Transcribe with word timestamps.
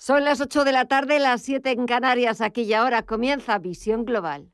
Son 0.00 0.24
las 0.24 0.40
8 0.40 0.62
de 0.62 0.70
la 0.70 0.84
tarde, 0.84 1.18
las 1.18 1.42
7 1.42 1.72
en 1.72 1.86
Canarias. 1.86 2.40
Aquí 2.40 2.62
y 2.62 2.72
ahora 2.72 3.02
comienza 3.02 3.58
Visión 3.58 4.04
Global. 4.04 4.52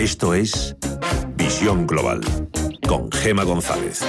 Esto 0.00 0.34
es 0.34 0.76
Visión 1.36 1.86
Global 1.86 2.22
con 2.88 3.08
Gema 3.12 3.44
González. 3.44 4.04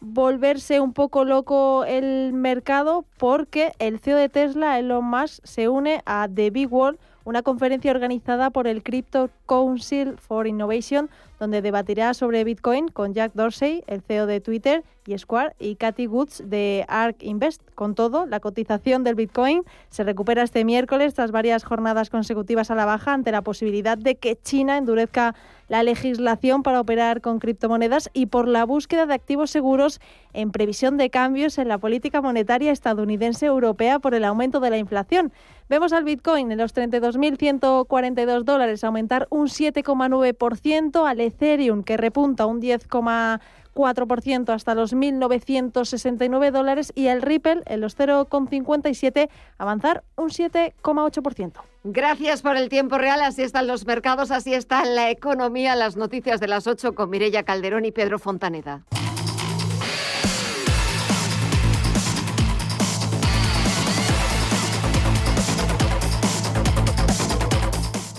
volverse 0.00 0.80
un 0.80 0.92
poco 0.92 1.24
loco 1.24 1.84
el 1.84 2.32
mercado 2.32 3.04
porque 3.18 3.72
el 3.78 3.98
CEO 3.98 4.16
de 4.16 4.28
Tesla, 4.28 4.78
Elon 4.78 5.04
Musk, 5.04 5.44
se 5.44 5.68
une 5.68 6.02
a 6.06 6.28
The 6.32 6.50
Big 6.50 6.72
World, 6.72 6.98
una 7.28 7.42
conferencia 7.42 7.90
organizada 7.90 8.48
por 8.48 8.66
el 8.66 8.82
Crypto 8.82 9.28
Council 9.44 10.16
for 10.16 10.46
Innovation, 10.46 11.10
donde 11.38 11.60
debatirá 11.60 12.14
sobre 12.14 12.42
Bitcoin 12.42 12.88
con 12.88 13.12
Jack 13.12 13.32
Dorsey, 13.34 13.84
el 13.86 14.00
CEO 14.00 14.26
de 14.26 14.40
Twitter 14.40 14.82
y 15.04 15.16
Square, 15.18 15.54
y 15.58 15.76
Cathy 15.76 16.06
Woods 16.06 16.42
de 16.46 16.86
ARK 16.88 17.22
Invest. 17.22 17.60
Con 17.74 17.94
todo, 17.94 18.24
la 18.24 18.40
cotización 18.40 19.04
del 19.04 19.14
Bitcoin 19.14 19.62
se 19.90 20.04
recupera 20.04 20.42
este 20.42 20.64
miércoles 20.64 21.12
tras 21.12 21.30
varias 21.30 21.64
jornadas 21.64 22.08
consecutivas 22.08 22.70
a 22.70 22.74
la 22.74 22.86
baja 22.86 23.12
ante 23.12 23.30
la 23.30 23.42
posibilidad 23.42 23.98
de 23.98 24.16
que 24.16 24.36
China 24.40 24.78
endurezca 24.78 25.34
la 25.68 25.82
legislación 25.82 26.62
para 26.62 26.80
operar 26.80 27.20
con 27.20 27.40
criptomonedas 27.40 28.08
y 28.14 28.26
por 28.26 28.48
la 28.48 28.64
búsqueda 28.64 29.04
de 29.04 29.14
activos 29.14 29.50
seguros 29.50 30.00
en 30.32 30.50
previsión 30.50 30.96
de 30.96 31.10
cambios 31.10 31.58
en 31.58 31.68
la 31.68 31.78
política 31.78 32.22
monetaria 32.22 32.72
estadounidense 32.72 33.46
europea 33.46 33.98
por 33.98 34.14
el 34.14 34.24
aumento 34.24 34.60
de 34.60 34.70
la 34.70 34.78
inflación. 34.78 35.30
Vemos 35.68 35.92
al 35.92 36.04
Bitcoin 36.04 36.50
en 36.50 36.56
los 36.58 36.74
32.142 36.74 38.44
dólares 38.44 38.84
aumentar 38.84 39.26
un 39.28 39.48
7,9%, 39.48 41.06
al 41.06 41.20
Ethereum 41.20 41.82
que 41.82 41.98
repunta 41.98 42.46
un 42.46 42.62
10,4% 42.62 44.48
hasta 44.48 44.74
los 44.74 44.94
1.969 44.94 46.50
dólares 46.52 46.90
y 46.94 47.08
el 47.08 47.20
Ripple 47.20 47.60
en 47.66 47.82
los 47.82 47.98
0,57 47.98 49.28
avanzar 49.58 50.04
un 50.16 50.30
7,8%. 50.30 51.52
Gracias 51.84 52.40
por 52.40 52.56
el 52.56 52.70
tiempo 52.70 52.96
real. 52.96 53.20
Así 53.20 53.42
están 53.42 53.66
los 53.66 53.84
mercados, 53.86 54.30
así 54.30 54.54
está 54.54 54.86
la 54.86 55.10
economía. 55.10 55.76
Las 55.76 55.96
noticias 55.96 56.40
de 56.40 56.48
las 56.48 56.66
8 56.66 56.94
con 56.94 57.10
Mirella 57.10 57.42
Calderón 57.42 57.84
y 57.84 57.92
Pedro 57.92 58.18
Fontaneda. 58.18 58.84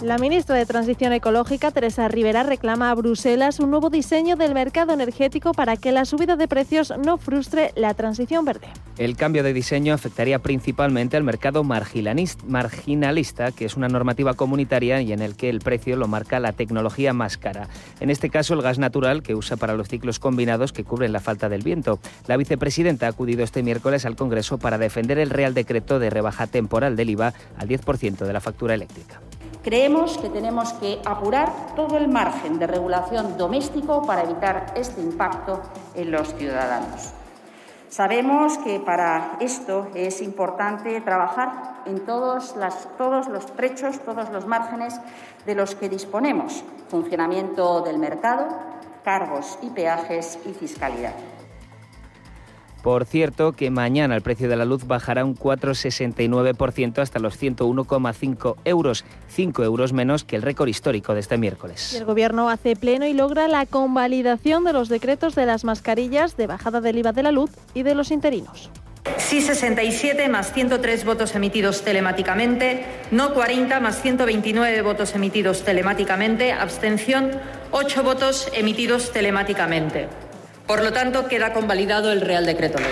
La 0.01 0.17
ministra 0.17 0.55
de 0.55 0.65
Transición 0.65 1.11
Ecológica, 1.11 1.71
Teresa 1.71 2.07
Rivera, 2.07 2.43
reclama 2.43 2.89
a 2.89 2.95
Bruselas 2.95 3.59
un 3.59 3.69
nuevo 3.69 3.89
diseño 3.89 4.37
del 4.37 4.53
mercado 4.53 4.93
energético 4.93 5.51
para 5.51 5.75
que 5.75 5.91
la 5.91 6.05
subida 6.05 6.37
de 6.37 6.47
precios 6.47 6.93
no 7.05 7.17
frustre 7.17 7.73
la 7.75 7.93
transición 7.93 8.45
verde. 8.45 8.67
El 8.97 9.17
cambio 9.17 9.43
de 9.43 9.51
diseño 9.51 9.93
afectaría 9.93 10.39
principalmente 10.39 11.17
al 11.17 11.25
mercado 11.25 11.65
marginalista, 11.65 13.51
que 13.51 13.65
es 13.65 13.75
una 13.75 13.89
normativa 13.89 14.35
comunitaria 14.35 15.01
y 15.01 15.11
en 15.11 15.21
el 15.21 15.35
que 15.35 15.49
el 15.49 15.59
precio 15.59 15.97
lo 15.97 16.07
marca 16.07 16.39
la 16.39 16.53
tecnología 16.53 17.11
más 17.11 17.37
cara. 17.37 17.67
En 17.99 18.09
este 18.09 18.29
caso, 18.29 18.53
el 18.53 18.61
gas 18.61 18.79
natural, 18.79 19.21
que 19.21 19.35
usa 19.35 19.57
para 19.57 19.73
los 19.73 19.89
ciclos 19.89 20.17
combinados 20.17 20.71
que 20.71 20.85
cubren 20.85 21.11
la 21.11 21.19
falta 21.19 21.49
del 21.49 21.63
viento. 21.63 21.99
La 22.25 22.37
vicepresidenta 22.37 23.07
ha 23.07 23.09
acudido 23.09 23.43
este 23.43 23.63
miércoles 23.63 24.05
al 24.05 24.15
Congreso 24.15 24.59
para 24.59 24.77
defender 24.77 25.19
el 25.19 25.29
Real 25.29 25.53
Decreto 25.53 25.99
de 25.99 26.09
rebaja 26.09 26.47
temporal 26.47 26.95
del 26.95 27.09
IVA 27.09 27.33
al 27.57 27.67
10% 27.67 28.19
de 28.19 28.31
la 28.33 28.39
factura 28.39 28.75
eléctrica. 28.75 29.19
Creemos 29.61 30.17
que 30.17 30.29
tenemos 30.29 30.71
que 30.73 31.01
apurar 31.05 31.75
todo 31.75 31.97
el 31.97 32.07
margen 32.07 32.59
de 32.59 32.67
regulación 32.67 33.37
doméstico 33.37 34.03
para 34.03 34.23
evitar 34.23 34.73
este 34.75 35.01
impacto 35.01 35.61
en 35.95 36.11
los 36.11 36.33
ciudadanos. 36.35 37.11
Sabemos 37.89 38.57
que 38.59 38.79
para 38.79 39.35
esto 39.41 39.87
es 39.95 40.21
importante 40.21 41.01
trabajar 41.01 41.81
en 41.85 42.05
todos, 42.05 42.55
los 42.55 43.45
trechos, 43.57 43.99
todos 43.99 44.29
los 44.29 44.45
márgenes 44.45 45.01
de 45.45 45.55
los 45.55 45.75
que 45.75 45.89
disponemos, 45.89 46.63
funcionamiento 46.87 47.81
del 47.81 47.97
mercado, 47.97 48.47
cargos 49.03 49.59
y 49.61 49.71
peajes 49.71 50.39
y 50.45 50.53
fiscalidad. 50.53 51.15
Por 52.83 53.05
cierto, 53.05 53.51
que 53.51 53.69
mañana 53.69 54.15
el 54.15 54.21
precio 54.21 54.47
de 54.47 54.55
la 54.55 54.65
luz 54.65 54.87
bajará 54.87 55.25
un 55.25 55.35
4,69% 55.35 56.99
hasta 56.99 57.19
los 57.19 57.39
101,5 57.41 58.55
euros, 58.63 59.05
5 59.27 59.63
euros 59.63 59.91
menos 59.91 60.23
que 60.23 60.37
el 60.37 60.41
récord 60.41 60.69
histórico 60.69 61.13
de 61.13 61.19
este 61.19 61.37
miércoles. 61.37 61.93
el 61.93 62.05
Gobierno 62.05 62.49
hace 62.49 62.75
pleno 62.75 63.05
y 63.05 63.13
logra 63.13 63.47
la 63.47 63.65
convalidación 63.65 64.63
de 64.63 64.73
los 64.73 64.87
decretos 64.89 65.35
de 65.35 65.45
las 65.45 65.63
mascarillas 65.63 66.37
de 66.37 66.47
bajada 66.47 66.79
del 66.81 66.99
IVA 66.99 67.11
de 67.11 67.23
la 67.23 67.31
luz 67.31 67.51
y 67.73 67.83
de 67.83 67.95
los 67.95 68.11
interinos. 68.11 68.69
Sí 69.17 69.41
67 69.41 70.29
más 70.29 70.53
103 70.53 71.05
votos 71.05 71.35
emitidos 71.35 71.83
telemáticamente, 71.83 72.85
no 73.11 73.33
40 73.33 73.79
más 73.79 74.01
129 74.01 74.81
votos 74.81 75.15
emitidos 75.15 75.63
telemáticamente, 75.63 76.51
abstención 76.51 77.31
8 77.71 78.03
votos 78.03 78.49
emitidos 78.53 79.11
telemáticamente. 79.11 80.28
Por 80.69 80.83
lo 80.83 80.93
tanto, 80.93 81.27
queda 81.27 81.51
convalidado 81.51 82.11
el 82.11 82.21
Real 82.21 82.45
Decreto 82.45 82.77
Ley 82.77 82.91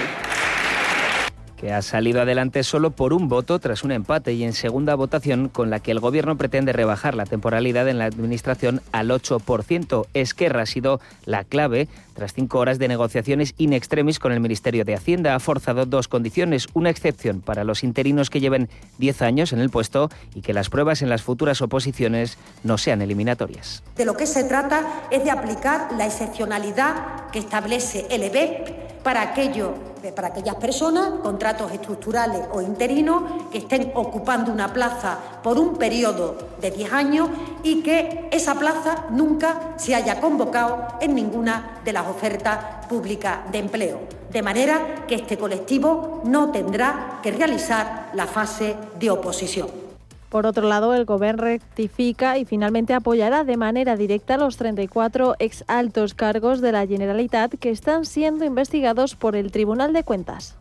que 1.57 1.73
ha 1.73 1.81
salido 1.81 2.21
adelante 2.21 2.63
solo 2.63 2.91
por 2.91 3.13
un 3.13 3.27
voto 3.27 3.59
tras 3.59 3.83
un 3.83 3.91
empate 3.91 4.33
y 4.33 4.43
en 4.43 4.53
segunda 4.53 4.95
votación 4.95 5.49
con 5.49 5.69
la 5.69 5.79
que 5.79 5.91
el 5.91 5.99
Gobierno 5.99 6.37
pretende 6.37 6.71
rebajar 6.71 7.15
la 7.15 7.25
temporalidad 7.25 7.89
en 7.89 7.97
la 7.97 8.05
Administración 8.05 8.81
al 8.91 9.09
8%. 9.09 10.05
Esquerra 10.13 10.61
ha 10.61 10.65
sido 10.67 11.01
la 11.25 11.43
clave 11.43 11.87
tras 12.13 12.33
cinco 12.33 12.59
horas 12.59 12.79
de 12.79 12.87
negociaciones 12.87 13.53
in 13.57 13.73
extremis 13.73 14.19
con 14.19 14.31
el 14.31 14.39
Ministerio 14.39 14.85
de 14.85 14.95
Hacienda. 14.95 15.35
Ha 15.35 15.39
forzado 15.39 15.85
dos 15.85 16.07
condiciones, 16.07 16.67
una 16.73 16.89
excepción 16.89 17.41
para 17.41 17.63
los 17.63 17.83
interinos 17.83 18.29
que 18.29 18.39
lleven 18.39 18.69
10 18.99 19.21
años 19.23 19.51
en 19.51 19.59
el 19.59 19.69
puesto 19.69 20.09
y 20.35 20.41
que 20.41 20.53
las 20.53 20.69
pruebas 20.69 21.01
en 21.01 21.09
las 21.09 21.23
futuras 21.23 21.61
oposiciones 21.61 22.37
no 22.63 22.77
sean 22.77 23.01
eliminatorias. 23.01 23.83
De 23.95 24.05
lo 24.05 24.15
que 24.15 24.27
se 24.27 24.43
trata 24.43 25.07
es 25.11 25.23
de 25.23 25.31
aplicar 25.31 25.91
la 25.97 26.05
excepcionalidad 26.05 27.29
que 27.31 27.39
establece 27.39 28.05
el 28.09 28.23
EBEP 28.23 28.86
para, 29.07 29.21
aquello, 29.21 29.73
para 30.13 30.27
aquellas 30.27 30.55
personas, 30.55 31.21
contratos 31.23 31.71
estructurales 31.71 32.41
o 32.51 32.61
interinos, 32.61 33.47
que 33.49 33.59
estén 33.59 33.93
ocupando 33.95 34.51
una 34.51 34.73
plaza 34.73 35.17
por 35.41 35.57
un 35.57 35.77
periodo 35.77 36.35
de 36.59 36.71
10 36.71 36.91
años 36.91 37.29
y 37.63 37.83
que 37.83 38.27
esa 38.33 38.55
plaza 38.55 39.05
nunca 39.11 39.75
se 39.77 39.95
haya 39.95 40.19
convocado 40.19 40.85
en 40.99 41.15
ninguna 41.15 41.79
de 41.85 41.93
las 41.93 42.05
ofertas 42.05 42.85
públicas 42.87 43.49
de 43.49 43.59
empleo. 43.59 43.99
De 44.29 44.41
manera 44.41 45.05
que 45.07 45.15
este 45.15 45.37
colectivo 45.37 46.19
no 46.25 46.51
tendrá 46.51 47.21
que 47.23 47.31
realizar 47.31 48.09
la 48.13 48.27
fase 48.27 48.75
de 48.99 49.09
oposición. 49.09 49.86
Por 50.29 50.45
otro 50.45 50.67
lado, 50.67 50.93
el 50.93 51.05
Gobierno 51.05 51.43
rectifica 51.43 52.37
y 52.37 52.45
finalmente 52.45 52.93
apoyará 52.93 53.43
de 53.43 53.55
manera 53.55 53.95
directa 53.95 54.37
los 54.37 54.57
34 54.57 55.35
ex 55.39 55.63
altos 55.67 56.13
cargos 56.13 56.59
de 56.59 56.73
la 56.73 56.85
Generalitat 56.85 57.53
que 57.55 57.69
están 57.69 58.05
siendo 58.05 58.43
investigados 58.43 59.15
por 59.15 59.35
el 59.35 59.51
Tribunal 59.51 59.93
de 59.93 60.03
Cuentas. 60.03 60.57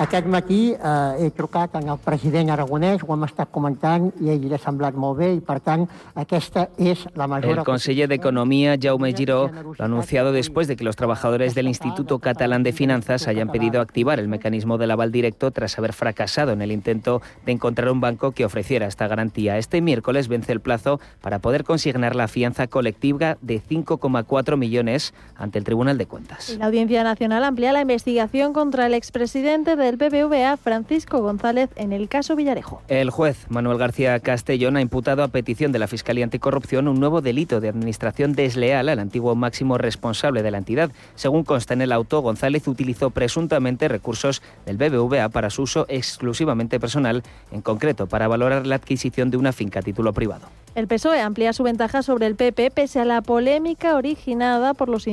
Aquest 0.00 0.26
matí 0.26 0.72
eh, 0.72 1.26
he 1.26 1.30
trucat 1.36 1.74
en 1.76 1.90
el 1.92 1.98
president 2.00 2.48
aragonès, 2.54 3.02
ho 3.04 3.12
hem 3.12 3.26
estat 3.26 3.50
comentant 3.52 4.08
i 4.24 4.30
a 4.30 4.36
ell 4.36 4.46
li 4.48 4.54
ha 4.56 4.60
semblat 4.60 4.96
molt 4.96 5.18
bé 5.20 5.28
i 5.36 5.40
per 5.44 5.58
tant 5.60 5.84
aquesta 6.16 6.68
és 6.80 7.04
la 7.14 7.26
mesura... 7.28 7.60
El 7.60 7.66
conseller 7.66 8.08
de 8.08 8.16
Economía, 8.16 8.78
Jaume 8.80 9.12
Giró, 9.12 9.50
lo 9.52 9.74
ha 9.78 9.84
anunciado 9.84 10.32
después 10.32 10.66
de 10.66 10.76
que 10.76 10.84
los 10.84 10.96
trabajadores 10.96 11.54
del 11.54 11.68
Instituto 11.68 12.18
Catalán 12.20 12.62
de 12.62 12.72
Finanzas 12.72 13.28
hayan 13.28 13.50
pedido 13.50 13.80
activar 13.82 14.18
el 14.18 14.28
mecanismo 14.28 14.78
del 14.78 14.92
aval 14.92 15.12
directo 15.12 15.50
tras 15.50 15.78
haber 15.78 15.92
fracasado 15.92 16.52
en 16.52 16.62
el 16.62 16.72
intento 16.72 17.20
de 17.44 17.52
encontrar 17.52 17.90
un 17.90 18.00
banco 18.00 18.32
que 18.32 18.46
ofreciera 18.46 18.86
esta 18.86 19.08
garantía. 19.08 19.58
Este 19.58 19.82
miércoles 19.82 20.28
vence 20.28 20.52
el 20.52 20.60
plazo 20.60 21.00
para 21.20 21.38
poder 21.38 21.64
consignar 21.64 22.16
la 22.16 22.28
fianza 22.28 22.66
colectiva 22.66 23.36
de 23.42 23.60
5,4 23.60 24.56
millones 24.56 25.12
ante 25.36 25.58
el 25.58 25.64
Tribunal 25.64 25.98
de 25.98 26.06
Cuentas. 26.06 26.56
La 26.58 26.66
Audiencia 26.66 27.04
Nacional 27.04 27.44
amplía 27.44 27.72
la 27.72 27.82
investigación 27.82 28.54
contra 28.54 28.86
el 28.86 28.94
expresidente 28.94 29.76
del 29.82 29.96
BBVA, 29.96 30.56
Francisco 30.56 31.20
González, 31.20 31.70
en 31.76 31.92
el 31.92 32.08
caso 32.08 32.36
Villarejo. 32.36 32.82
El 32.88 33.10
juez 33.10 33.46
Manuel 33.48 33.78
García 33.78 34.18
Castellón 34.20 34.76
ha 34.76 34.80
imputado 34.80 35.22
a 35.22 35.28
petición 35.28 35.72
de 35.72 35.80
la 35.80 35.88
Fiscalía 35.88 36.24
Anticorrupción 36.24 36.86
un 36.86 37.00
nuevo 37.00 37.20
delito 37.20 37.60
de 37.60 37.68
administración 37.68 38.32
desleal 38.32 38.88
al 38.88 39.00
antiguo 39.00 39.34
máximo 39.34 39.78
responsable 39.78 40.42
de 40.42 40.50
la 40.52 40.58
entidad. 40.58 40.92
Según 41.16 41.42
consta 41.42 41.74
en 41.74 41.82
el 41.82 41.92
auto, 41.92 42.20
González 42.20 42.68
utilizó 42.68 43.10
presuntamente 43.10 43.88
recursos 43.88 44.40
del 44.64 44.76
BBVA 44.76 45.28
para 45.30 45.50
su 45.50 45.62
uso 45.62 45.84
exclusivamente 45.88 46.78
personal, 46.78 47.22
en 47.50 47.60
concreto 47.60 48.06
para 48.06 48.28
valorar 48.28 48.66
la 48.66 48.76
adquisición 48.76 49.30
de 49.30 49.36
una 49.36 49.52
finca 49.52 49.80
a 49.80 49.82
título 49.82 50.12
privado. 50.12 50.46
El 50.74 50.86
PSOE 50.86 51.20
amplía 51.20 51.52
su 51.52 51.64
ventaja 51.64 52.02
sobre 52.02 52.26
el 52.26 52.36
PP 52.36 52.70
pese 52.70 53.00
a 53.00 53.04
la 53.04 53.20
polémica 53.20 53.94
originada 53.96 54.72
por 54.72 54.88
los, 54.88 55.06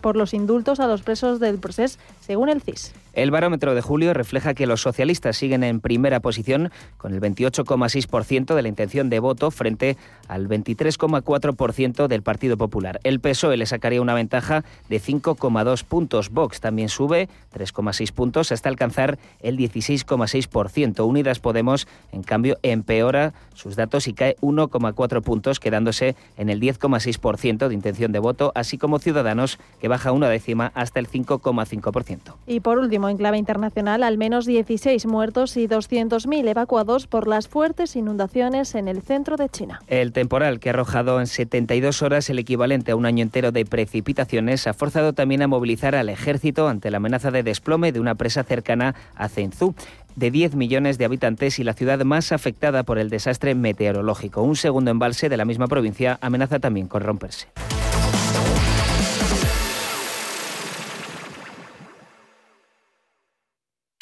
por 0.00 0.16
los 0.16 0.32
indultos 0.34 0.78
a 0.78 0.86
los 0.86 1.02
presos 1.02 1.40
del 1.40 1.58
proceso, 1.58 1.98
según 2.20 2.50
el 2.50 2.60
CIS. 2.60 2.92
El 3.16 3.30
barómetro 3.30 3.74
de 3.74 3.80
julio 3.80 4.12
refleja 4.12 4.52
que 4.52 4.66
los 4.66 4.82
socialistas 4.82 5.38
siguen 5.38 5.64
en 5.64 5.80
primera 5.80 6.20
posición 6.20 6.70
con 6.98 7.14
el 7.14 7.20
28,6% 7.22 8.54
de 8.54 8.60
la 8.60 8.68
intención 8.68 9.08
de 9.08 9.20
voto 9.20 9.50
frente 9.50 9.96
al 10.28 10.48
23,4% 10.48 12.08
del 12.08 12.22
Partido 12.22 12.58
Popular. 12.58 13.00
El 13.04 13.20
PSOE 13.20 13.56
le 13.56 13.64
sacaría 13.64 14.02
una 14.02 14.12
ventaja 14.12 14.64
de 14.90 15.00
5,2 15.00 15.84
puntos. 15.84 16.28
Vox 16.28 16.60
también 16.60 16.90
sube 16.90 17.30
3,6 17.54 18.12
puntos 18.12 18.52
hasta 18.52 18.68
alcanzar 18.68 19.18
el 19.40 19.56
16,6%. 19.56 21.06
Unidas 21.06 21.40
Podemos, 21.40 21.88
en 22.12 22.22
cambio, 22.22 22.58
empeora 22.62 23.32
sus 23.54 23.76
datos 23.76 24.08
y 24.08 24.12
cae 24.12 24.36
1,4 24.42 25.22
puntos, 25.22 25.58
quedándose 25.58 26.16
en 26.36 26.50
el 26.50 26.60
10,6% 26.60 27.68
de 27.68 27.74
intención 27.74 28.12
de 28.12 28.18
voto, 28.18 28.52
así 28.54 28.76
como 28.76 28.98
Ciudadanos, 28.98 29.58
que 29.80 29.88
baja 29.88 30.12
una 30.12 30.28
décima 30.28 30.70
hasta 30.74 31.00
el 31.00 31.08
5,5%. 31.08 32.34
Y 32.46 32.60
por 32.60 32.78
último, 32.78 33.05
en 33.08 33.16
clave 33.16 33.38
internacional, 33.38 34.02
al 34.02 34.18
menos 34.18 34.46
16 34.46 35.06
muertos 35.06 35.56
y 35.56 35.68
200.000 35.68 36.48
evacuados 36.48 37.06
por 37.06 37.28
las 37.28 37.48
fuertes 37.48 37.96
inundaciones 37.96 38.74
en 38.74 38.88
el 38.88 39.02
centro 39.02 39.36
de 39.36 39.48
China. 39.48 39.80
El 39.86 40.12
temporal, 40.12 40.60
que 40.60 40.68
ha 40.68 40.72
arrojado 40.72 41.20
en 41.20 41.26
72 41.26 42.02
horas 42.02 42.28
el 42.30 42.38
equivalente 42.38 42.92
a 42.92 42.96
un 42.96 43.06
año 43.06 43.22
entero 43.22 43.52
de 43.52 43.64
precipitaciones, 43.64 44.66
ha 44.66 44.74
forzado 44.74 45.12
también 45.12 45.42
a 45.42 45.48
movilizar 45.48 45.94
al 45.94 46.08
ejército 46.08 46.68
ante 46.68 46.90
la 46.90 46.98
amenaza 46.98 47.30
de 47.30 47.42
desplome 47.42 47.92
de 47.92 48.00
una 48.00 48.14
presa 48.14 48.44
cercana 48.44 48.94
a 49.14 49.28
Zhengzhou 49.28 49.74
de 50.16 50.30
10 50.30 50.56
millones 50.56 50.98
de 50.98 51.04
habitantes 51.04 51.58
y 51.58 51.64
la 51.64 51.74
ciudad 51.74 52.02
más 52.04 52.32
afectada 52.32 52.82
por 52.82 52.98
el 52.98 53.10
desastre 53.10 53.54
meteorológico. 53.54 54.42
Un 54.42 54.56
segundo 54.56 54.90
embalse 54.90 55.28
de 55.28 55.36
la 55.36 55.44
misma 55.44 55.68
provincia 55.68 56.18
amenaza 56.20 56.58
también 56.58 56.88
con 56.88 57.02
romperse. 57.02 57.48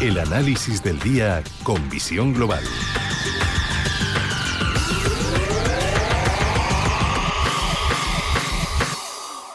El 0.00 0.18
análisis 0.18 0.82
del 0.82 0.98
día 0.98 1.42
con 1.62 1.88
visión 1.88 2.34
global. 2.34 2.64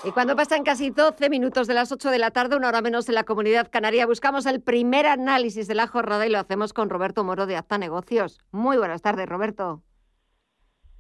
Y 0.05 0.12
cuando 0.12 0.38
pasan 0.38 0.63
casi 0.63 0.91
12 0.91 1.29
minutos 1.29 1.67
de 1.67 1.74
las 1.74 1.91
8 1.91 2.10
de 2.10 2.19
la 2.19 2.31
tarde, 2.31 2.55
una 2.55 2.69
hora 2.69 2.81
menos 2.81 3.10
en 3.10 3.15
la 3.15 3.25
comunidad 3.25 3.69
canaria, 3.69 4.05
buscamos 4.05 4.46
el 4.46 4.62
primer 4.62 5.05
análisis 5.08 5.67
de 5.67 5.75
la 5.75 5.88
jornada 5.88 6.25
y 6.25 6.29
lo 6.29 6.39
hacemos 6.39 6.72
con 6.72 6.89
Roberto 6.89 7.24
Moro 7.25 7.46
de 7.46 7.58
Acta 7.58 7.77
Negocios. 7.77 8.39
Muy 8.51 8.77
buenas 8.77 9.01
tardes, 9.01 9.27
Roberto. 9.27 9.84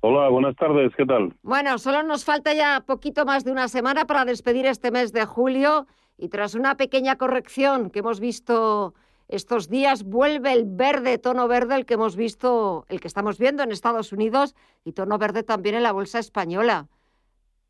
Hola, 0.01 0.29
buenas 0.29 0.55
tardes, 0.57 0.91
¿qué 0.97 1.05
tal? 1.05 1.33
Bueno, 1.41 1.77
solo 1.77 2.03
nos 2.03 2.25
falta 2.25 2.53
ya 2.53 2.83
poquito 2.85 3.25
más 3.25 3.45
de 3.45 3.51
una 3.51 3.69
semana 3.69 4.05
para 4.05 4.25
despedir 4.25 4.65
este 4.65 4.91
mes 4.91 5.13
de 5.13 5.25
julio 5.25 5.87
y 6.17 6.27
tras 6.27 6.55
una 6.55 6.75
pequeña 6.75 7.15
corrección 7.17 7.89
que 7.89 7.99
hemos 7.99 8.19
visto 8.19 8.93
estos 9.29 9.69
días 9.69 10.03
vuelve 10.03 10.51
el 10.51 10.63
verde, 10.65 11.19
tono 11.19 11.47
verde, 11.47 11.75
el 11.75 11.85
que 11.85 11.93
hemos 11.93 12.15
visto, 12.15 12.85
el 12.89 12.99
que 12.99 13.07
estamos 13.07 13.37
viendo 13.37 13.61
en 13.61 13.71
Estados 13.71 14.11
Unidos 14.11 14.55
y 14.83 14.93
tono 14.93 15.17
verde 15.19 15.43
también 15.43 15.75
en 15.75 15.83
la 15.83 15.91
bolsa 15.91 16.17
española. 16.19 16.87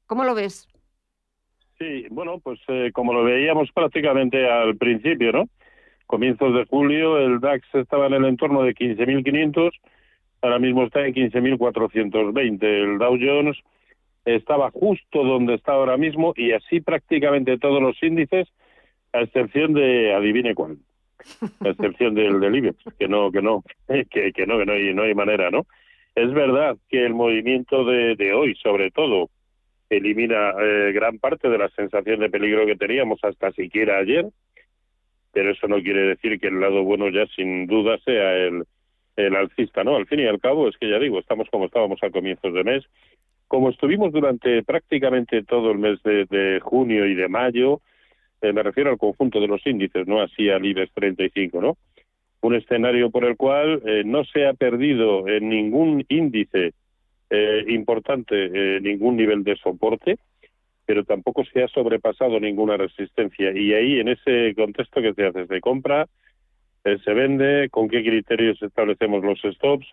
¿Cómo 0.07 0.23
lo 0.23 0.33
ves? 0.33 0.67
Sí, 1.77 2.05
bueno, 2.09 2.39
pues 2.39 2.59
eh, 2.69 2.91
como 2.93 3.13
lo 3.13 3.23
veíamos 3.23 3.71
prácticamente 3.73 4.49
al 4.49 4.77
principio, 4.77 5.31
¿no? 5.31 5.49
Comienzos 6.07 6.55
de 6.55 6.65
julio, 6.65 7.17
el 7.17 7.39
DAX 7.39 7.63
estaba 7.75 8.07
en 8.07 8.13
el 8.13 8.25
entorno 8.25 8.63
de 8.63 8.73
15.500, 8.73 9.71
ahora 10.41 10.59
mismo 10.59 10.85
está 10.85 11.05
en 11.05 11.13
15.420. 11.13 12.63
El 12.63 12.97
Dow 12.97 13.17
Jones 13.19 13.57
estaba 14.25 14.71
justo 14.71 15.23
donde 15.23 15.55
está 15.55 15.73
ahora 15.73 15.97
mismo 15.97 16.33
y 16.35 16.53
así 16.53 16.81
prácticamente 16.81 17.57
todos 17.57 17.81
los 17.81 18.01
índices, 18.01 18.47
a 19.13 19.21
excepción 19.21 19.73
de, 19.73 20.13
adivine 20.13 20.55
cuál, 20.55 20.77
a 21.61 21.69
excepción 21.69 22.15
del 22.15 22.39
del 22.39 22.55
IBEX, 22.55 22.77
que 22.97 23.07
no, 23.07 23.31
que 23.31 23.41
no, 23.41 23.63
que, 23.87 24.45
no, 24.47 24.57
que 24.57 24.65
no 24.65 24.73
hay, 24.73 24.93
no 24.93 25.03
hay 25.03 25.13
manera, 25.13 25.49
¿no? 25.51 25.65
Es 26.15 26.33
verdad 26.33 26.77
que 26.89 27.05
el 27.05 27.13
movimiento 27.13 27.85
de, 27.85 28.15
de 28.15 28.33
hoy, 28.33 28.55
sobre 28.55 28.91
todo, 28.91 29.29
elimina 29.89 30.51
eh, 30.59 30.91
gran 30.93 31.19
parte 31.19 31.49
de 31.49 31.57
la 31.57 31.69
sensación 31.69 32.19
de 32.19 32.29
peligro 32.29 32.65
que 32.65 32.75
teníamos 32.75 33.19
hasta 33.23 33.51
siquiera 33.51 33.97
ayer, 33.97 34.25
pero 35.31 35.51
eso 35.51 35.67
no 35.67 35.81
quiere 35.81 36.01
decir 36.01 36.39
que 36.39 36.47
el 36.47 36.59
lado 36.59 36.83
bueno 36.83 37.09
ya 37.09 37.25
sin 37.35 37.67
duda 37.67 37.97
sea 37.99 38.35
el, 38.35 38.63
el 39.15 39.35
alcista, 39.35 39.83
¿no? 39.83 39.95
Al 39.95 40.07
fin 40.07 40.19
y 40.19 40.25
al 40.25 40.39
cabo 40.39 40.67
es 40.67 40.77
que 40.77 40.89
ya 40.89 40.99
digo, 40.99 41.19
estamos 41.19 41.47
como 41.49 41.65
estábamos 41.65 42.01
a 42.03 42.09
comienzos 42.09 42.53
de 42.53 42.63
mes, 42.63 42.83
como 43.47 43.69
estuvimos 43.69 44.11
durante 44.11 44.63
prácticamente 44.63 45.43
todo 45.43 45.71
el 45.71 45.79
mes 45.79 46.01
de, 46.03 46.25
de 46.25 46.59
junio 46.59 47.05
y 47.07 47.15
de 47.15 47.27
mayo, 47.27 47.81
eh, 48.41 48.53
me 48.53 48.63
refiero 48.63 48.89
al 48.89 48.97
conjunto 48.97 49.39
de 49.39 49.47
los 49.47 49.65
índices, 49.65 50.07
no 50.07 50.21
así 50.21 50.49
al 50.49 50.65
IBEX 50.65 50.93
35, 50.93 51.61
¿no? 51.61 51.77
Un 52.41 52.55
escenario 52.55 53.09
por 53.09 53.25
el 53.25 53.35
cual 53.35 53.81
eh, 53.85 54.03
no 54.05 54.23
se 54.23 54.47
ha 54.47 54.53
perdido 54.53 55.27
en 55.27 55.49
ningún 55.49 56.05
índice 56.07 56.73
eh, 57.31 57.63
importante 57.67 58.35
eh, 58.35 58.81
ningún 58.81 59.15
nivel 59.15 59.43
de 59.43 59.55
soporte, 59.57 60.17
pero 60.85 61.03
tampoco 61.03 61.43
se 61.45 61.61
ha 61.61 61.67
sobrepasado 61.67 62.39
ninguna 62.39 62.75
resistencia. 62.75 63.51
Y 63.51 63.71
ahí, 63.73 63.99
en 63.99 64.07
ese 64.07 64.55
contexto 64.55 64.99
que 64.99 65.13
se 65.13 65.27
hace, 65.27 65.45
de 65.45 65.61
compra, 65.61 66.07
eh, 66.85 66.97
se 67.05 67.13
vende, 67.13 67.69
con 67.69 67.87
qué 67.87 68.03
criterios 68.03 68.59
establecemos 68.63 69.23
los 69.23 69.39
stops. 69.41 69.87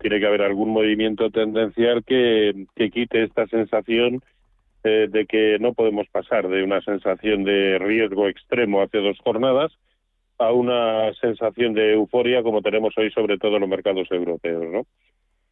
Tiene 0.00 0.18
que 0.18 0.26
haber 0.26 0.42
algún 0.42 0.70
movimiento 0.70 1.30
tendencial 1.30 2.02
que 2.02 2.66
quite 2.74 3.22
esta 3.22 3.46
sensación 3.46 4.20
eh, 4.86 5.08
de 5.10 5.26
que 5.26 5.58
no 5.58 5.74
podemos 5.74 6.06
pasar 6.12 6.46
de 6.46 6.62
una 6.62 6.80
sensación 6.80 7.42
de 7.42 7.76
riesgo 7.76 8.28
extremo 8.28 8.82
hace 8.82 8.98
dos 8.98 9.18
jornadas 9.18 9.72
a 10.38 10.52
una 10.52 11.12
sensación 11.14 11.74
de 11.74 11.94
euforia 11.94 12.44
como 12.44 12.62
tenemos 12.62 12.96
hoy 12.96 13.10
sobre 13.10 13.36
todo 13.36 13.56
en 13.56 13.62
los 13.62 13.68
mercados 13.68 14.06
europeos, 14.12 14.64
¿no? 14.70 14.86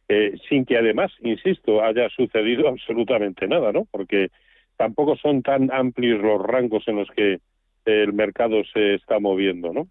Eh, 0.07 0.37
sin 0.47 0.63
que 0.63 0.77
además, 0.77 1.11
insisto, 1.19 1.83
haya 1.83 2.07
sucedido 2.11 2.67
absolutamente 2.69 3.45
nada, 3.45 3.73
¿no? 3.73 3.85
Porque 3.91 4.29
tampoco 4.77 5.17
son 5.17 5.41
tan 5.41 5.69
amplios 5.69 6.21
los 6.21 6.41
rangos 6.41 6.87
en 6.87 6.95
los 6.95 7.09
que 7.09 7.39
el 7.83 8.13
mercado 8.13 8.63
se 8.73 8.93
está 8.93 9.19
moviendo, 9.19 9.73
¿no? 9.73 9.87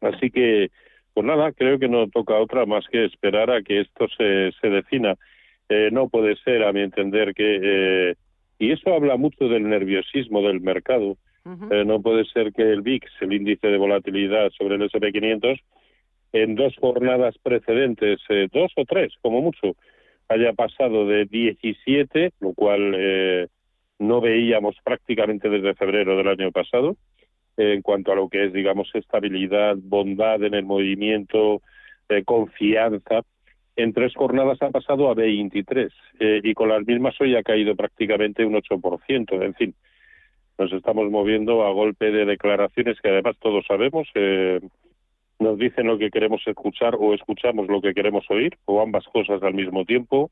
Así 0.00 0.32
que, 0.32 0.72
pues 1.14 1.24
nada, 1.24 1.52
creo 1.52 1.78
que 1.78 1.88
no 1.88 2.08
toca 2.08 2.34
otra 2.34 2.66
más 2.66 2.84
que 2.88 3.04
esperar 3.04 3.52
a 3.52 3.62
que 3.62 3.82
esto 3.82 4.08
se, 4.18 4.50
se 4.60 4.70
defina. 4.70 5.14
Eh, 5.68 5.90
no 5.92 6.08
puede 6.08 6.34
ser, 6.36 6.64
a 6.64 6.72
mi 6.72 6.80
entender, 6.80 7.32
que 7.32 7.60
eh, 7.62 8.14
y 8.62 8.70
eso 8.70 8.94
habla 8.94 9.16
mucho 9.16 9.48
del 9.48 9.68
nerviosismo 9.68 10.40
del 10.42 10.60
mercado. 10.60 11.16
eh, 11.72 11.84
no 11.84 12.00
puede 12.00 12.24
ser 12.26 12.52
que 12.52 12.62
el 12.62 12.82
VIX, 12.82 13.10
el 13.22 13.32
índice 13.32 13.66
de 13.66 13.76
volatilidad 13.76 14.50
sobre 14.56 14.76
el 14.76 14.82
SP500, 14.82 15.60
en 16.32 16.54
dos 16.54 16.72
jornadas 16.80 17.34
precedentes, 17.42 18.20
eh, 18.28 18.46
dos 18.52 18.70
o 18.76 18.84
tres, 18.84 19.12
como 19.20 19.42
mucho, 19.42 19.74
haya 20.28 20.52
pasado 20.52 21.08
de 21.08 21.24
17, 21.24 22.34
lo 22.38 22.54
cual 22.54 22.94
eh, 22.96 23.48
no 23.98 24.20
veíamos 24.20 24.76
prácticamente 24.84 25.48
desde 25.48 25.74
febrero 25.74 26.16
del 26.16 26.28
año 26.28 26.52
pasado, 26.52 26.96
eh, 27.56 27.72
en 27.74 27.82
cuanto 27.82 28.12
a 28.12 28.14
lo 28.14 28.28
que 28.28 28.44
es, 28.44 28.52
digamos, 28.52 28.88
estabilidad, 28.94 29.76
bondad 29.76 30.40
en 30.44 30.54
el 30.54 30.64
movimiento, 30.64 31.62
eh, 32.08 32.22
confianza 32.24 33.22
en 33.76 33.92
tres 33.92 34.14
jornadas 34.14 34.60
ha 34.62 34.70
pasado 34.70 35.10
a 35.10 35.14
23 35.14 35.92
eh, 36.20 36.40
y 36.42 36.54
con 36.54 36.68
las 36.68 36.86
mismas 36.86 37.18
hoy 37.20 37.36
ha 37.36 37.42
caído 37.42 37.74
prácticamente 37.74 38.44
un 38.44 38.54
8%. 38.54 39.42
En 39.42 39.54
fin, 39.54 39.74
nos 40.58 40.72
estamos 40.72 41.10
moviendo 41.10 41.64
a 41.64 41.72
golpe 41.72 42.10
de 42.10 42.24
declaraciones 42.24 43.00
que 43.00 43.08
además 43.08 43.36
todos 43.40 43.64
sabemos. 43.66 44.08
Eh, 44.14 44.60
nos 45.38 45.58
dicen 45.58 45.86
lo 45.86 45.98
que 45.98 46.10
queremos 46.10 46.42
escuchar 46.46 46.94
o 46.98 47.14
escuchamos 47.14 47.66
lo 47.68 47.80
que 47.80 47.94
queremos 47.94 48.24
oír 48.30 48.56
o 48.66 48.80
ambas 48.80 49.04
cosas 49.06 49.42
al 49.42 49.54
mismo 49.54 49.84
tiempo 49.84 50.30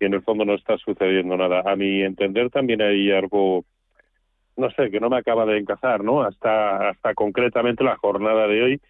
y 0.00 0.06
en 0.06 0.14
el 0.14 0.22
fondo 0.22 0.44
no 0.44 0.54
está 0.54 0.76
sucediendo 0.78 1.36
nada. 1.36 1.62
A 1.64 1.76
mi 1.76 2.02
entender 2.02 2.50
también 2.50 2.82
hay 2.82 3.12
algo, 3.12 3.64
no 4.56 4.70
sé, 4.72 4.90
que 4.90 4.98
no 4.98 5.10
me 5.10 5.18
acaba 5.18 5.46
de 5.46 5.58
encajar, 5.58 6.02
¿no? 6.02 6.22
Hasta, 6.22 6.88
hasta 6.88 7.14
concretamente 7.14 7.84
la 7.84 7.96
jornada 7.96 8.48
de 8.48 8.62
hoy 8.62 8.80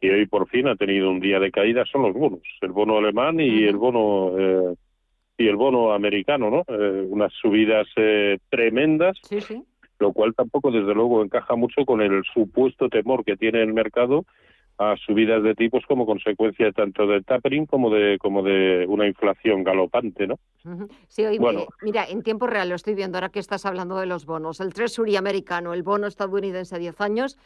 que 0.00 0.12
hoy 0.12 0.26
por 0.26 0.48
fin 0.48 0.68
ha 0.68 0.76
tenido 0.76 1.10
un 1.10 1.20
día 1.20 1.40
de 1.40 1.50
caída 1.50 1.84
son 1.90 2.02
los 2.02 2.14
bonos, 2.14 2.42
el 2.60 2.72
bono 2.72 2.98
alemán 2.98 3.40
y 3.40 3.64
el 3.64 3.76
bono 3.76 4.32
eh, 4.38 4.74
y 5.38 5.46
el 5.48 5.56
bono 5.56 5.92
americano, 5.92 6.50
¿no? 6.50 6.64
Eh, 6.68 7.06
unas 7.08 7.32
subidas 7.32 7.86
eh, 7.96 8.38
tremendas, 8.50 9.16
Sí, 9.22 9.40
sí. 9.40 9.62
lo 9.98 10.12
cual 10.12 10.34
tampoco 10.34 10.70
desde 10.70 10.94
luego 10.94 11.22
encaja 11.22 11.54
mucho 11.56 11.84
con 11.84 12.00
el 12.00 12.22
supuesto 12.34 12.88
temor 12.88 13.24
que 13.24 13.36
tiene 13.36 13.62
el 13.62 13.72
mercado 13.72 14.24
a 14.80 14.96
subidas 14.96 15.42
de 15.42 15.56
tipos 15.56 15.84
como 15.86 16.06
consecuencia 16.06 16.70
tanto 16.70 17.04
del 17.08 17.24
tapering 17.24 17.66
como 17.66 17.90
de 17.90 18.16
como 18.18 18.44
de 18.44 18.86
una 18.88 19.08
inflación 19.08 19.64
galopante, 19.64 20.28
¿no? 20.28 20.38
Sí, 21.08 21.24
hoy, 21.24 21.40
mira, 21.82 22.04
en 22.08 22.22
tiempo 22.22 22.46
real 22.46 22.68
lo 22.68 22.76
estoy 22.76 22.94
viendo 22.94 23.18
ahora 23.18 23.30
que 23.30 23.40
estás 23.40 23.66
hablando 23.66 23.98
de 23.98 24.06
los 24.06 24.24
bonos. 24.24 24.60
El 24.60 24.72
Treasury 24.72 25.16
americano, 25.16 25.74
el 25.74 25.82
bono 25.82 26.06
estadounidense 26.06 26.76
a 26.76 26.78
10 26.78 27.00
años, 27.00 27.36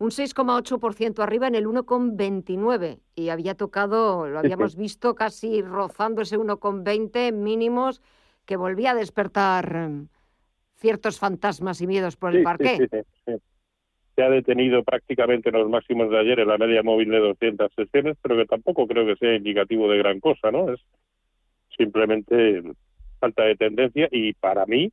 un 0.00 0.10
6,8% 0.10 1.22
arriba 1.22 1.46
en 1.46 1.54
el 1.54 1.66
1,29 1.66 2.98
y 3.14 3.28
había 3.28 3.54
tocado, 3.54 4.26
lo 4.26 4.38
habíamos 4.40 4.74
visto 4.74 5.14
casi 5.14 5.62
rozando 5.62 6.22
ese 6.22 6.38
1,20 6.38 7.32
mínimos 7.32 8.02
que 8.46 8.56
volvía 8.56 8.90
a 8.90 8.94
despertar 8.94 9.76
em, 9.76 10.08
ciertos 10.76 11.18
fantasmas 11.18 11.80
y 11.80 11.86
miedos 11.86 12.16
por 12.16 12.34
el 12.34 12.42
parque 12.42 12.88
se 14.20 14.22
ha 14.22 14.28
detenido 14.28 14.82
prácticamente 14.82 15.48
en 15.48 15.56
los 15.56 15.70
máximos 15.70 16.10
de 16.10 16.18
ayer 16.18 16.40
en 16.40 16.48
la 16.48 16.58
media 16.58 16.82
móvil 16.82 17.10
de 17.10 17.20
200 17.20 17.72
sesiones, 17.74 18.18
pero 18.20 18.36
que 18.36 18.44
tampoco 18.44 18.86
creo 18.86 19.06
que 19.06 19.16
sea 19.16 19.34
indicativo 19.34 19.90
de 19.90 19.96
gran 19.96 20.20
cosa, 20.20 20.50
¿no? 20.50 20.72
Es 20.72 20.80
simplemente 21.74 22.62
falta 23.18 23.44
de 23.44 23.56
tendencia 23.56 24.08
y 24.10 24.34
para 24.34 24.66
mí 24.66 24.92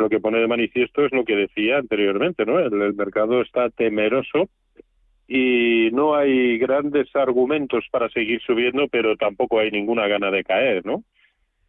lo 0.00 0.08
que 0.08 0.18
pone 0.18 0.38
de 0.38 0.48
manifiesto 0.48 1.04
es 1.04 1.12
lo 1.12 1.24
que 1.24 1.36
decía 1.36 1.78
anteriormente, 1.78 2.44
¿no? 2.44 2.58
El, 2.58 2.94
mercado 2.94 3.42
está 3.42 3.68
temeroso 3.70 4.48
y 5.28 5.90
no 5.92 6.16
hay 6.16 6.58
grandes 6.58 7.14
argumentos 7.14 7.84
para 7.92 8.08
seguir 8.08 8.40
subiendo, 8.42 8.88
pero 8.88 9.16
tampoco 9.16 9.60
hay 9.60 9.70
ninguna 9.70 10.08
gana 10.08 10.30
de 10.30 10.42
caer, 10.42 10.84
¿no? 10.84 11.04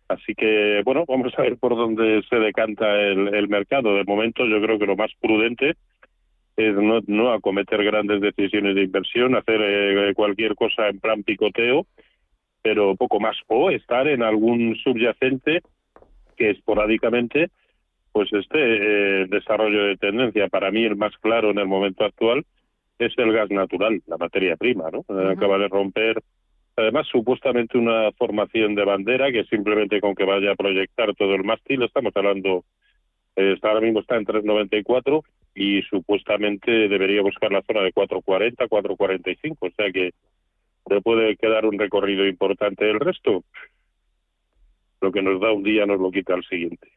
Así 0.07 0.33
que, 0.33 0.81
bueno, 0.83 1.05
vamos 1.07 1.33
a 1.37 1.43
ver 1.43 1.57
por 1.57 1.75
dónde 1.75 2.21
se 2.29 2.37
decanta 2.37 2.99
el, 3.01 3.33
el 3.33 3.47
mercado. 3.47 3.95
De 3.95 4.03
momento 4.03 4.45
yo 4.45 4.61
creo 4.61 4.79
que 4.79 4.87
lo 4.87 4.95
más 4.95 5.11
prudente 5.21 5.75
es 6.57 6.75
no, 6.75 6.99
no 7.07 7.31
acometer 7.31 7.83
grandes 7.83 8.21
decisiones 8.21 8.75
de 8.75 8.83
inversión, 8.83 9.35
hacer 9.35 9.61
eh, 9.61 10.13
cualquier 10.15 10.55
cosa 10.55 10.89
en 10.89 10.99
plan 10.99 11.23
picoteo, 11.23 11.85
pero 12.61 12.95
poco 12.95 13.19
más, 13.19 13.37
o 13.47 13.69
estar 13.71 14.07
en 14.07 14.23
algún 14.23 14.75
subyacente 14.83 15.61
que 16.35 16.49
esporádicamente 16.49 17.49
pues 18.11 18.31
este 18.33 18.57
eh, 18.59 19.25
desarrollo 19.27 19.85
de 19.85 19.97
tendencia. 19.97 20.47
Para 20.47 20.71
mí 20.71 20.83
el 20.83 20.95
más 20.95 21.15
claro 21.17 21.51
en 21.51 21.59
el 21.59 21.67
momento 21.67 22.03
actual 22.05 22.45
es 22.99 23.13
el 23.17 23.31
gas 23.31 23.49
natural, 23.49 24.01
la 24.05 24.17
materia 24.17 24.55
prima, 24.55 24.89
¿no? 24.91 25.03
Acaba 25.29 25.57
de 25.57 25.67
romper, 25.67 26.21
además 26.75 27.07
supuestamente 27.07 27.77
una 27.77 28.11
formación 28.11 28.75
de 28.75 28.85
bandera 28.85 29.31
que 29.31 29.43
simplemente 29.45 29.99
con 29.99 30.13
que 30.13 30.25
vaya 30.25 30.51
a 30.51 30.55
proyectar 30.55 31.13
todo 31.15 31.33
el 31.35 31.43
mástil, 31.43 31.83
estamos 31.83 32.15
hablando 32.15 32.63
eh, 33.35 33.57
ahora 33.61 33.81
mismo 33.81 34.01
está 34.01 34.17
en 34.17 34.25
3.94 34.25 35.23
y 35.55 35.81
supuestamente 35.83 36.71
debería 36.71 37.21
buscar 37.21 37.51
la 37.51 37.61
zona 37.61 37.81
de 37.81 37.93
4.40, 37.93 38.67
4.45, 38.67 39.57
o 39.59 39.71
sea 39.71 39.91
que 39.91 40.11
le 40.89 41.01
puede 41.01 41.37
quedar 41.37 41.65
un 41.65 41.77
recorrido 41.77 42.27
importante. 42.27 42.89
El 42.89 42.99
resto, 42.99 43.43
lo 45.01 45.11
que 45.11 45.21
nos 45.21 45.39
da 45.39 45.51
un 45.51 45.63
día 45.63 45.85
nos 45.85 45.99
lo 45.99 46.11
quita 46.11 46.33
al 46.33 46.43
siguiente. 46.43 46.87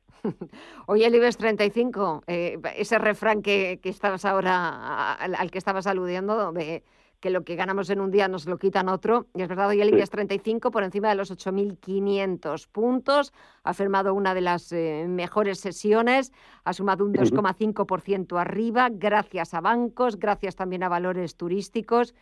Oye, 0.87 1.07
el 1.07 1.15
IBEX 1.15 1.37
35, 1.37 2.25
eh, 2.27 2.59
ese 2.77 2.99
refrán 2.99 3.43
que, 3.43 3.79
que 3.83 3.89
estabas 3.89 4.25
ahora, 4.25 5.15
al, 5.15 5.35
al, 5.35 5.51
que 5.51 5.59
estabas 5.59 5.87
aludiendo, 5.87 6.53
de 6.53 6.83
que 7.25 7.31
lo 7.31 7.43
que 7.43 7.57
ganamos 7.57 7.89
en 7.89 8.03
un 8.03 8.11
día 8.11 8.29
nos 8.29 8.45
lo 8.45 8.59
quitan 8.59 8.91
otro. 8.91 9.29
Y 9.35 9.41
es 9.41 9.49
verdad, 9.49 9.69
hoy 9.69 9.81
el 9.81 9.89
IBEX 9.89 10.11
35 10.11 10.71
por 10.71 10.83
encima 10.83 11.09
de 11.09 11.15
los 11.15 11.33
8.500 11.33 12.69
puntos, 12.71 13.33
ha 13.63 13.73
firmado 13.73 14.13
una 14.13 14.35
de 14.35 14.43
las 14.43 14.71
eh, 14.73 15.07
mejores 15.09 15.59
sesiones, 15.59 16.33
ha 16.65 16.75
sumado 16.75 17.03
un 17.03 17.15
2,5% 17.15 18.39
arriba, 18.39 18.91
gracias 18.93 19.55
a 19.55 19.63
bancos, 19.63 20.19
gracias 20.19 20.55
también 20.55 20.83
a 20.83 20.91
valores 20.91 21.37
turísticos. 21.37 22.15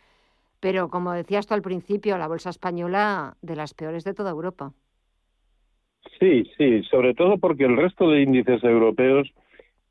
Pero 0.61 0.87
como 0.89 1.11
decías 1.11 1.47
tú 1.47 1.53
al 1.53 1.61
principio, 1.61 2.17
la 2.17 2.29
bolsa 2.29 2.49
española 2.49 3.35
de 3.41 3.57
las 3.57 3.73
peores 3.73 4.05
de 4.05 4.13
toda 4.13 4.31
Europa. 4.31 4.71
Sí, 6.19 6.51
sí, 6.57 6.83
sobre 6.83 7.13
todo 7.13 7.37
porque 7.37 7.65
el 7.65 7.77
resto 7.77 8.09
de 8.09 8.21
índices 8.21 8.63
europeos 8.63 9.31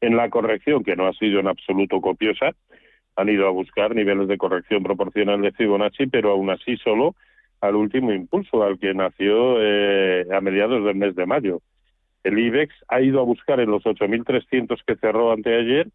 en 0.00 0.16
la 0.16 0.30
corrección, 0.30 0.82
que 0.82 0.96
no 0.96 1.06
ha 1.06 1.12
sido 1.12 1.40
en 1.40 1.48
absoluto 1.48 2.00
copiosa, 2.00 2.50
han 3.16 3.28
ido 3.28 3.46
a 3.46 3.50
buscar 3.50 3.94
niveles 3.94 4.28
de 4.28 4.38
corrección 4.38 4.82
proporcional 4.82 5.40
de 5.42 5.52
Fibonacci, 5.52 6.06
pero 6.06 6.32
aún 6.32 6.50
así 6.50 6.76
solo 6.78 7.14
al 7.60 7.76
último 7.76 8.12
impulso, 8.12 8.62
al 8.62 8.78
que 8.78 8.92
nació 8.94 9.56
eh, 9.60 10.26
a 10.32 10.40
mediados 10.40 10.84
del 10.84 10.96
mes 10.96 11.14
de 11.14 11.26
mayo. 11.26 11.60
El 12.24 12.38
IBEX 12.38 12.74
ha 12.88 13.00
ido 13.00 13.20
a 13.20 13.24
buscar 13.24 13.60
en 13.60 13.70
los 13.70 13.84
8.300 13.84 14.80
que 14.86 14.96
cerró 14.96 15.32
anteayer, 15.32 15.88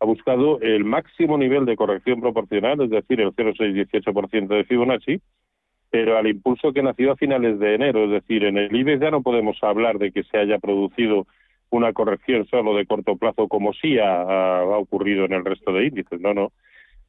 ha 0.00 0.06
buscado 0.06 0.60
el 0.60 0.84
máximo 0.84 1.38
nivel 1.38 1.64
de 1.66 1.76
corrección 1.76 2.20
proporcional, 2.20 2.80
es 2.80 2.90
decir, 2.90 3.20
el 3.20 3.32
0,618% 3.32 4.48
de 4.48 4.64
Fibonacci, 4.64 5.20
pero 5.94 6.18
al 6.18 6.26
impulso 6.26 6.72
que 6.72 6.82
nació 6.82 7.12
a 7.12 7.16
finales 7.16 7.60
de 7.60 7.76
enero, 7.76 8.06
es 8.06 8.10
decir, 8.10 8.42
en 8.42 8.58
el 8.58 8.74
IBEX 8.74 9.00
ya 9.00 9.12
no 9.12 9.22
podemos 9.22 9.56
hablar 9.62 9.98
de 10.00 10.10
que 10.10 10.24
se 10.24 10.38
haya 10.38 10.58
producido 10.58 11.28
una 11.70 11.92
corrección 11.92 12.48
solo 12.48 12.74
de 12.74 12.84
corto 12.84 13.16
plazo 13.16 13.46
como 13.46 13.72
sí 13.74 14.00
ha, 14.00 14.64
ocurrido 14.76 15.24
en 15.24 15.34
el 15.34 15.44
resto 15.44 15.72
de 15.72 15.86
índices. 15.86 16.20
No, 16.20 16.34
no. 16.34 16.50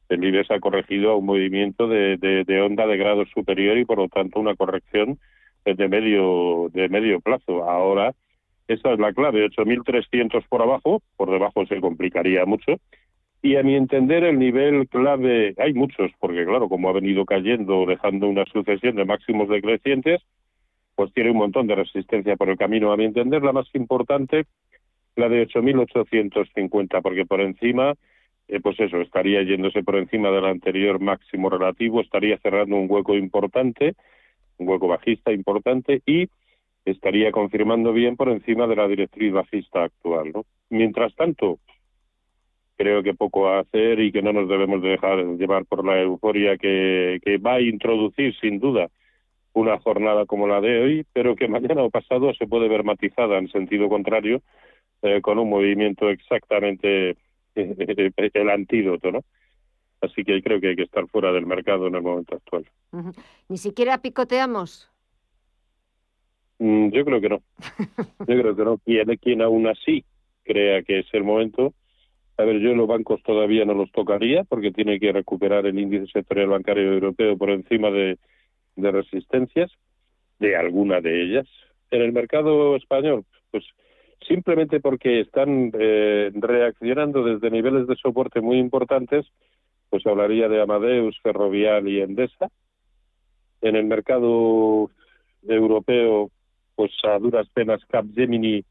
El 0.08 0.22
IBEX 0.22 0.52
ha 0.52 0.60
corregido 0.60 1.10
a 1.10 1.16
un 1.16 1.26
movimiento 1.26 1.88
de, 1.88 2.16
de, 2.16 2.60
onda 2.60 2.86
de 2.86 2.96
grado 2.96 3.26
superior 3.26 3.76
y 3.76 3.84
por 3.84 3.98
lo 3.98 4.06
tanto 4.06 4.38
una 4.38 4.54
corrección 4.54 5.18
de 5.64 5.88
medio, 5.88 6.68
de 6.72 6.88
medio 6.88 7.20
plazo. 7.20 7.68
Ahora, 7.68 8.14
esa 8.68 8.92
es 8.92 9.00
la 9.00 9.12
clave, 9.12 9.50
8.300 9.50 10.44
por 10.48 10.62
abajo, 10.62 11.02
por 11.16 11.32
debajo 11.32 11.66
se 11.66 11.80
complicaría 11.80 12.44
mucho. 12.44 12.78
Y 13.46 13.54
a 13.54 13.62
mi 13.62 13.76
entender 13.76 14.24
el 14.24 14.40
nivel 14.40 14.88
clave, 14.88 15.54
hay 15.58 15.72
muchos, 15.72 16.10
porque 16.18 16.44
claro, 16.44 16.68
como 16.68 16.88
ha 16.88 16.92
venido 16.92 17.24
cayendo, 17.24 17.86
dejando 17.86 18.26
una 18.26 18.44
sucesión 18.46 18.96
de 18.96 19.04
máximos 19.04 19.48
decrecientes, 19.48 20.20
pues 20.96 21.12
tiene 21.12 21.30
un 21.30 21.36
montón 21.36 21.68
de 21.68 21.76
resistencia 21.76 22.34
por 22.34 22.48
el 22.48 22.58
camino. 22.58 22.90
A 22.90 22.96
mi 22.96 23.04
entender, 23.04 23.44
la 23.44 23.52
más 23.52 23.68
importante, 23.74 24.46
la 25.14 25.28
de 25.28 25.46
8.850, 25.46 27.00
porque 27.02 27.24
por 27.24 27.40
encima, 27.40 27.94
eh, 28.48 28.58
pues 28.58 28.80
eso, 28.80 29.00
estaría 29.00 29.44
yéndose 29.44 29.84
por 29.84 29.94
encima 29.94 30.32
del 30.32 30.46
anterior 30.46 30.98
máximo 30.98 31.48
relativo, 31.48 32.00
estaría 32.00 32.38
cerrando 32.38 32.74
un 32.74 32.90
hueco 32.90 33.14
importante, 33.14 33.94
un 34.58 34.68
hueco 34.68 34.88
bajista 34.88 35.30
importante, 35.32 36.02
y 36.04 36.28
estaría 36.84 37.30
confirmando 37.30 37.92
bien 37.92 38.16
por 38.16 38.28
encima 38.28 38.66
de 38.66 38.74
la 38.74 38.88
directriz 38.88 39.32
bajista 39.32 39.84
actual. 39.84 40.32
¿no? 40.34 40.46
Mientras 40.68 41.14
tanto, 41.14 41.60
creo 42.76 43.02
que 43.02 43.14
poco 43.14 43.48
a 43.48 43.60
hacer 43.60 44.00
y 44.00 44.12
que 44.12 44.22
no 44.22 44.32
nos 44.32 44.48
debemos 44.48 44.82
dejar 44.82 45.24
llevar 45.36 45.64
por 45.64 45.84
la 45.84 46.00
euforia 46.00 46.56
que, 46.56 47.20
que 47.24 47.38
va 47.38 47.54
a 47.54 47.60
introducir, 47.60 48.34
sin 48.40 48.60
duda, 48.60 48.88
una 49.52 49.78
jornada 49.78 50.26
como 50.26 50.46
la 50.46 50.60
de 50.60 50.82
hoy, 50.82 51.06
pero 51.12 51.34
que 51.34 51.48
mañana 51.48 51.82
o 51.82 51.90
pasado 51.90 52.32
se 52.34 52.46
puede 52.46 52.68
ver 52.68 52.84
matizada 52.84 53.38
en 53.38 53.48
sentido 53.48 53.88
contrario 53.88 54.42
eh, 55.02 55.20
con 55.22 55.38
un 55.38 55.48
movimiento 55.48 56.10
exactamente 56.10 57.16
el 57.54 58.50
antídoto, 58.50 59.12
¿no? 59.12 59.24
Así 60.02 60.24
que 60.24 60.42
creo 60.42 60.60
que 60.60 60.68
hay 60.68 60.76
que 60.76 60.82
estar 60.82 61.06
fuera 61.08 61.32
del 61.32 61.46
mercado 61.46 61.86
en 61.86 61.94
el 61.94 62.02
momento 62.02 62.36
actual. 62.36 62.66
¿Ni 63.48 63.56
siquiera 63.56 63.98
picoteamos? 63.98 64.90
Mm, 66.58 66.90
yo 66.90 67.04
creo 67.04 67.20
que 67.20 67.28
no. 67.28 67.42
Yo 68.26 68.40
creo 68.40 68.56
que 68.56 68.64
no. 68.64 68.78
Quien, 68.78 69.16
quien 69.16 69.42
aún 69.42 69.66
así 69.66 70.04
crea 70.44 70.82
que 70.82 71.00
es 71.00 71.06
el 71.12 71.24
momento, 71.24 71.74
a 72.38 72.44
ver, 72.44 72.60
yo 72.60 72.74
los 72.74 72.86
bancos 72.86 73.22
todavía 73.22 73.64
no 73.64 73.74
los 73.74 73.90
tocaría 73.92 74.44
porque 74.44 74.72
tiene 74.72 75.00
que 75.00 75.12
recuperar 75.12 75.66
el 75.66 75.78
índice 75.78 76.06
sectorial 76.12 76.48
bancario 76.48 76.92
europeo 76.92 77.36
por 77.36 77.50
encima 77.50 77.90
de 77.90 78.18
resistencias, 78.76 79.70
de 80.38 80.56
alguna 80.56 81.00
de 81.00 81.22
ellas. 81.22 81.46
En 81.90 82.02
el 82.02 82.12
mercado 82.12 82.76
español, 82.76 83.24
pues 83.50 83.64
simplemente 84.26 84.80
porque 84.80 85.20
están 85.20 85.70
eh, 85.78 86.30
reaccionando 86.34 87.22
desde 87.22 87.50
niveles 87.50 87.86
de 87.86 87.96
soporte 87.96 88.40
muy 88.40 88.58
importantes, 88.58 89.26
pues 89.88 90.06
hablaría 90.06 90.48
de 90.48 90.60
Amadeus, 90.60 91.18
Ferrovial 91.22 91.88
y 91.88 92.00
Endesa. 92.00 92.50
En 93.62 93.76
el 93.76 93.84
mercado 93.84 94.90
europeo, 95.46 96.30
pues 96.74 96.92
a 97.04 97.18
duras 97.18 97.48
penas 97.54 97.84
Capgemini, 97.86 98.64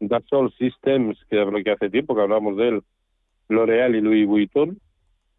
Dassault 0.00 0.54
Systems, 0.56 1.18
que 1.28 1.40
es 1.40 1.48
lo 1.48 1.62
que 1.62 1.70
hace 1.70 1.90
tiempo 1.90 2.14
que 2.14 2.22
hablamos 2.22 2.56
de 2.56 2.68
él, 2.68 2.82
L'Oreal 3.48 3.96
y 3.96 4.00
Louis 4.00 4.26
Vuitton, 4.26 4.78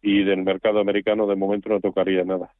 y 0.02 0.24
del 0.24 0.42
mercado 0.42 0.80
americano 0.80 1.26
de 1.26 1.36
momento 1.36 1.68
no 1.68 1.80
tocaría 1.80 2.24
nada. 2.24 2.52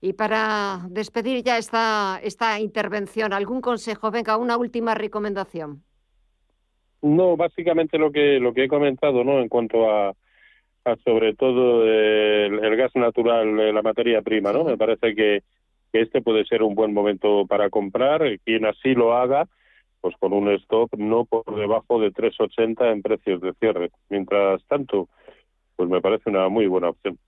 Y 0.00 0.12
para 0.12 0.80
despedir 0.90 1.42
ya 1.42 1.58
esta, 1.58 2.20
esta 2.22 2.60
intervención, 2.60 3.32
¿algún 3.32 3.60
consejo? 3.60 4.10
Venga, 4.10 4.36
una 4.36 4.56
última 4.56 4.94
recomendación. 4.94 5.82
No, 7.00 7.36
básicamente 7.36 7.96
lo 7.96 8.10
que 8.10 8.40
lo 8.40 8.52
que 8.52 8.64
he 8.64 8.68
comentado, 8.68 9.24
¿no? 9.24 9.40
En 9.40 9.48
cuanto 9.48 9.90
a, 9.90 10.14
sobre 11.04 11.34
todo 11.34 11.84
el, 11.86 12.76
gas 12.76 12.94
natural, 12.94 13.74
la 13.74 13.82
materia 13.82 14.20
prima, 14.22 14.52
¿no? 14.52 14.64
Me 14.64 14.76
parece 14.76 15.14
que, 15.14 15.42
que, 15.92 16.00
este 16.00 16.22
puede 16.22 16.44
ser 16.44 16.62
un 16.62 16.74
buen 16.74 16.92
momento 16.92 17.46
para 17.46 17.70
comprar. 17.70 18.22
Quien 18.44 18.66
así 18.66 18.94
lo 18.94 19.14
haga, 19.16 19.48
pues 20.00 20.14
con 20.18 20.32
un 20.32 20.48
stop 20.52 20.90
no 20.96 21.24
por 21.24 21.44
debajo 21.54 22.00
de 22.00 22.12
3,80 22.12 22.92
en 22.92 23.02
precios 23.02 23.40
de 23.40 23.52
cierre. 23.54 23.90
Mientras 24.08 24.62
tanto, 24.66 25.08
pues 25.76 25.88
me 25.88 26.00
parece 26.00 26.30
una 26.30 26.48
muy 26.48 26.66
buena 26.66 26.90
opción. 26.90 27.18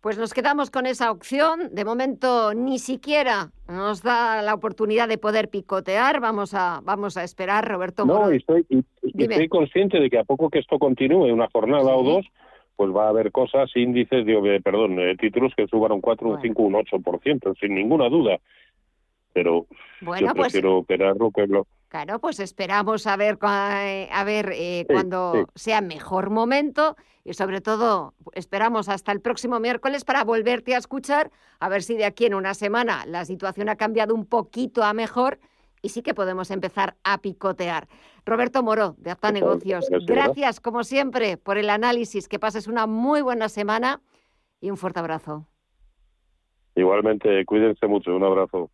Pues 0.00 0.18
nos 0.18 0.34
quedamos 0.34 0.70
con 0.70 0.86
esa 0.86 1.12
opción. 1.12 1.72
De 1.72 1.84
momento 1.84 2.54
ni 2.54 2.80
siquiera 2.80 3.52
nos 3.68 4.02
da 4.02 4.42
la 4.42 4.52
oportunidad 4.52 5.08
de 5.08 5.16
poder 5.16 5.48
picotear. 5.48 6.20
Vamos 6.20 6.54
a, 6.54 6.80
vamos 6.82 7.16
a 7.16 7.22
esperar, 7.22 7.68
Roberto. 7.68 8.04
No, 8.04 8.14
Moro. 8.14 8.32
estoy, 8.32 8.66
estoy 9.02 9.48
consciente 9.48 10.00
de 10.00 10.10
que 10.10 10.18
a 10.18 10.24
poco 10.24 10.50
que 10.50 10.58
esto 10.58 10.78
continúe, 10.80 11.32
una 11.32 11.48
jornada 11.52 11.94
o 11.94 12.02
dos, 12.02 12.26
pues 12.74 12.90
va 12.90 13.06
a 13.06 13.10
haber 13.10 13.30
cosas, 13.30 13.70
índices, 13.76 14.26
de, 14.26 14.60
perdón, 14.60 14.98
eh, 14.98 15.14
títulos 15.16 15.52
que 15.56 15.68
suban 15.68 15.92
un 15.92 16.00
4, 16.00 16.28
un 16.28 16.40
5, 16.42 16.62
un 16.62 16.74
8%, 16.74 17.54
sin 17.60 17.74
ninguna 17.76 18.08
duda. 18.08 18.38
Pero 19.32 19.66
Bueno, 20.00 20.26
yo 20.28 20.34
pues- 20.34 20.52
prefiero 20.52 20.78
operarlo 20.78 21.30
que 21.30 21.46
lo... 21.46 21.66
Claro, 21.92 22.20
pues 22.20 22.40
esperamos 22.40 23.06
a 23.06 23.18
ver, 23.18 23.38
eh, 23.42 24.08
a 24.10 24.24
ver 24.24 24.50
eh, 24.54 24.86
Sí, 24.88 24.94
cuando 24.94 25.32
sí. 25.34 25.44
sea 25.56 25.82
mejor 25.82 26.30
momento 26.30 26.96
y 27.22 27.34
sobre 27.34 27.60
todo 27.60 28.14
esperamos 28.32 28.88
hasta 28.88 29.12
el 29.12 29.20
próximo 29.20 29.60
miércoles 29.60 30.02
para 30.06 30.24
volverte 30.24 30.74
a 30.74 30.78
escuchar, 30.78 31.30
a 31.60 31.68
ver 31.68 31.82
si 31.82 31.94
de 31.98 32.06
aquí 32.06 32.24
en 32.24 32.32
una 32.32 32.54
semana 32.54 33.04
la 33.04 33.26
situación 33.26 33.68
ha 33.68 33.76
cambiado 33.76 34.14
un 34.14 34.24
poquito 34.24 34.82
a 34.84 34.94
mejor 34.94 35.38
y 35.82 35.90
sí 35.90 36.00
que 36.00 36.14
podemos 36.14 36.50
empezar 36.50 36.96
a 37.04 37.18
picotear. 37.18 37.88
Roberto 38.24 38.62
Moro, 38.62 38.94
de 38.96 39.10
Acta 39.10 39.30
Negocios, 39.30 39.90
gracias 40.06 40.60
como 40.60 40.84
siempre 40.84 41.36
por 41.36 41.58
el 41.58 41.68
análisis, 41.68 42.26
que 42.26 42.38
pases 42.38 42.68
una 42.68 42.86
muy 42.86 43.20
buena 43.20 43.50
semana 43.50 44.00
y 44.62 44.70
un 44.70 44.78
fuerte 44.78 45.00
abrazo. 45.00 45.46
Igualmente, 46.74 47.44
cuídense 47.44 47.86
mucho, 47.86 48.16
un 48.16 48.24
abrazo. 48.24 48.70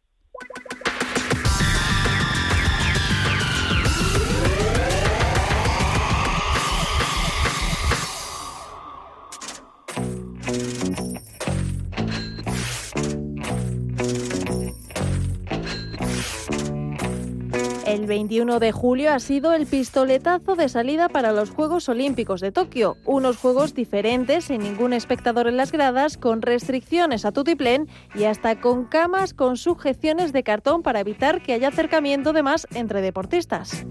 21 18.09 18.59
de 18.59 18.73
julio 18.73 19.13
ha 19.13 19.21
sido 19.21 19.53
el 19.53 19.67
pistoletazo 19.67 20.57
de 20.57 20.69
salida 20.69 21.09
para 21.09 21.31
los 21.31 21.51
Juegos 21.51 21.89
Olímpicos 21.89 22.41
de 22.41 22.51
Tokio, 22.51 22.97
unos 23.05 23.37
juegos 23.37 23.75
diferentes, 23.75 24.47
sin 24.47 24.63
ningún 24.63 24.93
espectador 24.93 25.47
en 25.47 25.57
las 25.57 25.71
gradas, 25.71 26.17
con 26.17 26.43
restricciones 26.43 27.25
a 27.25 27.33
tutiplén 27.33 27.89
y 28.15 28.25
hasta 28.25 28.61
con 28.61 28.87
camas 28.87 29.35
con 29.35 29.57
sujeciones 29.57 30.33
de 30.33 30.43
cartón 30.43 30.83
para 30.83 31.01
evitar 31.01 31.43
que 31.43 31.53
haya 31.53 31.69
acercamiento 31.69 32.33
de 32.33 32.43
más 32.43 32.67
entre 32.75 33.03
deportistas. 33.03 33.85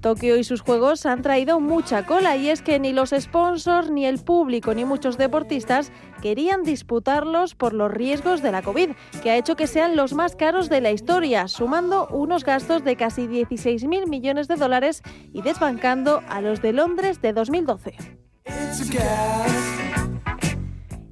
Tokio 0.00 0.36
y 0.36 0.44
sus 0.44 0.60
juegos 0.60 1.06
han 1.06 1.22
traído 1.22 1.60
mucha 1.60 2.06
cola 2.06 2.36
y 2.36 2.48
es 2.48 2.62
que 2.62 2.78
ni 2.78 2.92
los 2.92 3.10
sponsors, 3.10 3.90
ni 3.90 4.06
el 4.06 4.18
público, 4.18 4.74
ni 4.74 4.84
muchos 4.84 5.18
deportistas 5.18 5.90
querían 6.22 6.62
disputarlos 6.62 7.54
por 7.54 7.72
los 7.72 7.90
riesgos 7.90 8.42
de 8.42 8.52
la 8.52 8.62
COVID, 8.62 8.90
que 9.22 9.30
ha 9.30 9.36
hecho 9.36 9.56
que 9.56 9.66
sean 9.66 9.96
los 9.96 10.14
más 10.14 10.36
caros 10.36 10.68
de 10.68 10.80
la 10.80 10.92
historia, 10.92 11.48
sumando 11.48 12.06
unos 12.08 12.44
gastos 12.44 12.84
de 12.84 12.96
casi 12.96 13.26
16.000 13.26 14.08
millones 14.08 14.48
de 14.48 14.56
dólares 14.56 15.02
y 15.32 15.42
desbancando 15.42 16.22
a 16.28 16.40
los 16.40 16.62
de 16.62 16.72
Londres 16.72 17.20
de 17.20 17.32
2012. 17.32 17.94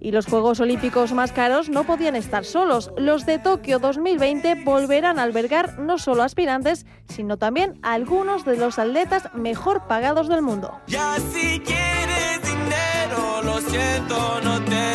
Y 0.07 0.12
los 0.12 0.27
Juegos 0.27 0.61
Olímpicos 0.61 1.12
más 1.12 1.33
caros 1.33 1.69
no 1.69 1.83
podían 1.83 2.14
estar 2.14 2.45
solos. 2.45 2.92
Los 2.97 3.27
de 3.27 3.40
Tokio 3.40 3.81
2020 3.81 4.62
volverán 4.62 5.19
a 5.19 5.25
albergar 5.25 5.81
no 5.81 5.99
solo 5.99 6.23
aspirantes, 6.23 6.87
sino 7.09 7.38
también 7.38 7.81
a 7.83 7.95
algunos 7.95 8.45
de 8.45 8.57
los 8.57 8.79
atletas 8.79 9.29
mejor 9.35 9.88
pagados 9.88 10.29
del 10.29 10.42
mundo. 10.42 10.81
Ya 10.87 11.16
si 11.33 11.59
quieres 11.59 12.40
dinero, 12.40 13.42
lo 13.42 13.61
siento, 13.62 14.40
no 14.45 14.62
tengo. 14.62 14.87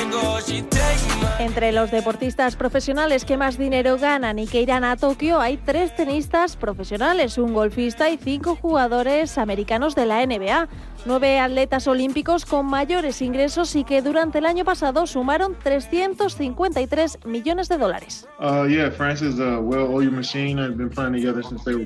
Entre 1.42 1.72
los 1.72 1.90
deportistas 1.90 2.56
profesionales 2.56 3.26
que 3.26 3.36
más 3.36 3.58
dinero 3.58 3.98
ganan 3.98 4.38
y 4.38 4.46
que 4.46 4.62
irán 4.62 4.84
a 4.84 4.96
Tokio 4.96 5.40
hay 5.40 5.58
tres 5.58 5.96
tenistas 5.96 6.56
profesionales, 6.56 7.40
un 7.40 7.54
golfista 7.54 8.12
y 8.12 8.18
cinco 8.18 8.56
jugadores 8.56 9.40
americanos 9.40 9.96
de 9.96 10.06
la 10.06 10.24
NBA. 10.24 10.68
Nueve 11.04 11.40
atletas 11.40 11.88
olímpicos 11.88 12.46
con 12.46 12.68
mayores 12.68 13.24
ingresos 13.24 13.76
y 13.76 13.84
que 13.84 14.04
durante 14.04 14.38
el 14.38 14.46
año 14.46 14.64
pasado 14.64 15.08
sumaron 15.08 15.56
353 15.64 17.26
millones 17.26 17.70
de 17.70 17.78
dólares. 17.80 18.28
Uh, 18.40 18.68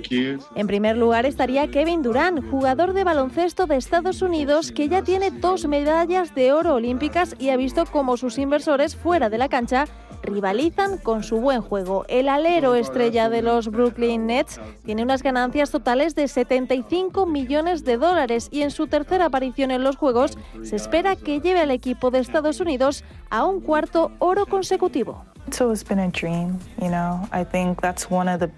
kids. 0.01 0.45
En 0.55 0.67
primer 0.67 0.97
lugar 0.97 1.25
estaría 1.25 1.67
Kevin 1.69 2.01
Durant, 2.01 2.43
jugador 2.49 2.91
de 2.91 3.05
baloncesto 3.05 3.67
de 3.67 3.77
Estados 3.77 4.21
Unidos 4.21 4.73
que 4.73 4.89
ya 4.89 5.01
tiene 5.01 5.31
dos 5.31 5.65
medallas 5.65 6.35
de 6.35 6.51
oro 6.51 6.75
olímpicas 6.75 7.35
y 7.39 7.49
ha 7.49 7.57
visto 7.57 7.85
cómo 7.85 8.17
sus 8.17 8.37
inversores 8.37 8.97
fuera 8.97 9.29
de 9.29 9.37
la 9.37 9.47
cancha 9.47 9.85
rivalizan 10.25 10.97
con 10.97 11.23
su 11.23 11.37
buen 11.37 11.61
juego. 11.61 12.05
El 12.07 12.29
alero 12.29 12.75
estrella 12.75 13.29
de 13.29 13.41
los 13.41 13.69
Brooklyn 13.69 14.27
Nets 14.27 14.59
tiene 14.83 15.03
unas 15.03 15.23
ganancias 15.23 15.71
totales 15.71 16.15
de 16.15 16.27
75 16.27 17.25
millones 17.25 17.85
de 17.85 17.97
dólares 17.97 18.49
y 18.51 18.61
en 18.61 18.71
su 18.71 18.87
tercera 18.87 19.25
aparición 19.25 19.71
en 19.71 19.83
los 19.83 19.95
Juegos 19.95 20.37
se 20.63 20.75
espera 20.75 21.15
que 21.15 21.39
lleve 21.39 21.61
al 21.61 21.71
equipo 21.71 22.11
de 22.11 22.19
Estados 22.19 22.59
Unidos 22.59 23.03
a 23.29 23.45
un 23.45 23.61
cuarto 23.61 24.11
oro 24.19 24.45
consecutivo. 24.45 25.23
It's 25.47 25.83
been 25.83 25.99
a 25.99 26.09
dream, 26.09 26.59
you 26.81 26.89
know. 26.89 27.27
I 27.31 27.43
think 27.45 27.79
that's 27.79 28.09
one 28.09 28.27
of 28.27 28.39
the 28.39 28.49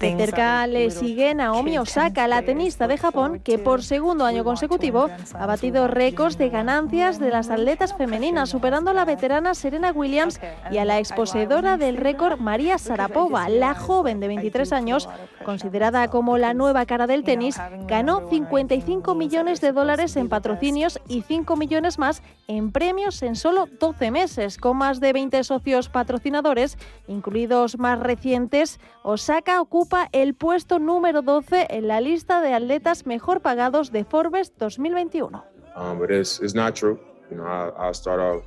De 0.00 0.16
cerca 0.16 0.66
le 0.66 0.90
sigue 0.90 1.34
Naomi 1.34 1.76
Osaka, 1.76 2.26
la 2.26 2.40
tenista 2.40 2.88
de 2.88 2.96
Japón, 2.96 3.40
que 3.40 3.58
por 3.58 3.82
segundo 3.82 4.24
año 4.24 4.44
consecutivo 4.44 5.10
ha 5.34 5.46
batido 5.46 5.88
récords 5.88 6.38
de 6.38 6.48
ganancias 6.48 7.18
de 7.18 7.28
las 7.28 7.50
atletas 7.50 7.94
femeninas, 7.94 8.48
superando 8.48 8.92
a 8.92 8.94
la 8.94 9.04
veterana 9.04 9.54
Serena 9.54 9.92
Williams 9.92 10.40
y 10.70 10.78
a 10.78 10.86
la 10.86 10.98
exposeedora 10.98 11.76
del 11.76 11.98
récord 11.98 12.40
María 12.40 12.78
Sarapova. 12.78 13.50
La 13.50 13.74
joven 13.74 14.20
de 14.20 14.28
23 14.28 14.72
años, 14.72 15.06
considerada 15.44 16.08
como 16.08 16.38
la 16.38 16.54
nueva 16.54 16.86
cara 16.86 17.06
del 17.06 17.22
tenis, 17.22 17.58
ganó 17.86 18.26
55 18.30 19.14
millones 19.14 19.60
de 19.60 19.72
dólares 19.72 20.16
en 20.16 20.30
patrocinios 20.30 20.98
y 21.08 21.20
5 21.20 21.56
millones 21.56 21.98
más 21.98 22.22
en 22.48 22.72
premios 22.72 23.22
en 23.22 23.36
solo 23.36 23.68
12 23.78 24.10
meses, 24.10 24.56
con 24.56 24.78
más 24.78 24.98
de 24.98 25.12
20 25.12 25.44
socios 25.44 25.90
patrocinadores, 25.90 26.78
incluidos 27.06 27.78
más 27.78 28.00
recientes. 28.00 28.80
Osaka 29.02 29.60
ocupa 29.60 29.89
el 30.12 30.34
puesto 30.34 30.78
número 30.78 31.22
12 31.22 31.66
en 31.70 31.88
la 31.88 32.00
lista 32.00 32.40
de 32.40 32.54
atletas 32.54 33.06
mejor 33.06 33.40
pagados 33.40 33.92
de 33.92 34.04
Forbes 34.04 34.52
2021. 34.58 35.42
Um, 35.76 35.98
but 35.98 36.10
it's, 36.10 36.40
it's 36.40 36.54
not 36.54 36.74
true. 36.74 36.98
You 37.30 37.36
know, 37.36 37.46
I, 37.46 37.70
I'll 37.78 37.94
start 37.94 38.20
off, 38.20 38.44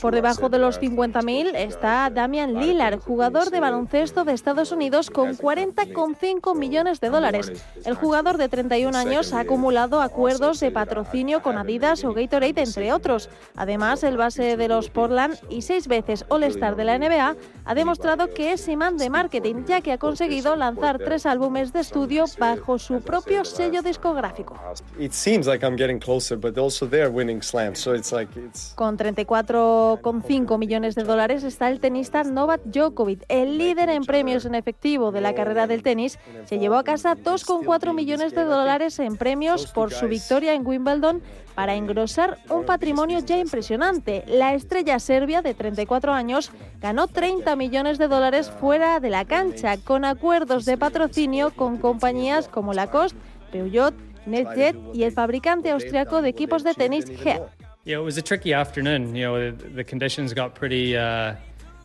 Por 0.00 0.14
debajo 0.14 0.48
de 0.48 0.58
los 0.58 0.76
last 0.76 0.84
50.000 0.84 1.52
está 1.54 2.10
Damian 2.10 2.54
Lillard, 2.54 3.00
jugador 3.00 3.50
de 3.50 3.60
baloncesto 3.60 4.24
de 4.24 4.32
Estados 4.32 4.72
Unidos 4.72 5.10
con 5.10 5.36
40,5 5.36 6.56
millones 6.56 7.00
de 7.00 7.10
dólares. 7.10 7.52
El 7.84 7.94
jugador 7.94 8.36
de 8.36 8.48
31 8.48 8.96
años 8.96 9.32
ha 9.32 9.40
acumulado 9.40 10.00
acuerdos 10.00 10.60
de 10.60 10.70
patrocinio 10.70 11.42
con 11.42 11.56
Adidas 11.56 12.04
o 12.04 12.12
Gatorade, 12.12 12.62
entre 12.62 12.92
otros. 12.92 13.30
Además, 13.56 14.02
el 14.02 14.16
base 14.16 14.56
de 14.56 14.68
los 14.68 14.90
Portland 14.90 15.38
y 15.48 15.62
seis 15.62 15.88
veces 15.88 16.24
All-Star 16.28 16.76
de 16.76 16.84
la 16.84 16.98
NBA 16.98 17.36
ha 17.64 17.74
demostrado 17.74 18.32
que 18.34 18.52
es 18.52 18.68
imán 18.68 18.98
de 18.98 19.10
marketing, 19.10 19.64
ya 19.66 19.80
que 19.80 19.92
ha 19.92 19.98
conseguido 19.98 20.56
lanzar 20.56 20.98
tres 20.98 21.26
álbumes 21.26 21.72
de 21.72 21.80
estudio 21.80 22.24
bajo 22.38 22.78
su 22.78 23.00
propio 23.00 23.44
sello 23.44 23.82
discográfico. 23.82 24.58
It 24.98 25.12
seems 25.12 25.46
like 25.46 25.64
I'm 25.64 25.76
getting 25.76 25.98
closer, 25.98 26.36
but 26.36 26.58
also 26.58 26.86
they're 26.86 27.10
winning 27.10 27.42
slams, 27.42 27.78
so 27.78 27.94
it's 27.94 28.12
like 28.12 28.28
it's. 28.38 28.73
Con 28.74 28.98
34,5 28.98 30.58
millones 30.58 30.96
de 30.96 31.04
dólares 31.04 31.44
está 31.44 31.68
el 31.68 31.78
tenista 31.78 32.24
Novak 32.24 32.60
Djokovic, 32.64 33.24
el 33.28 33.56
líder 33.56 33.88
en 33.88 34.04
premios 34.04 34.46
en 34.46 34.56
efectivo 34.56 35.12
de 35.12 35.20
la 35.20 35.32
carrera 35.34 35.68
del 35.68 35.84
tenis. 35.84 36.18
Se 36.46 36.58
llevó 36.58 36.74
a 36.74 36.82
casa 36.82 37.16
2,4 37.16 37.94
millones 37.94 38.34
de 38.34 38.42
dólares 38.42 38.98
en 38.98 39.16
premios 39.16 39.68
por 39.68 39.92
su 39.92 40.08
victoria 40.08 40.54
en 40.54 40.66
Wimbledon 40.66 41.22
para 41.54 41.76
engrosar 41.76 42.38
un 42.50 42.64
patrimonio 42.64 43.20
ya 43.20 43.38
impresionante. 43.38 44.24
La 44.26 44.54
estrella 44.54 44.98
serbia 44.98 45.40
de 45.40 45.54
34 45.54 46.12
años 46.12 46.50
ganó 46.80 47.06
30 47.06 47.54
millones 47.54 47.98
de 47.98 48.08
dólares 48.08 48.50
fuera 48.50 48.98
de 48.98 49.10
la 49.10 49.24
cancha 49.24 49.76
con 49.76 50.04
acuerdos 50.04 50.64
de 50.64 50.76
patrocinio 50.76 51.52
con 51.54 51.78
compañías 51.78 52.48
como 52.48 52.72
Lacoste, 52.74 53.18
Peugeot, 53.52 53.94
NetJet 54.26 54.76
y 54.92 55.04
el 55.04 55.12
fabricante 55.12 55.70
austriaco 55.70 56.22
de 56.22 56.30
equipos 56.30 56.64
de 56.64 56.74
tenis 56.74 57.04
Head. 57.24 57.42
Yeah, 57.84 57.98
it 57.98 58.02
was 58.02 58.16
a 58.16 58.22
tricky 58.22 58.54
afternoon. 58.54 59.14
You 59.14 59.24
know, 59.24 59.50
the, 59.50 59.68
the 59.68 59.84
conditions 59.84 60.32
got 60.32 60.54
pretty. 60.54 60.96
Uh, 60.96 61.34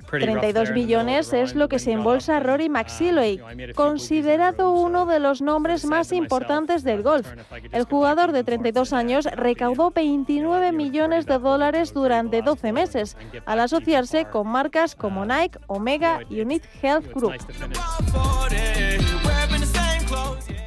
pretty 0.10 0.26
rough 0.26 0.42
there 0.42 0.54
32 0.54 0.60
in 0.60 0.66
the 0.66 0.82
middle 0.82 1.04
of 1.04 1.06
billones 1.06 1.30
the 1.30 1.42
es 1.42 1.56
lo 1.56 1.68
que 1.70 1.78
se 1.78 1.92
embolsa 1.92 2.40
Rory 2.40 2.68
McIlroy, 2.68 3.40
uh, 3.40 3.74
considerado 3.76 4.72
uno 4.72 5.06
de 5.06 5.20
los 5.20 5.42
nombres 5.42 5.86
más 5.86 6.12
importantes 6.12 6.84
del 6.84 7.04
golf. 7.04 7.28
El 7.72 7.84
jugador 7.84 8.32
de 8.32 8.44
32 8.44 8.94
años 8.94 9.26
recaudó 9.26 9.92
29 9.92 10.72
millones 10.72 11.26
de 11.26 11.38
dólares 11.38 11.94
durante 11.94 12.42
12 12.42 12.74
meses 12.74 13.18
al 13.46 13.60
asociarse 13.60 14.26
con 14.26 14.48
marcas 14.48 14.96
como 14.96 15.26
Nike, 15.26 15.60
Omega 15.68 16.22
y 16.30 16.42
Unit 16.42 16.64
Health 16.82 17.14
Group. 17.14 17.36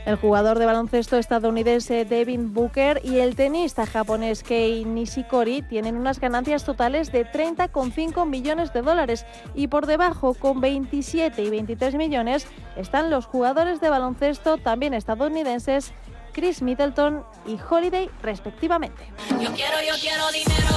El 0.05 0.17
jugador 0.17 0.59
de 0.59 0.67
baloncesto 0.67 1.17
estadounidense 1.17 2.05
Devin 2.05 2.53
Booker 2.53 3.01
y 3.05 3.21
el 3.21 3.37
tenista 3.37 3.87
japonés 3.87 4.43
Kei 4.43 4.85
Nishikori 4.85 5.63
tienen 5.63 5.97
unas 5.97 6.19
ganancias 6.19 6.65
totales 6.65 7.13
de 7.13 7.25
30,5 7.25 8.27
millones 8.27 8.73
de 8.73 8.83
dólares 8.83 9.25
y 9.55 9.69
por 9.69 9.87
debajo, 9.87 10.35
con 10.35 10.61
27 10.61 11.43
y 11.43 11.51
23 11.51 11.95
millones, 11.95 12.47
están 12.77 13.11
los 13.11 13.27
jugadores 13.27 13.81
de 13.81 13.91
baloncesto 13.91 14.59
también 14.59 14.93
estadounidenses 14.93 15.93
Chris 16.33 16.63
Middleton 16.63 17.25
y 17.47 17.59
Holiday 17.71 18.11
respectivamente. 18.23 19.05
Yo 19.31 19.53
quiero, 19.53 19.77
yo 19.87 19.95
quiero 20.01 20.33
dinero. 20.33 20.77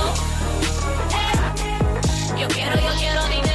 Eh. 1.12 2.42
Yo 2.42 2.48
quiero, 2.50 2.76
yo 2.76 2.90
quiero 3.00 3.26
dinero. 3.28 3.55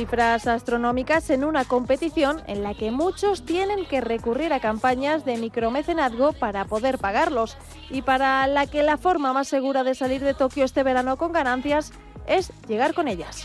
Cifras 0.00 0.46
astronómicas 0.46 1.28
en 1.28 1.44
una 1.44 1.66
competición 1.66 2.40
en 2.46 2.62
la 2.62 2.72
que 2.72 2.90
muchos 2.90 3.44
tienen 3.44 3.84
que 3.84 4.00
recurrir 4.00 4.50
a 4.54 4.58
campañas 4.58 5.26
de 5.26 5.36
micromecenazgo 5.36 6.32
para 6.32 6.64
poder 6.64 6.96
pagarlos 6.96 7.58
y 7.90 8.00
para 8.00 8.46
la 8.46 8.66
que 8.66 8.82
la 8.82 8.96
forma 8.96 9.34
más 9.34 9.48
segura 9.48 9.84
de 9.84 9.94
salir 9.94 10.22
de 10.22 10.32
Tokio 10.32 10.64
este 10.64 10.84
verano 10.84 11.18
con 11.18 11.32
ganancias 11.32 11.92
es 12.26 12.50
llegar 12.66 12.94
con 12.94 13.08
ellas. 13.08 13.44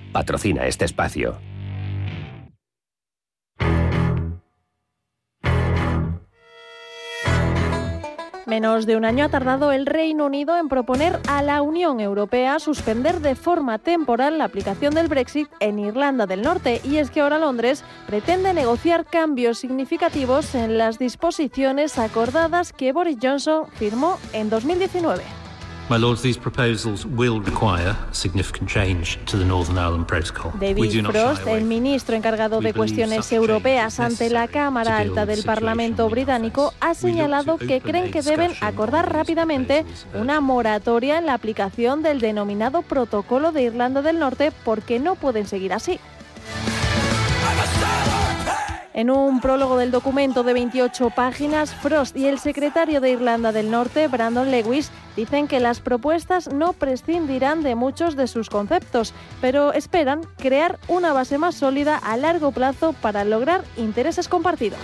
patrocina 0.11 0.67
este 0.67 0.85
espacio. 0.85 1.37
Menos 8.51 8.85
de 8.85 8.97
un 8.97 9.05
año 9.05 9.23
ha 9.23 9.29
tardado 9.29 9.71
el 9.71 9.85
Reino 9.85 10.25
Unido 10.25 10.57
en 10.57 10.67
proponer 10.67 11.21
a 11.29 11.41
la 11.41 11.61
Unión 11.61 12.01
Europea 12.01 12.59
suspender 12.59 13.21
de 13.21 13.35
forma 13.35 13.79
temporal 13.79 14.37
la 14.37 14.43
aplicación 14.43 14.93
del 14.93 15.07
Brexit 15.07 15.47
en 15.61 15.79
Irlanda 15.79 16.25
del 16.25 16.41
Norte 16.41 16.81
y 16.83 16.97
es 16.97 17.11
que 17.11 17.21
ahora 17.21 17.39
Londres 17.39 17.85
pretende 18.07 18.53
negociar 18.53 19.05
cambios 19.05 19.57
significativos 19.57 20.53
en 20.53 20.77
las 20.77 20.99
disposiciones 20.99 21.97
acordadas 21.97 22.73
que 22.73 22.91
Boris 22.91 23.19
Johnson 23.21 23.67
firmó 23.71 24.19
en 24.33 24.49
2019. 24.49 25.40
My 25.89 25.97
Lords, 25.97 26.21
these 26.21 26.39
proposals 26.39 27.05
will 27.05 27.41
require 27.41 27.97
significant 28.11 28.69
change 28.69 29.19
to 29.25 29.37
the 29.37 29.43
Northern 29.43 29.77
Ireland 29.77 30.07
Protocol. 30.07 30.53
David 30.57 31.05
Frost, 31.05 31.45
el 31.47 31.65
ministro 31.65 32.15
encargado 32.15 32.61
de 32.61 32.73
cuestiones 32.73 33.31
europeas 33.33 33.99
ante 33.99 34.29
la 34.29 34.47
Cámara 34.47 34.99
Alta 34.99 35.25
del 35.25 35.43
Parlamento 35.43 36.09
británico, 36.09 36.73
ha 36.79 36.93
señalado 36.93 37.57
que 37.57 37.81
creen 37.81 38.11
que 38.11 38.21
deben 38.21 38.53
acordar 38.61 39.11
rápidamente 39.11 39.85
una 40.13 40.39
moratoria 40.39 41.17
en 41.17 41.25
la 41.25 41.33
aplicación 41.33 42.03
del 42.03 42.21
denominado 42.21 42.83
Protocolo 42.83 43.51
de 43.51 43.63
Irlanda 43.63 44.01
del 44.01 44.19
Norte 44.19 44.53
porque 44.63 44.99
no 44.99 45.15
pueden 45.15 45.45
seguir 45.45 45.73
así. 45.73 45.99
En 48.93 49.09
un 49.09 49.39
prólogo 49.39 49.77
del 49.77 49.89
documento 49.89 50.43
de 50.43 50.51
28 50.51 51.11
páginas, 51.11 51.73
Frost 51.73 52.17
y 52.17 52.27
el 52.27 52.39
secretario 52.39 52.99
de 52.99 53.11
Irlanda 53.11 53.53
del 53.53 53.71
Norte, 53.71 54.09
Brandon 54.09 54.51
Lewis, 54.51 54.91
dicen 55.15 55.47
que 55.47 55.61
las 55.61 55.79
propuestas 55.79 56.51
no 56.51 56.73
prescindirán 56.73 57.63
de 57.63 57.75
muchos 57.75 58.17
de 58.17 58.27
sus 58.27 58.49
conceptos, 58.49 59.13
pero 59.39 59.71
esperan 59.71 60.21
crear 60.37 60.77
una 60.89 61.13
base 61.13 61.37
más 61.37 61.55
sólida 61.55 61.95
a 61.97 62.17
largo 62.17 62.51
plazo 62.51 62.91
para 62.91 63.23
lograr 63.23 63.63
intereses 63.77 64.27
compartidos. 64.27 64.79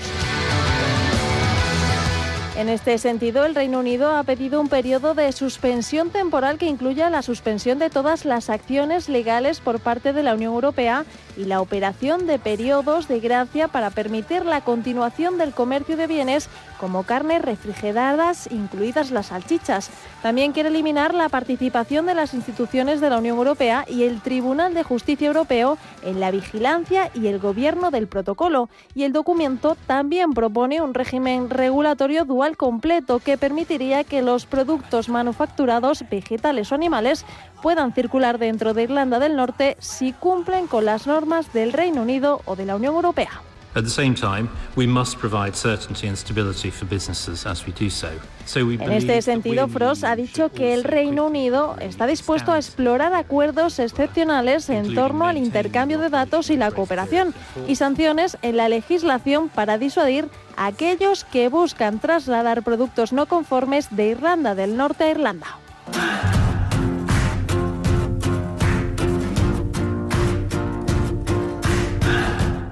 En 2.57 2.69
este 2.69 2.97
sentido, 2.97 3.45
el 3.45 3.53
Reino 3.53 3.79
Unido 3.79 4.15
ha 4.15 4.23
pedido 4.23 4.59
un 4.59 4.67
periodo 4.67 5.13
de 5.13 5.31
suspensión 5.31 6.09
temporal 6.09 6.57
que 6.57 6.65
incluya 6.65 7.11
la 7.11 7.21
suspensión 7.21 7.77
de 7.77 7.91
todas 7.91 8.25
las 8.25 8.49
acciones 8.49 9.09
legales 9.09 9.59
por 9.59 9.79
parte 9.79 10.11
de 10.11 10.23
la 10.23 10.33
Unión 10.33 10.53
Europea 10.53 11.05
y 11.37 11.45
la 11.45 11.61
operación 11.61 12.25
de 12.27 12.39
periodos 12.39 13.07
de 13.07 13.19
gracia 13.19 13.67
para 13.67 13.91
permitir 13.91 14.43
la 14.45 14.61
continuación 14.61 15.37
del 15.37 15.53
comercio 15.53 15.95
de 15.95 16.07
bienes 16.07 16.49
como 16.79 17.03
carnes 17.03 17.41
refrigeradas, 17.41 18.49
incluidas 18.51 19.11
las 19.11 19.27
salchichas. 19.27 19.89
También 20.21 20.51
quiere 20.51 20.69
eliminar 20.69 21.13
la 21.13 21.29
participación 21.29 22.05
de 22.05 22.15
las 22.15 22.33
instituciones 22.33 23.01
de 23.01 23.09
la 23.09 23.19
Unión 23.19 23.37
Europea 23.37 23.85
y 23.87 24.03
el 24.03 24.21
Tribunal 24.21 24.73
de 24.73 24.83
Justicia 24.83 25.27
Europeo 25.27 25.77
en 26.03 26.19
la 26.19 26.31
vigilancia 26.31 27.11
y 27.13 27.27
el 27.27 27.39
gobierno 27.39 27.91
del 27.91 28.07
protocolo. 28.07 28.69
Y 28.95 29.03
el 29.03 29.13
documento 29.13 29.77
también 29.85 30.33
propone 30.33 30.81
un 30.81 30.93
régimen 30.93 31.49
regulatorio 31.49 32.25
dual 32.25 32.57
completo 32.57 33.19
que 33.19 33.37
permitiría 33.37 34.03
que 34.03 34.21
los 34.21 34.45
productos 34.45 35.09
manufacturados, 35.09 36.03
vegetales 36.09 36.71
o 36.71 36.75
animales, 36.75 37.25
puedan 37.61 37.93
circular 37.93 38.37
dentro 38.37 38.73
de 38.73 38.83
Irlanda 38.83 39.19
del 39.19 39.35
Norte 39.35 39.77
si 39.79 40.13
cumplen 40.13 40.67
con 40.67 40.85
las 40.85 41.07
normas 41.07 41.26
del 41.53 41.73
Reino 41.73 42.01
Unido 42.01 42.41
o 42.45 42.55
de 42.55 42.65
la 42.65 42.75
Unión 42.75 42.95
Europea. 42.95 43.41
At 43.75 43.83
the 43.83 43.89
same 43.91 44.15
time, 44.15 44.49
we 44.75 44.87
must 44.87 45.19
provide 45.19 45.55
certainty 45.55 46.07
and 46.07 46.17
stability 46.17 46.71
for 46.71 46.87
businesses 46.87 47.45
as 47.45 47.67
we 47.67 47.73
do 47.73 47.91
so. 47.91 48.09
So 48.45 48.65
we 48.65 48.75
En 48.75 48.91
este 48.91 49.21
sentido, 49.21 49.67
Frost 49.67 50.03
ha 50.03 50.15
dicho 50.15 50.49
que 50.51 50.73
el 50.73 50.83
Reino 50.83 51.27
Unido 51.27 51.75
está 51.79 52.07
dispuesto 52.07 52.53
a 52.53 52.57
explorar 52.57 53.13
acuerdos 53.13 53.77
excepcionales 53.77 54.69
en 54.69 54.95
torno 54.95 55.27
al 55.27 55.37
intercambio 55.37 55.99
de 55.99 56.09
datos 56.09 56.49
y 56.49 56.57
la 56.57 56.71
cooperación 56.71 57.35
y 57.67 57.75
sanciones 57.75 58.37
en 58.41 58.57
la 58.57 58.67
legislación 58.67 59.49
para 59.49 59.77
disuadir 59.77 60.27
a 60.55 60.65
aquellos 60.67 61.23
que 61.25 61.49
buscan 61.49 61.99
trasladar 61.99 62.63
productos 62.63 63.13
no 63.13 63.27
conformes 63.27 63.95
de 63.95 64.07
Irlanda 64.07 64.55
del 64.55 64.75
Norte 64.75 65.03
a 65.03 65.11
Irlanda. 65.11 65.47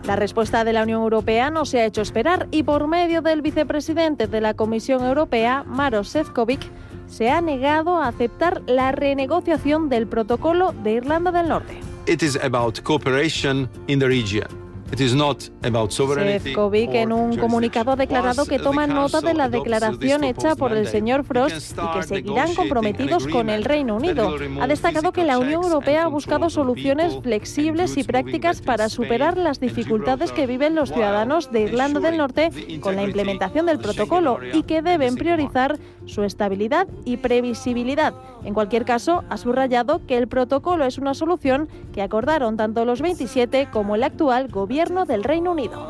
La 0.08 0.15
respuesta 0.15 0.63
de 0.63 0.72
la 0.72 0.84
Unión 0.84 1.02
Europea 1.02 1.50
no 1.50 1.65
se 1.65 1.80
ha 1.80 1.86
hecho 1.86 2.02
esperar 2.02 2.48
y 2.52 2.62
por 2.62 2.88
medio 2.88 3.24
del 3.24 3.41
vicepresidente 3.41 4.28
de 4.28 4.39
la 4.39 4.54
Comisión 4.54 5.04
Europea, 5.04 5.63
Maros 5.65 6.10
Sefcovic, 6.10 6.62
se 7.08 7.32
ha 7.32 7.41
negado 7.41 7.98
a 7.98 8.08
aceptar 8.08 8.62
la 8.68 8.91
renegociación 8.91 9.89
del 9.89 10.06
protocolo 10.06 10.74
de 10.84 10.94
Irlanda 10.94 11.32
del 11.32 11.50
Norte. 11.50 11.80
It 12.08 12.22
is 12.22 12.38
about 12.44 12.82
cooperation 12.82 13.68
in 13.88 14.00
the 14.00 14.08
region. 14.08 14.64
It 14.91 15.02
is 15.02 15.15
not 15.15 15.50
about 15.63 15.91
sovereignty. 15.91 16.52
Sefcovic 16.52 16.93
en 16.93 17.12
un 17.12 17.38
comunicado 17.38 17.91
ha 17.91 17.95
declarado 17.95 18.45
que 18.45 18.60
toma 18.60 18.86
nota 18.86 19.19
de 19.19 19.34
la 19.34 19.50
declaración 19.50 20.24
hecha 20.24 20.56
por 20.56 20.74
el 20.74 20.88
señor 20.88 21.24
Frost 21.24 21.76
y 21.76 21.98
que 21.98 22.04
seguirán 22.04 22.54
comprometidos 22.54 23.28
con 23.28 23.50
el 23.50 23.63
Reino 23.63 23.95
Unido. 23.95 24.36
Ha 24.62 24.67
destacado 24.67 25.12
que 25.12 25.24
la 25.24 25.39
Unión 25.39 25.63
Europea 25.63 26.04
ha 26.04 26.08
buscado 26.08 26.52
soluciones 26.52 27.17
flexibles 27.24 27.98
y 27.98 28.04
prácticas 28.04 28.62
para 28.62 28.88
superar 28.88 29.38
las 29.38 29.60
dificultades 29.60 30.32
que 30.32 30.45
viven 30.45 30.76
los 30.76 30.91
ciudadanos 30.91 31.52
de 31.52 31.62
Irlanda 31.62 32.00
del 32.00 32.17
Norte 32.17 32.52
con 32.80 32.95
la 32.95 33.04
implementación 33.04 33.65
del 33.65 33.80
protocolo 33.80 34.39
y 34.54 34.63
que 34.63 34.84
deben 34.84 35.15
priorizar 35.15 35.80
su 36.06 36.24
estabilidad 36.24 36.88
y 37.06 37.17
previsibilidad. 37.17 38.13
En 38.43 38.54
cualquier 38.54 38.86
caso, 38.86 39.24
ha 39.30 39.38
subrayado 39.38 40.06
que 40.06 40.17
el 40.17 40.28
protocolo 40.28 40.86
es 40.86 41.00
una 41.00 41.15
solución 41.15 41.67
que 41.91 42.04
acordaron 42.04 42.58
tanto 42.58 42.86
los 42.86 43.02
27 43.02 43.69
como 43.71 43.95
el 43.95 44.04
actual 44.04 44.48
gobierno 44.50 44.75
del 44.76 45.24
Reino 45.24 45.54
Unido. 45.54 45.88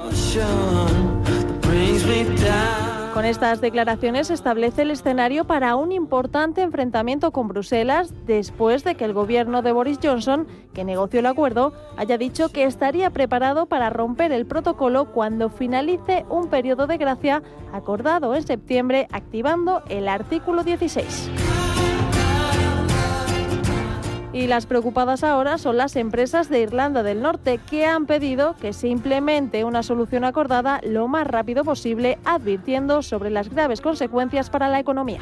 Con 3.15 3.25
estas 3.25 3.59
declaraciones 3.59 4.29
establece 4.29 4.83
el 4.83 4.91
escenario 4.91 5.45
para 5.45 5.75
un 5.75 5.91
importante 5.91 6.61
enfrentamiento 6.61 7.31
con 7.31 7.47
Bruselas 7.47 8.13
después 8.27 8.83
de 8.83 8.93
que 8.93 9.05
el 9.05 9.13
gobierno 9.13 9.63
de 9.63 9.71
Boris 9.71 9.97
Johnson, 10.03 10.45
que 10.75 10.83
negoció 10.83 11.21
el 11.21 11.25
acuerdo, 11.25 11.73
haya 11.97 12.19
dicho 12.19 12.49
que 12.49 12.65
estaría 12.65 13.09
preparado 13.09 13.65
para 13.65 13.89
romper 13.89 14.31
el 14.31 14.45
protocolo 14.45 15.05
cuando 15.05 15.49
finalice 15.49 16.23
un 16.29 16.47
periodo 16.49 16.85
de 16.85 16.97
gracia 16.97 17.41
acordado 17.73 18.35
en 18.35 18.45
septiembre 18.45 19.07
activando 19.11 19.81
el 19.89 20.07
artículo 20.07 20.63
16. 20.63 21.31
Y 24.35 24.47
las 24.47 24.65
preocupadas 24.65 25.23
ahora 25.23 25.57
son 25.57 25.77
las 25.77 25.95
empresas 25.95 26.49
de 26.49 26.59
Irlanda 26.59 27.03
del 27.03 27.21
Norte 27.21 27.57
que 27.69 27.85
han 27.85 28.05
pedido 28.05 28.57
que 28.57 28.73
se 28.73 28.89
implemente 28.89 29.63
una 29.63 29.81
solución 29.81 30.25
acordada 30.25 30.81
lo 30.83 31.07
más 31.07 31.25
rápido 31.25 31.63
posible, 31.63 32.19
advirtiendo 32.25 33.01
sobre 33.01 33.29
las 33.29 33.49
graves 33.49 33.79
consecuencias 33.79 34.49
para 34.49 34.67
la 34.67 34.81
economía. 34.81 35.21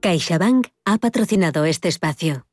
CaixaBank 0.00 0.66
ha 0.84 0.98
patrocinado 0.98 1.64
este 1.66 1.86
espacio. 1.86 2.46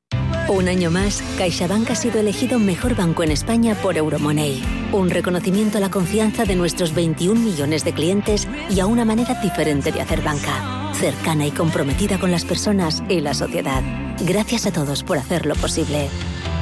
Un 0.53 0.67
año 0.67 0.91
más, 0.91 1.23
CaixaBank 1.39 1.89
ha 1.89 1.95
sido 1.95 2.19
elegido 2.19 2.59
mejor 2.59 2.95
banco 2.95 3.23
en 3.23 3.31
España 3.31 3.73
por 3.73 3.97
Euromoney. 3.97 4.63
Un 4.91 5.09
reconocimiento 5.09 5.79
a 5.79 5.81
la 5.81 5.89
confianza 5.89 6.45
de 6.45 6.55
nuestros 6.55 6.93
21 6.93 7.41
millones 7.41 7.83
de 7.83 7.91
clientes 7.91 8.47
y 8.69 8.79
a 8.79 8.85
una 8.85 9.03
manera 9.03 9.33
diferente 9.41 9.91
de 9.91 10.01
hacer 10.01 10.21
banca. 10.21 10.93
Cercana 10.93 11.47
y 11.47 11.51
comprometida 11.51 12.19
con 12.19 12.29
las 12.29 12.45
personas 12.45 13.01
y 13.09 13.21
la 13.21 13.33
sociedad. 13.33 13.81
Gracias 14.19 14.67
a 14.67 14.71
todos 14.71 15.01
por 15.01 15.17
hacerlo 15.17 15.55
posible. 15.55 16.07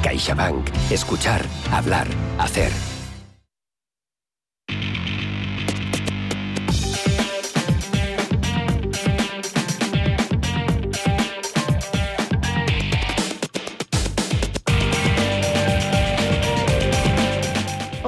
CaixaBank. 0.02 0.70
Escuchar, 0.90 1.44
hablar, 1.70 2.06
hacer. 2.38 2.72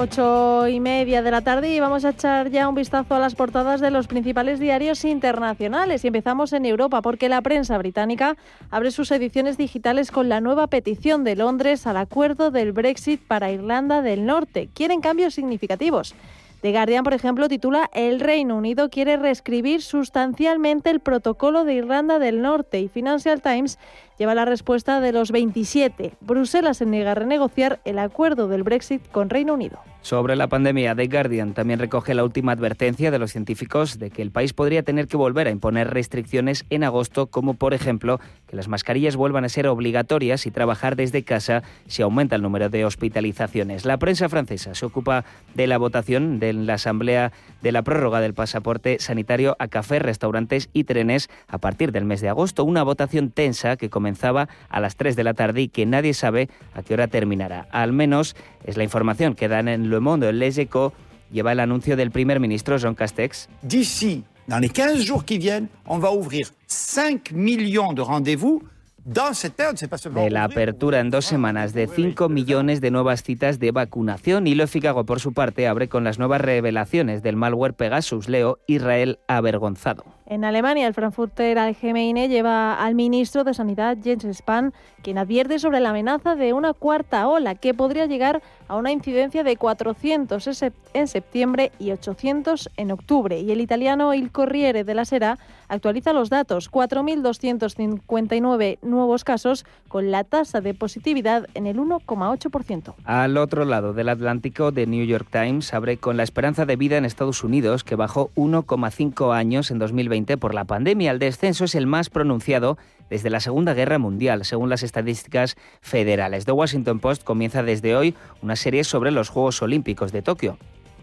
Ocho 0.05 0.67
y 0.67 0.79
media 0.79 1.23
de 1.23 1.31
la 1.31 1.41
tarde 1.41 1.73
y 1.73 1.79
vamos 1.79 2.05
a 2.05 2.09
echar 2.09 2.51
ya 2.51 2.69
un 2.69 2.75
vistazo 2.75 3.15
a 3.15 3.19
las 3.19 3.33
portadas 3.33 3.81
de 3.81 3.89
los 3.89 4.05
principales 4.05 4.59
diarios 4.59 5.03
internacionales. 5.03 6.03
Y 6.03 6.07
empezamos 6.09 6.53
en 6.53 6.67
Europa 6.67 7.01
porque 7.01 7.27
la 7.27 7.41
prensa 7.41 7.75
británica 7.79 8.37
abre 8.69 8.91
sus 8.91 9.09
ediciones 9.09 9.57
digitales 9.57 10.11
con 10.11 10.29
la 10.29 10.41
nueva 10.41 10.67
petición 10.67 11.23
de 11.23 11.35
Londres 11.35 11.87
al 11.87 11.97
acuerdo 11.97 12.51
del 12.51 12.71
Brexit 12.71 13.19
para 13.19 13.49
Irlanda 13.51 14.03
del 14.03 14.27
Norte. 14.27 14.69
Quieren 14.75 15.01
cambios 15.01 15.33
significativos. 15.33 16.13
The 16.61 16.71
Guardian, 16.71 17.03
por 17.03 17.13
ejemplo, 17.13 17.47
titula 17.47 17.89
El 17.93 18.19
Reino 18.19 18.57
Unido 18.57 18.89
quiere 18.89 19.17
reescribir 19.17 19.81
sustancialmente 19.81 20.89
el 20.89 20.99
protocolo 20.99 21.63
de 21.63 21.75
Irlanda 21.75 22.19
del 22.19 22.43
Norte 22.43 22.79
y 22.79 22.87
Financial 22.89 23.41
Times 23.41 23.79
lleva 24.17 24.35
la 24.35 24.45
respuesta 24.45 25.01
de 25.01 25.11
los 25.11 25.31
27. 25.31 26.13
Bruselas 26.21 26.77
se 26.77 26.85
niega 26.85 27.11
a 27.11 27.15
renegociar 27.15 27.79
el 27.85 27.99
acuerdo 27.99 28.47
del 28.47 28.63
Brexit 28.63 29.01
con 29.11 29.29
Reino 29.29 29.53
Unido. 29.53 29.79
Sobre 30.05 30.35
la 30.35 30.45
pandemia, 30.45 30.93
The 30.93 31.07
Guardian 31.07 31.55
también 31.55 31.79
recoge 31.79 32.13
la 32.13 32.23
última 32.23 32.51
advertencia 32.51 33.09
de 33.09 33.17
los 33.17 33.31
científicos 33.31 33.97
de 33.97 34.11
que 34.11 34.21
el 34.21 34.29
país 34.29 34.53
podría 34.53 34.83
tener 34.83 35.07
que 35.07 35.17
volver 35.17 35.47
a 35.47 35.49
imponer 35.49 35.91
restricciones 35.91 36.63
en 36.69 36.83
agosto, 36.83 37.25
como 37.25 37.55
por 37.55 37.73
ejemplo 37.73 38.19
que 38.45 38.55
las 38.55 38.67
mascarillas 38.67 39.15
vuelvan 39.15 39.45
a 39.45 39.49
ser 39.49 39.65
obligatorias 39.65 40.45
y 40.45 40.51
trabajar 40.51 40.95
desde 40.95 41.23
casa 41.23 41.63
si 41.87 42.03
aumenta 42.03 42.35
el 42.35 42.43
número 42.43 42.69
de 42.69 42.85
hospitalizaciones. 42.85 43.83
La 43.83 43.97
prensa 43.97 44.29
francesa 44.29 44.75
se 44.75 44.85
ocupa 44.85 45.25
de 45.55 45.65
la 45.65 45.79
votación 45.79 46.39
de 46.39 46.53
la 46.53 46.75
Asamblea 46.75 47.31
de 47.63 47.71
la 47.71 47.81
prórroga 47.81 48.21
del 48.21 48.35
pasaporte 48.35 48.97
sanitario 48.99 49.55
a 49.57 49.69
cafés, 49.69 50.03
restaurantes 50.03 50.69
y 50.71 50.83
trenes 50.83 51.29
a 51.47 51.57
partir 51.57 51.91
del 51.91 52.05
mes 52.05 52.21
de 52.21 52.29
agosto. 52.29 52.63
Una 52.63 52.83
votación 52.83 53.31
tensa 53.31 53.75
que 53.75 53.89
comenzaba 54.05 54.47
a 54.69 54.79
las 54.79 54.97
3 54.97 55.15
de 55.15 55.23
la 55.23 55.33
tarde 55.33 55.63
y 55.63 55.67
que 55.67 55.87
nadie 55.87 56.13
sabe 56.13 56.47
a 56.75 56.83
qué 56.83 56.93
hora 56.93 57.07
terminará. 57.07 57.67
Al 57.71 57.91
menos 57.91 58.35
es 58.63 58.77
la 58.77 58.83
información 58.83 59.33
que 59.33 59.47
dan 59.47 59.67
en 59.67 59.89
Le 59.89 59.99
Monde, 59.99 60.31
Les 60.31 60.59
Echos, 60.59 60.93
lleva 61.31 61.53
el 61.53 61.59
anuncio 61.59 61.95
del 61.95 62.11
primer 62.11 62.39
ministro 62.39 62.77
Jean 62.77 62.93
Castex. 62.93 63.49
D'ici, 63.63 64.23
dans 64.47 64.61
les 64.61 64.69
15 64.69 65.03
jours 65.03 65.25
qui 65.25 65.39
viennent, 65.39 65.69
on 65.87 65.99
va 65.99 66.11
ouvrir 66.11 66.51
5 66.67 67.31
millions 67.33 67.95
de 67.95 68.03
rendez-vous. 68.03 68.61
De 69.05 70.29
la 70.31 70.43
apertura 70.43 70.99
en 70.99 71.11
dos 71.11 71.25
semanas 71.25 71.73
de 71.73 71.87
5 71.87 72.27
millones 72.27 72.81
de 72.81 72.89
nuevas 72.89 73.21
citas 73.21 73.59
de 73.59 73.71
vacunación. 73.71 74.47
Y 74.47 74.55
Lo 74.55 74.67
Ficago, 74.67 75.05
por 75.05 75.19
su 75.19 75.31
parte, 75.31 75.67
abre 75.67 75.89
con 75.89 76.03
las 76.03 76.17
nuevas 76.17 76.41
revelaciones 76.41 77.21
del 77.21 77.35
malware 77.35 77.73
Pegasus. 77.73 78.29
Leo, 78.29 78.57
Israel 78.65 79.19
avergonzado. 79.27 80.14
En 80.27 80.43
Alemania, 80.43 80.87
el 80.87 80.95
Frankfurter 80.95 81.59
Allgemeine 81.59 82.27
lleva 82.27 82.83
al 82.83 82.95
ministro 82.95 83.43
de 83.43 83.53
Sanidad, 83.53 83.95
Jens 84.03 84.25
Spahn, 84.37 84.73
quien 85.03 85.19
advierte 85.19 85.59
sobre 85.59 85.79
la 85.79 85.91
amenaza 85.91 86.35
de 86.35 86.51
una 86.53 86.73
cuarta 86.73 87.27
ola 87.27 87.53
que 87.53 87.75
podría 87.75 88.07
llegar 88.07 88.41
a 88.67 88.75
una 88.75 88.91
incidencia 88.91 89.43
de 89.43 89.57
400 89.57 90.63
en 90.93 91.07
septiembre 91.07 91.71
y 91.79 91.89
800 91.91 92.69
en 92.77 92.91
octubre. 92.91 93.39
Y 93.39 93.51
el 93.51 93.61
italiano 93.61 94.13
Il 94.13 94.31
Corriere 94.31 94.83
de 94.83 94.95
la 94.95 95.05
Sera 95.05 95.37
actualiza 95.67 96.13
los 96.13 96.29
datos, 96.29 96.71
4.259 96.71 98.77
nuevos 98.81 99.23
casos 99.23 99.65
con 99.87 100.11
la 100.11 100.23
tasa 100.23 100.61
de 100.61 100.73
positividad 100.73 101.47
en 101.53 101.67
el 101.67 101.77
1,8%. 101.77 102.95
Al 103.03 103.37
otro 103.37 103.65
lado 103.65 103.93
del 103.93 104.09
Atlántico, 104.09 104.71
The 104.71 104.87
New 104.87 105.05
York 105.05 105.27
Times 105.31 105.73
abre 105.73 105.97
con 105.97 106.17
la 106.17 106.23
esperanza 106.23 106.65
de 106.65 106.75
vida 106.75 106.97
en 106.97 107.05
Estados 107.05 107.43
Unidos, 107.43 107.83
que 107.83 107.95
bajó 107.95 108.31
1,5 108.35 109.33
años 109.33 109.71
en 109.71 109.79
2020 109.79 110.37
por 110.37 110.53
la 110.53 110.65
pandemia. 110.65 111.11
El 111.11 111.19
descenso 111.19 111.65
es 111.65 111.75
el 111.75 111.87
más 111.87 112.09
pronunciado 112.09 112.77
desde 113.09 113.29
la 113.29 113.39
Segunda 113.39 113.73
Guerra 113.73 113.97
Mundial, 113.97 114.45
según 114.45 114.69
las 114.69 114.83
estadísticas 114.83 115.55
federales. 115.81 116.45
The 116.45 116.51
Washington 116.51 116.99
Post 116.99 117.23
comienza 117.23 117.63
desde 117.63 117.95
hoy 117.95 118.15
una 118.41 118.55
serie 118.55 118.83
sobre 118.83 119.11
los 119.11 119.29
Juegos 119.29 119.61
Olímpicos 119.61 120.11
de 120.11 120.21
Tokio. 120.21 120.57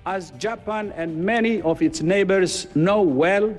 As 0.04 0.32
Japan 0.40 0.92
and 0.98 1.24
many 1.24 1.60
of 1.62 1.80
its 1.80 2.02
neighbors 2.02 2.68
know 2.74 3.02
well, 3.02 3.54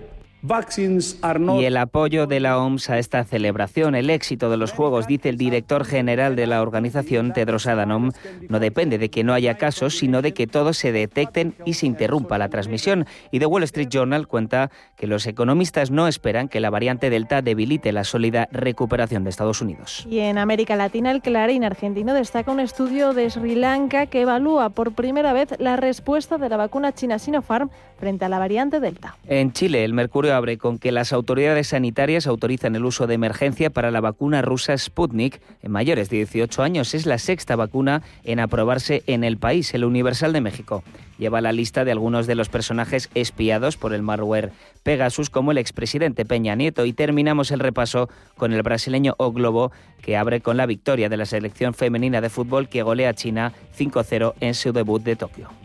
Y 0.46 1.64
el 1.64 1.78
apoyo 1.78 2.28
de 2.28 2.42
la 2.42 2.58
OMS 2.58 2.90
a 2.90 3.00
esta 3.00 3.24
celebración, 3.24 3.96
el 3.96 4.10
éxito 4.10 4.50
de 4.50 4.58
los 4.58 4.74
Juegos, 4.74 5.08
dice 5.08 5.30
el 5.30 5.38
director 5.38 5.86
general 5.86 6.36
de 6.36 6.48
la 6.48 6.62
organización, 6.62 7.32
Tedros 7.32 7.66
Adhanom, 7.66 8.12
no 8.50 8.60
depende 8.60 8.98
de 8.98 9.10
que 9.10 9.24
no 9.24 9.34
haya 9.34 9.56
casos, 9.56 9.98
sino 9.98 10.22
de 10.22 10.34
que 10.34 10.46
todos 10.46 10.76
se 10.78 10.92
detecten 10.92 11.56
y 11.64 11.76
se 11.76 11.86
interrumpa 11.86 12.38
la 12.38 12.50
transmisión. 12.50 13.06
Y 13.32 13.40
The 13.40 13.46
Wall 13.46 13.64
Street 13.64 13.88
Journal 13.88 14.28
cuenta 14.28 14.70
que 14.98 15.08
los 15.08 15.26
economistas 15.28 15.92
no 15.92 16.10
esperan 16.10 16.50
que 16.50 16.60
la 16.60 16.70
variante 16.70 17.10
Delta 17.10 17.42
debilite 17.42 17.94
la 17.94 18.04
sólida 18.04 18.50
recuperación 18.52 19.24
de 19.24 19.30
Estados 19.30 19.62
Unidos. 19.62 20.06
Y 20.10 20.20
en 20.20 20.38
América 20.38 20.76
Latina, 20.76 21.12
el 21.12 21.22
Clarín 21.22 21.64
argentino 21.64 22.14
destaca 22.14 22.52
un 22.52 22.60
estudio 22.60 23.14
de 23.14 23.30
Sri 23.30 23.56
Lanka 23.56 24.08
que 24.08 24.22
evalúa 24.22 24.72
por 24.72 24.92
primera 24.92 25.32
vez 25.32 25.56
la 25.60 25.78
respuesta 25.78 26.38
de 26.38 26.50
la 26.50 26.58
vacuna 26.58 26.92
china 26.92 27.18
Sinopharm 27.18 27.70
frente 27.98 28.26
a 28.26 28.30
la 28.30 28.40
variante 28.40 28.82
Delta. 28.82 29.16
En 29.26 29.54
Chile, 29.54 29.86
el 29.86 29.94
Mercurio 29.94 30.33
abre 30.34 30.58
con 30.58 30.80
que 30.80 30.92
las 30.92 31.14
autoridades 31.14 31.68
sanitarias 31.68 32.28
autorizan 32.28 32.76
el 32.76 32.86
uso 32.86 33.08
de 33.08 33.14
emergencia 33.14 33.70
para 33.70 33.92
la 33.92 34.02
vacuna 34.02 34.42
rusa 34.42 34.78
Sputnik 34.78 35.42
en 35.62 35.72
mayores 35.72 36.10
de 36.10 36.18
18 36.18 36.64
años. 36.64 36.94
Es 36.94 37.06
la 37.06 37.18
sexta 37.18 37.56
vacuna 37.56 38.02
en 38.24 38.40
aprobarse 38.40 39.04
en 39.08 39.24
el 39.24 39.38
país. 39.38 39.74
El 39.74 39.86
Universal 39.86 40.34
de 40.34 40.42
México 40.42 40.84
lleva 41.18 41.42
la 41.42 41.52
lista 41.52 41.86
de 41.86 41.92
algunos 41.92 42.28
de 42.28 42.36
los 42.36 42.50
personajes 42.50 43.10
espiados 43.16 43.78
por 43.78 43.94
el 43.94 44.02
malware 44.02 44.52
Pegasus, 44.84 45.30
como 45.30 45.52
el 45.52 45.58
expresidente 45.58 46.26
Peña 46.26 46.56
Nieto. 46.56 46.86
Y 46.86 46.94
terminamos 46.94 47.52
el 47.52 47.60
repaso 47.60 48.10
con 48.36 48.52
el 48.54 48.62
brasileño 48.62 49.16
O 49.18 49.32
Globo, 49.32 49.72
que 50.02 50.18
abre 50.18 50.42
con 50.42 50.58
la 50.58 50.66
victoria 50.66 51.10
de 51.10 51.18
la 51.18 51.26
selección 51.26 51.74
femenina 51.74 52.20
de 52.20 52.30
fútbol 52.30 52.68
que 52.68 52.84
golea 52.84 53.10
a 53.10 53.14
China 53.14 53.54
5-0 53.78 54.34
en 54.40 54.54
su 54.54 54.74
debut 54.74 55.02
de 55.02 55.16
Tokio. 55.16 55.63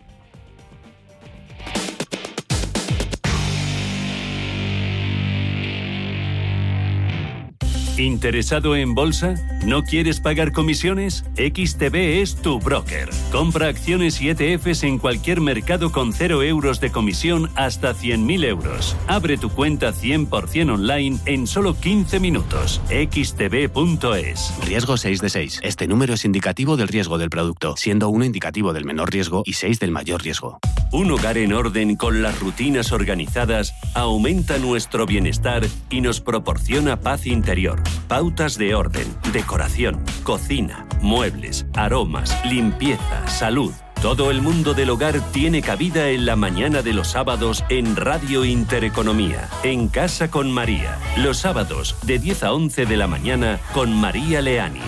¿Interesado 7.98 8.76
en 8.76 8.94
bolsa? 8.94 9.34
¿No 9.64 9.82
quieres 9.82 10.20
pagar 10.20 10.52
comisiones? 10.52 11.24
XTB 11.36 12.20
es 12.22 12.36
tu 12.36 12.58
broker. 12.60 13.10
Compra 13.32 13.68
acciones 13.68 14.20
y 14.20 14.30
ETFs 14.30 14.84
en 14.84 14.98
cualquier 14.98 15.40
mercado 15.40 15.92
con 15.92 16.12
0 16.12 16.42
euros 16.42 16.80
de 16.80 16.90
comisión 16.90 17.50
hasta 17.54 17.94
100.000 17.94 18.44
euros. 18.44 18.96
Abre 19.06 19.36
tu 19.36 19.50
cuenta 19.50 19.92
100% 19.92 20.72
online 20.72 21.18
en 21.26 21.46
solo 21.46 21.74
15 21.74 22.20
minutos. 22.20 22.80
xtb.es. 22.88 24.54
Riesgo 24.64 24.96
6 24.96 25.20
de 25.20 25.28
6. 25.28 25.60
Este 25.62 25.86
número 25.86 26.14
es 26.14 26.24
indicativo 26.24 26.76
del 26.76 26.88
riesgo 26.88 27.18
del 27.18 27.30
producto, 27.30 27.76
siendo 27.76 28.08
1 28.08 28.24
indicativo 28.24 28.72
del 28.72 28.84
menor 28.84 29.12
riesgo 29.12 29.42
y 29.44 29.54
6 29.54 29.80
del 29.80 29.90
mayor 29.90 30.22
riesgo. 30.22 30.60
Un 30.92 31.10
hogar 31.10 31.36
en 31.36 31.52
orden 31.52 31.96
con 31.96 32.22
las 32.22 32.40
rutinas 32.40 32.92
organizadas 32.92 33.74
aumenta 33.94 34.56
nuestro 34.56 35.04
bienestar 35.04 35.66
y 35.90 36.00
nos 36.00 36.20
proporciona 36.20 37.00
paz 37.00 37.26
interior. 37.26 37.82
Pautas 38.08 38.56
de 38.56 38.74
orden, 38.74 39.06
de 39.32 39.42
decoración, 39.48 40.04
cocina, 40.24 40.86
muebles, 41.00 41.64
aromas, 41.74 42.36
limpieza, 42.44 43.26
salud. 43.26 43.72
Todo 44.02 44.30
el 44.30 44.42
mundo 44.42 44.74
del 44.74 44.90
hogar 44.90 45.22
tiene 45.32 45.62
cabida 45.62 46.10
en 46.10 46.26
la 46.26 46.36
mañana 46.36 46.82
de 46.82 46.92
los 46.92 47.08
sábados 47.08 47.64
en 47.70 47.96
Radio 47.96 48.44
Intereconomía, 48.44 49.48
en 49.62 49.88
Casa 49.88 50.30
con 50.30 50.52
María. 50.52 50.98
Los 51.16 51.38
sábados 51.38 51.96
de 52.02 52.18
10 52.18 52.42
a 52.42 52.52
11 52.52 52.84
de 52.84 52.96
la 52.98 53.06
mañana 53.06 53.58
con 53.72 53.98
María 53.98 54.42
Leani. 54.42 54.82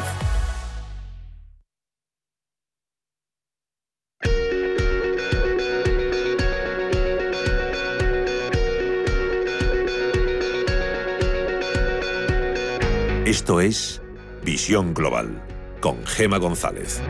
Esto 13.24 13.60
es 13.60 14.02
Visión 14.50 14.94
Global 14.94 15.40
con 15.80 16.04
Gema 16.04 16.38
González. 16.38 17.00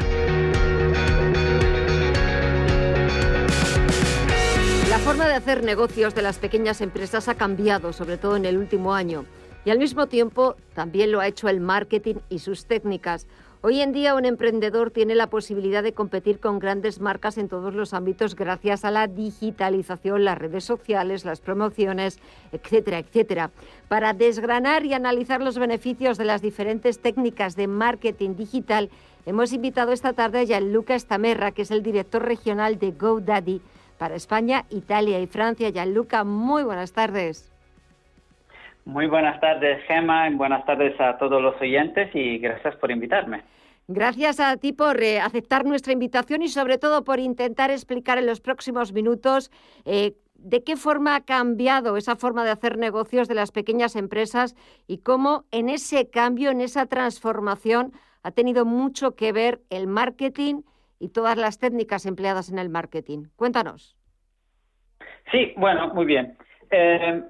La 4.91 4.99
forma 4.99 5.27
de 5.27 5.37
hacer 5.37 5.65
negocios 5.65 6.15
de 6.15 6.21
las 6.21 6.37
pequeñas 6.37 6.83
empresas 6.83 7.29
ha 7.29 7.37
cambiado, 7.37 7.95
sobre 7.95 8.19
todo 8.19 8.37
en 8.37 8.45
el 8.45 8.59
último 8.59 8.93
año. 8.93 9.25
Y 9.65 9.71
al 9.71 9.79
mismo 9.79 10.07
tiempo 10.07 10.57
también 10.75 11.13
lo 11.13 11.21
ha 11.21 11.29
hecho 11.29 11.49
el 11.49 11.61
marketing 11.61 12.17
y 12.29 12.41
sus 12.41 12.67
técnicas. 12.67 13.27
Hoy 13.63 13.83
en 13.83 13.93
día 13.93 14.15
un 14.15 14.25
emprendedor 14.25 14.91
tiene 14.91 15.15
la 15.15 15.27
posibilidad 15.27 15.83
de 15.83 15.93
competir 15.93 16.41
con 16.41 16.59
grandes 16.59 16.99
marcas 16.99 17.37
en 17.37 17.51
todos 17.51 17.75
los 17.75 17.93
ámbitos 17.93 18.35
gracias 18.35 18.87
a 18.87 18.91
la 18.91 19.07
digitalización, 19.07 20.25
las 20.25 20.39
redes 20.39 20.65
sociales, 20.65 21.27
las 21.27 21.43
promociones, 21.43 22.21
etcétera, 22.53 23.01
etcétera. 23.01 23.51
Para 23.87 24.15
desgranar 24.15 24.87
y 24.87 24.95
analizar 24.95 25.43
los 25.43 25.59
beneficios 25.59 26.17
de 26.17 26.25
las 26.25 26.41
diferentes 26.41 27.01
técnicas 27.01 27.55
de 27.55 27.67
marketing 27.67 28.35
digital, 28.35 28.89
hemos 29.27 29.53
invitado 29.53 29.93
esta 29.93 30.15
tarde 30.15 30.39
a 30.39 30.45
Gianluca 30.45 30.99
Stamerra, 30.99 31.53
que 31.53 31.63
es 31.63 31.71
el 31.71 31.83
director 31.83 32.23
regional 32.23 32.79
de 32.79 32.93
GoDaddy 32.93 33.61
para 33.99 34.15
España, 34.15 34.65
Italia 34.71 35.21
y 35.21 35.27
Francia. 35.27 35.69
Gianluca, 35.69 36.25
muy 36.25 36.63
buenas 36.63 36.93
tardes. 36.93 37.50
Muy 38.91 39.07
buenas 39.07 39.39
tardes, 39.39 39.85
Gema, 39.87 40.29
y 40.29 40.35
buenas 40.35 40.67
tardes 40.67 41.01
a 41.01 41.17
todos 41.17 41.41
los 41.41 41.55
oyentes 41.61 42.11
y 42.13 42.39
gracias 42.39 42.75
por 42.75 42.91
invitarme. 42.91 43.45
Gracias 43.87 44.41
a 44.41 44.57
ti 44.57 44.73
por 44.73 45.01
eh, 45.01 45.21
aceptar 45.21 45.65
nuestra 45.65 45.93
invitación 45.93 46.43
y 46.43 46.49
sobre 46.49 46.77
todo 46.77 47.05
por 47.05 47.21
intentar 47.21 47.71
explicar 47.71 48.19
en 48.19 48.27
los 48.27 48.41
próximos 48.41 48.93
minutos 48.93 49.53
eh, 49.85 50.15
de 50.35 50.65
qué 50.65 50.77
forma 50.77 51.15
ha 51.15 51.25
cambiado 51.25 51.97
esa 51.97 52.17
forma 52.17 52.43
de 52.45 52.51
hacer 52.51 52.79
negocios 52.79 53.29
de 53.29 53.37
las 53.37 53.53
pequeñas 53.53 53.95
empresas 53.95 54.57
y 54.89 54.99
cómo 54.99 55.45
en 55.53 55.69
ese 55.69 56.11
cambio, 56.11 56.51
en 56.51 56.61
esa 56.61 56.87
transformación, 56.87 57.93
ha 58.25 58.33
tenido 58.33 58.65
mucho 58.65 59.15
que 59.15 59.31
ver 59.31 59.61
el 59.71 59.87
marketing 59.87 60.63
y 60.99 61.11
todas 61.11 61.37
las 61.37 61.61
técnicas 61.61 62.07
empleadas 62.07 62.51
en 62.51 62.59
el 62.59 62.71
marketing. 62.71 63.27
Cuéntanos. 63.37 63.97
Sí, 65.31 65.55
bueno, 65.57 65.95
muy 65.95 66.07
bien. 66.07 66.37
Eh, 66.73 67.23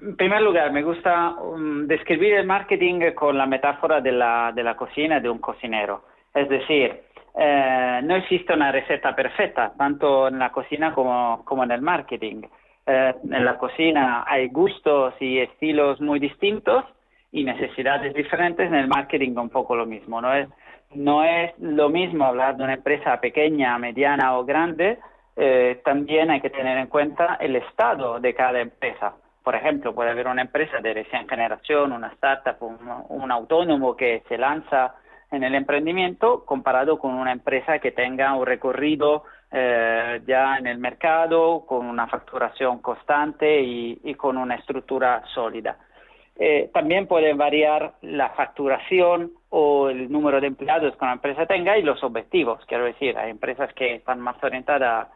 en 0.00 0.16
primer 0.16 0.42
lugar, 0.42 0.72
me 0.72 0.82
gusta 0.82 1.30
um, 1.40 1.86
describir 1.86 2.34
el 2.34 2.46
marketing 2.46 3.12
con 3.14 3.36
la 3.36 3.46
metáfora 3.46 4.00
de 4.00 4.12
la, 4.12 4.52
de 4.54 4.62
la 4.62 4.76
cocina 4.76 5.20
de 5.20 5.30
un 5.30 5.38
cocinero. 5.38 6.04
Es 6.34 6.48
decir, 6.48 7.00
eh, 7.34 8.00
no 8.02 8.16
existe 8.16 8.52
una 8.52 8.72
receta 8.72 9.14
perfecta, 9.14 9.72
tanto 9.76 10.28
en 10.28 10.38
la 10.38 10.50
cocina 10.50 10.92
como, 10.92 11.42
como 11.44 11.64
en 11.64 11.70
el 11.70 11.80
marketing. 11.80 12.42
Eh, 12.86 13.14
en 13.30 13.44
la 13.44 13.56
cocina 13.56 14.24
hay 14.26 14.48
gustos 14.48 15.14
y 15.20 15.38
estilos 15.38 16.00
muy 16.00 16.18
distintos 16.18 16.84
y 17.32 17.44
necesidades 17.44 18.12
diferentes. 18.14 18.66
En 18.66 18.74
el 18.74 18.88
marketing 18.88 19.36
un 19.36 19.48
poco 19.48 19.74
lo 19.74 19.86
mismo. 19.86 20.20
No 20.20 20.34
es, 20.34 20.48
no 20.94 21.24
es 21.24 21.58
lo 21.58 21.88
mismo 21.88 22.26
hablar 22.26 22.56
de 22.56 22.64
una 22.64 22.74
empresa 22.74 23.18
pequeña, 23.20 23.78
mediana 23.78 24.36
o 24.38 24.44
grande. 24.44 24.98
Eh, 25.36 25.80
también 25.84 26.30
hay 26.30 26.40
que 26.40 26.50
tener 26.50 26.76
en 26.78 26.86
cuenta 26.86 27.36
el 27.40 27.56
estado 27.56 28.20
de 28.20 28.34
cada 28.34 28.60
empresa. 28.60 29.14
Por 29.46 29.54
ejemplo, 29.54 29.94
puede 29.94 30.10
haber 30.10 30.26
una 30.26 30.42
empresa 30.42 30.80
de 30.80 30.92
recién 30.92 31.28
generación, 31.28 31.92
una 31.92 32.08
startup, 32.08 32.56
un, 33.08 33.30
autónomo 33.30 33.94
que 33.94 34.24
se 34.28 34.36
lanza 34.36 34.96
en 35.30 35.44
el 35.44 35.54
emprendimiento 35.54 36.44
comparado 36.44 36.98
con 36.98 37.14
una 37.14 37.30
empresa 37.30 37.78
que 37.78 37.92
tenga 37.92 38.34
un 38.34 38.44
recorrido 38.44 39.22
eh, 39.52 40.20
ya 40.26 40.56
en 40.56 40.66
el 40.66 40.78
mercado, 40.78 41.64
con 41.64 41.86
una 41.86 42.08
facturación 42.08 42.80
constante 42.80 43.62
y, 43.62 44.00
y 44.02 44.14
con 44.16 44.36
una 44.36 44.56
estructura 44.56 45.22
sólida. 45.32 45.76
Eh, 46.34 46.68
también 46.74 47.06
puede 47.06 47.32
variar 47.34 47.94
la 48.02 48.30
facturación 48.30 49.30
o 49.50 49.90
el 49.90 50.10
número 50.10 50.40
de 50.40 50.48
empleados 50.48 50.96
que 50.96 51.04
una 51.04 51.12
empresa 51.12 51.46
tenga 51.46 51.78
y 51.78 51.82
los 51.82 52.02
objetivos. 52.02 52.64
Quiero 52.66 52.84
decir, 52.84 53.16
hay 53.16 53.30
empresas 53.30 53.72
que 53.74 53.94
están 53.94 54.18
más 54.18 54.42
orientadas 54.42 55.06
a 55.06 55.12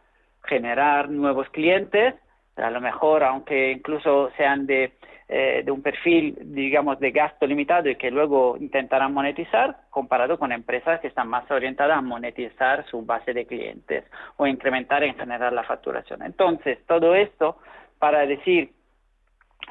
generar 0.47 1.09
nuevos 1.09 1.49
clientes, 1.49 2.15
a 2.61 2.69
lo 2.69 2.81
mejor, 2.81 3.23
aunque 3.23 3.71
incluso 3.71 4.31
sean 4.37 4.65
de, 4.65 4.93
eh, 5.27 5.61
de 5.63 5.71
un 5.71 5.81
perfil, 5.81 6.37
digamos, 6.41 6.99
de 6.99 7.11
gasto 7.11 7.47
limitado 7.47 7.89
y 7.89 7.95
que 7.95 8.11
luego 8.11 8.57
intentarán 8.57 9.13
monetizar, 9.13 9.77
comparado 9.89 10.37
con 10.37 10.51
empresas 10.51 10.99
que 10.99 11.07
están 11.07 11.27
más 11.27 11.49
orientadas 11.49 11.97
a 11.97 12.01
monetizar 12.01 12.85
su 12.87 13.05
base 13.05 13.33
de 13.33 13.45
clientes 13.45 14.03
o 14.37 14.45
incrementar 14.45 15.03
en 15.03 15.15
general 15.15 15.55
la 15.55 15.63
facturación. 15.63 16.21
Entonces, 16.23 16.79
todo 16.85 17.15
esto 17.15 17.57
para 17.97 18.25
decir 18.25 18.71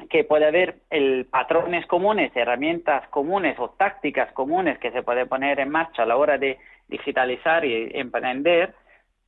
que 0.09 0.23
puede 0.23 0.47
haber 0.47 0.77
el, 0.89 1.25
patrones 1.25 1.85
comunes, 1.85 2.31
herramientas 2.35 3.07
comunes 3.09 3.59
o 3.59 3.69
tácticas 3.71 4.31
comunes 4.33 4.79
que 4.79 4.91
se 4.91 5.03
puede 5.03 5.25
poner 5.25 5.59
en 5.59 5.69
marcha 5.69 6.03
a 6.03 6.05
la 6.05 6.17
hora 6.17 6.37
de 6.37 6.57
digitalizar 6.87 7.63
y 7.65 7.91
emprender, 7.93 8.73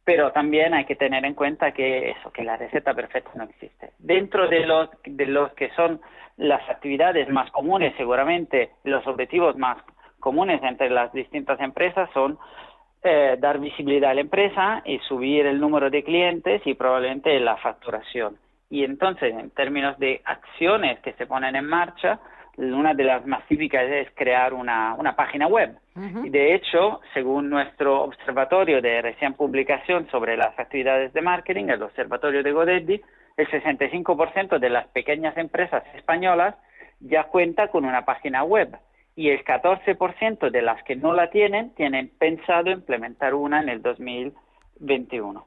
pero 0.06 0.32
también 0.32 0.74
hay 0.74 0.86
que 0.86 0.96
tener 0.96 1.24
en 1.26 1.34
cuenta 1.34 1.72
que 1.72 2.12
eso, 2.12 2.32
que 2.32 2.44
la 2.44 2.58
receta 2.58 2.94
perfecta 2.94 3.32
no 3.36 3.46
existe. 3.46 3.92
Dentro 4.00 4.48
de 4.48 4.66
los, 4.66 4.90
de 5.06 5.26
los 5.26 5.54
que 5.54 5.70
son 5.72 6.02
las 6.38 6.68
actividades 6.70 7.30
más 7.30 7.50
comunes, 7.52 7.94
seguramente 7.96 8.72
los 8.84 9.06
objetivos 9.08 9.58
más 9.58 9.78
comunes 10.20 10.62
entre 10.64 10.90
las 10.90 11.12
distintas 11.14 11.60
empresas 11.60 12.10
son 12.14 12.38
eh, 13.04 13.36
dar 13.40 13.60
visibilidad 13.60 14.12
a 14.12 14.14
la 14.14 14.22
empresa 14.22 14.82
y 14.86 15.00
subir 15.00 15.46
el 15.46 15.60
número 15.60 15.90
de 15.90 16.04
clientes 16.04 16.62
y 16.66 16.74
probablemente 16.74 17.38
la 17.40 17.58
facturación. 17.58 18.38
Y 18.70 18.84
entonces, 18.84 19.34
en 19.34 19.52
términos 19.52 20.00
de 20.00 20.22
acciones 20.26 21.00
que 21.02 21.14
se 21.14 21.28
ponen 21.28 21.56
en 21.56 21.66
marcha, 21.66 22.20
una 22.58 22.94
de 22.94 23.04
las 23.04 23.26
más 23.26 23.46
típicas 23.48 23.84
es 23.90 24.10
crear 24.14 24.54
una, 24.54 24.94
una 24.96 25.16
página 25.16 25.48
web. 25.48 25.76
Y 26.24 26.30
de 26.30 26.56
hecho, 26.56 27.02
según 27.14 27.50
nuestro 27.50 28.04
observatorio 28.04 28.82
de 28.82 29.02
recién 29.02 29.34
publicación 29.34 30.08
sobre 30.10 30.36
las 30.38 30.58
actividades 30.58 31.14
de 31.14 31.22
marketing, 31.22 31.66
el 31.66 31.84
observatorio 31.84 32.42
de 32.42 32.52
Godeddi, 32.52 33.02
el 33.38 33.48
65% 33.48 34.60
de 34.60 34.70
las 34.70 34.88
pequeñas 34.88 35.38
empresas 35.38 35.84
españolas 35.96 36.56
ya 37.00 37.26
cuenta 37.26 37.68
con 37.68 37.86
una 37.86 38.06
página 38.06 38.44
web 38.44 38.76
y 39.16 39.30
el 39.30 39.44
14% 39.44 40.50
de 40.50 40.62
las 40.62 40.82
que 40.84 40.96
no 40.96 41.14
la 41.14 41.30
tienen 41.30 41.72
tienen 41.76 42.12
pensado 42.18 42.72
implementar 42.72 43.34
una 43.34 43.62
en 43.62 43.70
el 43.70 43.82
2021. 43.82 45.46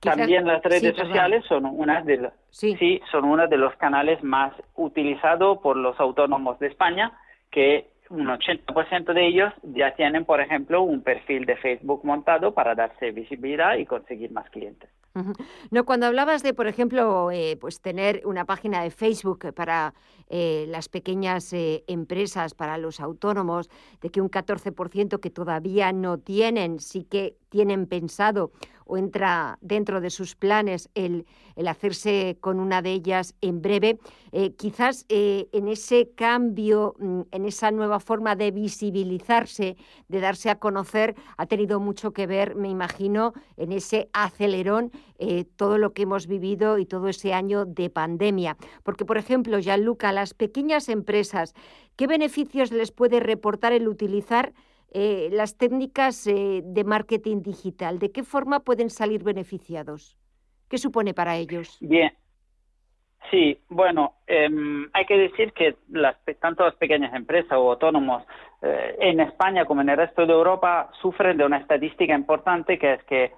Quizás- 0.00 0.16
También 0.16 0.46
las 0.46 0.62
redes 0.62 0.80
sí, 0.80 0.86
perdón. 0.92 1.06
sociales 1.06 1.44
son 1.48 1.64
una 1.66 2.02
de 2.02 2.16
los, 2.18 2.32
sí. 2.50 3.00
son 3.10 3.24
uno 3.24 3.46
de 3.46 3.56
los 3.56 3.74
canales 3.76 4.22
más 4.22 4.52
utilizados 4.74 5.58
por 5.58 5.76
los 5.76 5.98
autónomos 6.00 6.58
de 6.58 6.68
España, 6.68 7.12
que 7.50 7.90
un 8.10 8.26
80% 8.28 9.12
de 9.12 9.26
ellos 9.26 9.52
ya 9.62 9.94
tienen, 9.94 10.24
por 10.24 10.40
ejemplo, 10.40 10.82
un 10.82 11.02
perfil 11.02 11.44
de 11.44 11.56
Facebook 11.56 12.02
montado 12.04 12.54
para 12.54 12.74
darse 12.74 13.10
visibilidad 13.10 13.76
y 13.76 13.86
conseguir 13.86 14.30
más 14.30 14.48
clientes. 14.50 14.90
No, 15.70 15.86
cuando 15.86 16.04
hablabas 16.06 16.42
de, 16.42 16.52
por 16.52 16.66
ejemplo, 16.66 17.30
eh, 17.30 17.56
pues 17.58 17.80
tener 17.80 18.20
una 18.26 18.44
página 18.44 18.82
de 18.82 18.90
Facebook 18.90 19.54
para 19.54 19.94
eh, 20.28 20.66
las 20.68 20.90
pequeñas 20.90 21.54
eh, 21.54 21.84
empresas, 21.86 22.52
para 22.54 22.76
los 22.76 23.00
autónomos, 23.00 23.70
de 24.02 24.10
que 24.10 24.20
un 24.20 24.30
14% 24.30 25.18
que 25.18 25.30
todavía 25.30 25.90
no 25.92 26.18
tienen, 26.18 26.80
sí 26.80 27.04
que 27.04 27.36
tienen 27.48 27.86
pensado 27.86 28.50
o 28.86 28.96
entra 28.96 29.58
dentro 29.60 30.00
de 30.00 30.10
sus 30.10 30.34
planes 30.34 30.88
el, 30.94 31.26
el 31.56 31.68
hacerse 31.68 32.38
con 32.40 32.60
una 32.60 32.82
de 32.82 32.92
ellas 32.92 33.34
en 33.40 33.60
breve, 33.60 33.98
eh, 34.32 34.54
quizás 34.54 35.04
eh, 35.08 35.48
en 35.52 35.68
ese 35.68 36.10
cambio, 36.14 36.94
mm, 36.98 37.20
en 37.32 37.44
esa 37.44 37.70
nueva 37.70 38.00
forma 38.00 38.36
de 38.36 38.50
visibilizarse, 38.50 39.76
de 40.08 40.20
darse 40.20 40.50
a 40.50 40.58
conocer, 40.58 41.16
ha 41.36 41.46
tenido 41.46 41.80
mucho 41.80 42.12
que 42.12 42.26
ver, 42.26 42.54
me 42.54 42.68
imagino, 42.68 43.32
en 43.56 43.72
ese 43.72 44.08
acelerón 44.12 44.92
eh, 45.18 45.44
todo 45.56 45.78
lo 45.78 45.92
que 45.92 46.02
hemos 46.02 46.26
vivido 46.26 46.78
y 46.78 46.86
todo 46.86 47.08
ese 47.08 47.32
año 47.32 47.64
de 47.64 47.90
pandemia. 47.90 48.56
Porque, 48.82 49.04
por 49.04 49.18
ejemplo, 49.18 49.58
Gianluca, 49.58 50.12
las 50.12 50.34
pequeñas 50.34 50.88
empresas, 50.88 51.54
¿qué 51.96 52.06
beneficios 52.06 52.70
les 52.70 52.92
puede 52.92 53.20
reportar 53.20 53.72
el 53.72 53.88
utilizar 53.88 54.52
eh, 54.92 55.28
las 55.32 55.56
técnicas 55.56 56.26
eh, 56.26 56.62
de 56.64 56.84
marketing 56.84 57.42
digital? 57.42 57.98
¿De 57.98 58.12
qué 58.12 58.22
forma 58.22 58.60
pueden 58.60 58.90
salir 58.90 59.22
beneficiados? 59.22 60.16
¿Qué 60.68 60.78
supone 60.78 61.14
para 61.14 61.36
ellos? 61.36 61.78
Bien. 61.80 62.12
Sí, 63.30 63.58
bueno, 63.68 64.14
em, 64.26 64.88
hay 64.92 65.04
que 65.04 65.18
decir 65.18 65.52
que 65.52 65.76
las, 65.88 66.16
tanto 66.40 66.64
las 66.64 66.76
pequeñas 66.76 67.12
empresas 67.14 67.52
o 67.52 67.72
autónomos 67.72 68.24
eh, 68.62 68.96
en 69.00 69.20
España 69.20 69.64
como 69.64 69.80
en 69.80 69.88
el 69.88 69.96
resto 69.96 70.26
de 70.26 70.32
Europa 70.32 70.90
sufren 71.02 71.36
de 71.36 71.44
una 71.44 71.58
estadística 71.58 72.14
importante 72.14 72.78
que 72.78 72.94
es 72.94 73.02
que 73.04 73.32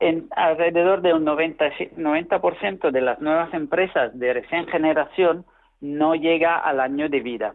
en 0.00 0.28
alrededor 0.30 1.02
de 1.02 1.12
un 1.12 1.24
90, 1.24 1.70
90% 1.96 2.90
de 2.90 3.00
las 3.00 3.20
nuevas 3.20 3.52
empresas 3.52 4.16
de 4.18 4.32
recién 4.32 4.66
generación 4.68 5.44
no 5.80 6.14
llega 6.14 6.56
al 6.56 6.80
año 6.80 7.08
de 7.08 7.20
vida. 7.20 7.54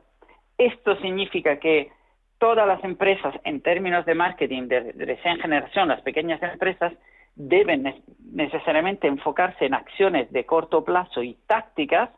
Esto 0.58 0.96
significa 0.98 1.58
que 1.58 1.90
todas 2.44 2.68
las 2.68 2.84
empresas 2.84 3.34
en 3.46 3.62
términos 3.62 4.06
de 4.06 4.16
marketing 4.16 4.64
de, 4.68 4.92
de 4.92 5.06
recién 5.06 5.40
generación, 5.40 5.88
las 5.88 6.02
pequeñas 6.02 6.44
empresas, 6.44 6.92
deben 7.36 7.84
ne- 7.84 8.02
necesariamente 8.34 9.08
enfocarse 9.08 9.66
en 9.66 9.74
acciones 9.74 10.30
de 10.30 10.46
corto 10.46 10.84
plazo 10.84 11.24
y 11.24 11.38
tácticas 11.48 12.10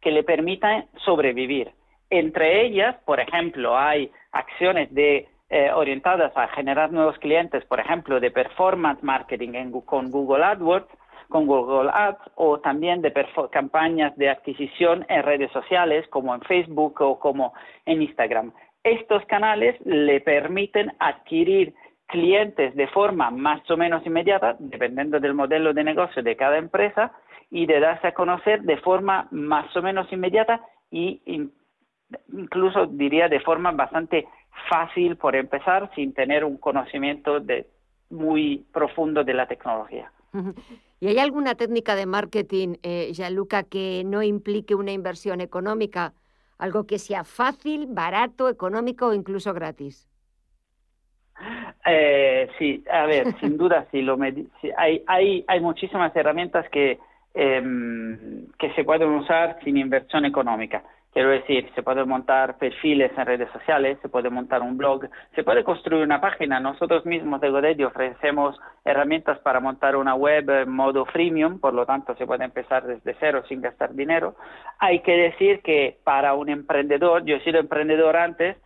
que 0.00 0.10
le 0.10 0.22
permitan 0.22 0.86
sobrevivir. 1.04 1.70
Entre 2.08 2.62
ellas, 2.64 2.96
por 3.04 3.20
ejemplo, 3.20 3.76
hay 3.76 4.10
acciones 4.32 4.88
de, 4.94 5.28
eh, 5.50 5.70
orientadas 5.70 6.34
a 6.34 6.48
generar 6.48 6.90
nuevos 6.90 7.18
clientes, 7.18 7.62
por 7.66 7.78
ejemplo, 7.78 8.20
de 8.20 8.30
performance 8.30 9.02
marketing 9.02 9.52
en 9.52 9.70
con 9.82 10.10
Google 10.10 10.44
AdWords, 10.44 10.88
con 11.28 11.46
Google 11.46 11.90
Ads 11.92 12.22
o 12.36 12.58
también 12.58 13.02
de 13.02 13.12
campañas 13.50 14.16
de 14.16 14.30
adquisición 14.30 15.04
en 15.10 15.22
redes 15.22 15.52
sociales 15.52 16.08
como 16.08 16.34
en 16.34 16.40
Facebook 16.40 17.02
o 17.02 17.18
como 17.18 17.52
en 17.84 18.00
Instagram. 18.00 18.50
Estos 18.84 19.24
canales 19.26 19.76
le 19.84 20.20
permiten 20.20 20.92
adquirir 20.98 21.74
clientes 22.06 22.74
de 22.74 22.86
forma 22.88 23.30
más 23.30 23.68
o 23.70 23.76
menos 23.76 24.04
inmediata, 24.06 24.56
dependiendo 24.58 25.20
del 25.20 25.34
modelo 25.34 25.74
de 25.74 25.84
negocio 25.84 26.22
de 26.22 26.36
cada 26.36 26.56
empresa, 26.58 27.12
y 27.50 27.66
de 27.66 27.80
darse 27.80 28.08
a 28.08 28.14
conocer 28.14 28.62
de 28.62 28.76
forma 28.78 29.28
más 29.30 29.74
o 29.76 29.82
menos 29.82 30.10
inmediata 30.12 30.60
y 30.90 31.22
in- 31.26 31.52
incluso 32.32 32.86
diría 32.86 33.28
de 33.28 33.40
forma 33.40 33.72
bastante 33.72 34.26
fácil 34.68 35.16
por 35.16 35.34
empezar 35.34 35.90
sin 35.94 36.12
tener 36.12 36.44
un 36.44 36.56
conocimiento 36.58 37.40
de, 37.40 37.66
muy 38.10 38.66
profundo 38.72 39.24
de 39.24 39.34
la 39.34 39.46
tecnología. 39.46 40.12
¿Y 41.00 41.08
hay 41.08 41.18
alguna 41.18 41.54
técnica 41.54 41.94
de 41.94 42.06
marketing, 42.06 42.74
eh, 42.82 43.12
Gianluca, 43.12 43.62
que 43.62 44.02
no 44.04 44.22
implique 44.22 44.74
una 44.74 44.92
inversión 44.92 45.40
económica? 45.40 46.12
Algo 46.58 46.86
que 46.86 46.98
sea 46.98 47.24
fácil, 47.24 47.86
barato, 47.88 48.48
económico 48.48 49.08
o 49.08 49.14
incluso 49.14 49.54
gratis. 49.54 50.08
Eh, 51.86 52.48
sí, 52.58 52.84
a 52.90 53.06
ver, 53.06 53.26
sin 53.40 53.56
duda, 53.56 53.86
sí, 53.90 54.02
lo 54.02 54.16
sí, 54.60 54.70
hay, 54.76 55.02
hay, 55.06 55.44
hay 55.46 55.60
muchísimas 55.60 56.14
herramientas 56.14 56.68
que, 56.70 56.98
em, 57.34 58.46
que 58.58 58.72
se 58.74 58.84
pueden 58.84 59.10
usar 59.10 59.58
sin 59.64 59.76
inversión 59.76 60.24
económica. 60.24 60.82
Quiero 61.18 61.30
decir, 61.30 61.68
se 61.74 61.82
pueden 61.82 62.08
montar 62.08 62.58
perfiles 62.58 63.10
en 63.18 63.26
redes 63.26 63.50
sociales, 63.50 63.98
se 64.00 64.08
puede 64.08 64.30
montar 64.30 64.62
un 64.62 64.76
blog, 64.76 65.08
se 65.34 65.42
puede 65.42 65.64
construir 65.64 66.04
una 66.04 66.20
página. 66.20 66.60
Nosotros 66.60 67.04
mismos 67.06 67.40
de 67.40 67.50
Godetti 67.50 67.82
ofrecemos 67.82 68.56
herramientas 68.84 69.36
para 69.40 69.58
montar 69.58 69.96
una 69.96 70.14
web 70.14 70.48
en 70.48 70.70
modo 70.70 71.04
freemium, 71.06 71.58
por 71.58 71.74
lo 71.74 71.84
tanto 71.86 72.14
se 72.14 72.24
puede 72.24 72.44
empezar 72.44 72.86
desde 72.86 73.16
cero 73.18 73.42
sin 73.48 73.60
gastar 73.60 73.94
dinero. 73.94 74.36
Hay 74.78 75.00
que 75.00 75.10
decir 75.10 75.60
que 75.62 75.98
para 76.04 76.34
un 76.34 76.50
emprendedor, 76.50 77.24
yo 77.24 77.34
he 77.34 77.40
sido 77.40 77.58
emprendedor 77.58 78.16
antes, 78.16 78.56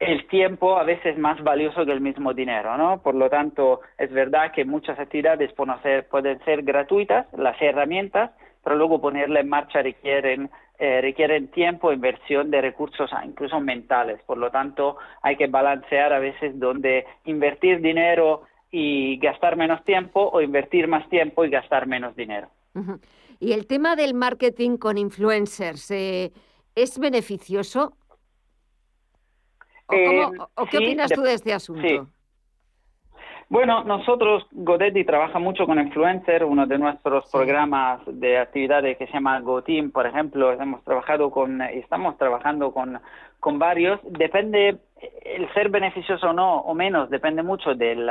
el 0.00 0.26
tiempo 0.26 0.78
a 0.78 0.82
veces 0.82 1.14
es 1.14 1.18
más 1.18 1.40
valioso 1.40 1.86
que 1.86 1.92
el 1.92 2.00
mismo 2.00 2.34
dinero, 2.34 2.76
¿no? 2.76 3.00
Por 3.00 3.14
lo 3.14 3.30
tanto, 3.30 3.82
es 3.96 4.10
verdad 4.12 4.50
que 4.50 4.64
muchas 4.64 4.98
actividades 4.98 5.52
pueden 5.52 5.80
ser, 5.82 6.08
pueden 6.08 6.44
ser 6.44 6.62
gratuitas, 6.64 7.32
las 7.32 7.54
herramientas, 7.62 8.32
pero 8.64 8.74
luego 8.74 9.00
ponerla 9.00 9.38
en 9.38 9.48
marcha 9.48 9.80
requieren, 9.80 10.50
eh, 10.78 11.00
requieren 11.00 11.48
tiempo, 11.50 11.92
inversión 11.92 12.50
de 12.50 12.60
recursos, 12.60 13.10
ah, 13.12 13.24
incluso 13.24 13.60
mentales. 13.60 14.20
Por 14.26 14.38
lo 14.38 14.50
tanto, 14.50 14.96
hay 15.22 15.36
que 15.36 15.46
balancear 15.46 16.12
a 16.12 16.18
veces 16.18 16.58
donde 16.58 17.06
invertir 17.24 17.80
dinero 17.80 18.42
y 18.70 19.16
gastar 19.18 19.56
menos 19.56 19.82
tiempo 19.84 20.28
o 20.32 20.40
invertir 20.40 20.86
más 20.88 21.08
tiempo 21.08 21.44
y 21.44 21.50
gastar 21.50 21.86
menos 21.86 22.14
dinero. 22.16 22.48
Y 23.40 23.52
el 23.52 23.66
tema 23.66 23.96
del 23.96 24.12
marketing 24.14 24.76
con 24.76 24.98
influencers, 24.98 25.90
eh, 25.90 26.32
¿es 26.74 26.98
beneficioso? 26.98 27.96
¿O, 29.86 29.94
Eh, 29.94 30.06
cómo- 30.06 30.50
o 30.56 30.66
qué 30.66 30.78
sí, 30.78 30.84
opinas 30.84 31.12
tú 31.12 31.22
de 31.22 31.34
este 31.34 31.52
asunto? 31.54 31.86
sí. 31.86 32.00
Bueno, 33.48 33.84
nosotros, 33.84 34.44
Godetti, 34.50 35.04
trabaja 35.04 35.38
mucho 35.38 35.66
con 35.66 35.78
influencers. 35.78 36.44
Uno 36.44 36.66
de 36.66 36.78
nuestros 36.78 37.30
programas 37.30 38.00
de 38.06 38.38
actividades 38.38 38.98
que 38.98 39.06
se 39.06 39.12
llama 39.12 39.38
GoTeam, 39.40 39.92
por 39.92 40.04
ejemplo, 40.04 40.52
hemos 40.52 40.82
trabajado 40.82 41.30
con, 41.30 41.62
estamos 41.62 42.18
trabajando 42.18 42.72
con, 42.72 42.98
con 43.38 43.60
varios. 43.60 44.00
Depende, 44.02 44.78
el 45.24 45.52
ser 45.54 45.68
beneficioso 45.68 46.30
o 46.30 46.32
no, 46.32 46.56
o 46.58 46.74
menos, 46.74 47.08
depende 47.08 47.44
mucho 47.44 47.76
del, 47.76 48.10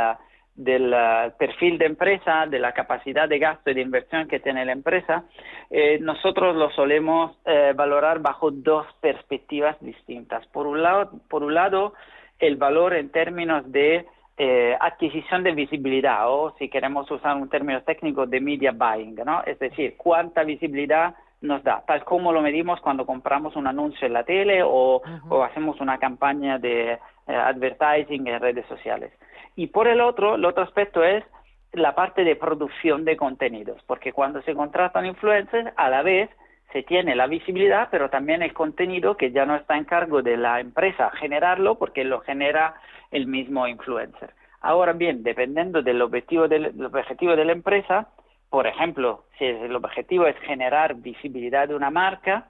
del 0.55 0.93
ah, 0.93 1.33
perfil 1.37 1.77
de 1.79 1.85
empresa, 1.85 2.45
de 2.45 2.59
la 2.59 2.71
capacidad 2.71 3.27
de 3.27 3.37
gasto 3.37 3.71
y 3.71 3.73
de 3.73 3.81
inversión 3.81 4.29
que 4.29 4.39
tiene 4.39 4.63
la 4.63 4.71
empresa. 4.71 5.25
Eh, 5.69 5.99
nosotros 5.99 6.55
lo 6.55 6.69
solemos 6.71 7.37
eh, 7.45 7.73
valorar 7.75 8.19
bajo 8.19 8.51
dos 8.51 8.87
perspectivas 9.01 9.75
distintas. 9.81 10.47
Por 10.47 10.65
un 10.65 10.81
lado, 10.81 11.11
por 11.29 11.43
un 11.43 11.53
lado 11.53 11.93
el 12.39 12.55
valor 12.55 12.93
en 12.93 13.09
términos 13.09 13.69
de 13.71 14.05
eh, 14.37 14.75
adquisición 14.79 15.43
de 15.43 15.53
visibilidad 15.53 16.29
o 16.29 16.53
si 16.57 16.69
queremos 16.69 17.09
usar 17.09 17.37
un 17.37 17.49
término 17.49 17.81
técnico 17.83 18.25
de 18.25 18.41
media 18.41 18.71
buying, 18.71 19.15
¿no? 19.25 19.43
Es 19.43 19.57
decir, 19.59 19.95
cuánta 19.97 20.43
visibilidad 20.43 21.15
nos 21.41 21.63
da, 21.63 21.83
tal 21.85 22.03
como 22.03 22.31
lo 22.31 22.41
medimos 22.41 22.81
cuando 22.81 23.05
compramos 23.05 23.55
un 23.55 23.67
anuncio 23.67 24.07
en 24.07 24.13
la 24.13 24.23
tele 24.23 24.63
o, 24.63 25.01
o 25.29 25.43
hacemos 25.43 25.79
una 25.79 25.97
campaña 25.99 26.57
de 26.57 26.93
eh, 26.93 26.97
advertising 27.27 28.27
en 28.27 28.41
redes 28.41 28.65
sociales. 28.67 29.11
Y 29.55 29.67
por 29.67 29.87
el 29.87 30.01
otro, 30.01 30.35
el 30.35 30.45
otro 30.45 30.63
aspecto 30.63 31.03
es 31.03 31.23
la 31.71 31.93
parte 31.93 32.23
de 32.23 32.35
producción 32.35 33.05
de 33.05 33.17
contenidos, 33.17 33.81
porque 33.85 34.11
cuando 34.11 34.41
se 34.41 34.53
contratan 34.53 35.05
influencers, 35.05 35.71
a 35.75 35.89
la 35.89 36.01
vez 36.01 36.29
se 36.75 36.83
tiene 36.83 37.15
la 37.15 37.27
visibilidad, 37.27 37.87
pero 37.89 38.09
también 38.09 38.41
el 38.41 38.51
contenido 38.51 39.15
que 39.15 39.31
ya 39.31 39.45
no 39.45 39.55
está 39.55 39.77
en 39.77 39.85
cargo 39.85 40.21
de 40.21 40.35
la 40.35 40.59
empresa 40.59 41.09
generarlo, 41.11 41.75
porque 41.75 42.03
lo 42.03 42.19
genera 42.19 42.75
el 43.11 43.27
mismo 43.27 43.65
influencer. 43.65 44.33
Ahora 44.59 44.91
bien, 44.91 45.23
dependiendo 45.23 45.81
del 45.81 46.01
objetivo, 46.01 46.49
del, 46.49 46.83
objetivo 46.83 47.37
de 47.37 47.45
la 47.45 47.53
empresa, 47.53 48.09
por 48.49 48.67
ejemplo, 48.67 49.23
si 49.37 49.45
el 49.45 49.73
objetivo 49.73 50.27
es 50.27 50.37
generar 50.39 50.95
visibilidad 50.95 51.69
de 51.69 51.75
una 51.75 51.91
marca, 51.91 52.47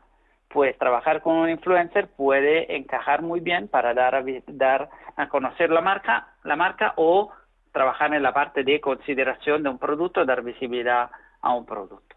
pues 0.47 0.75
trabajar 0.79 1.21
con 1.21 1.35
un 1.35 1.51
influencer 1.51 2.07
puede 2.07 2.75
encajar 2.75 3.21
muy 3.21 3.41
bien 3.41 3.67
para 3.67 3.93
dar 3.93 4.15
a, 4.15 4.23
dar 4.47 4.89
a 5.17 5.29
conocer 5.29 5.69
la 5.69 5.81
marca, 5.81 6.29
la 6.43 6.55
marca 6.55 6.93
o 6.95 7.31
trabajar 7.71 8.11
en 8.15 8.23
la 8.23 8.33
parte 8.33 8.63
de 8.63 8.81
consideración 8.81 9.61
de 9.61 9.69
un 9.69 9.77
producto, 9.77 10.25
dar 10.25 10.41
visibilidad 10.41 11.11
a 11.43 11.53
un 11.53 11.67
producto. 11.67 12.14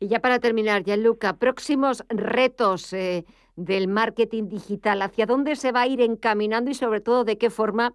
Y 0.00 0.08
ya 0.08 0.20
para 0.20 0.38
terminar, 0.38 0.84
Gianluca, 0.84 1.36
próximos 1.36 2.04
retos 2.08 2.92
eh, 2.92 3.24
del 3.56 3.88
marketing 3.88 4.48
digital, 4.48 5.02
¿hacia 5.02 5.26
dónde 5.26 5.56
se 5.56 5.72
va 5.72 5.82
a 5.82 5.86
ir 5.86 6.00
encaminando 6.00 6.70
y 6.70 6.74
sobre 6.74 7.00
todo 7.00 7.24
de 7.24 7.38
qué 7.38 7.50
forma 7.50 7.92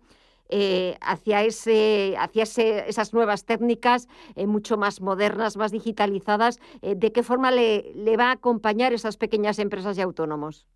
eh, 0.50 0.98
hacia, 1.02 1.44
ese, 1.44 2.16
hacia 2.20 2.44
ese- 2.44 2.90
esas 2.90 3.14
nuevas 3.14 3.46
técnicas 3.46 4.08
eh, 4.36 4.46
mucho 4.46 4.78
más 4.78 5.00
modernas, 5.02 5.56
más 5.58 5.72
digitalizadas, 5.72 6.60
de 6.82 7.12
qué 7.12 7.24
forma 7.24 7.50
le, 7.50 7.92
le 7.96 8.18
va 8.18 8.26
a 8.30 8.34
acompañar 8.34 8.92
esas 8.94 9.18
pequeñas 9.18 9.58
empresas 9.60 9.98
y 9.98 10.02
autónomos? 10.02 10.68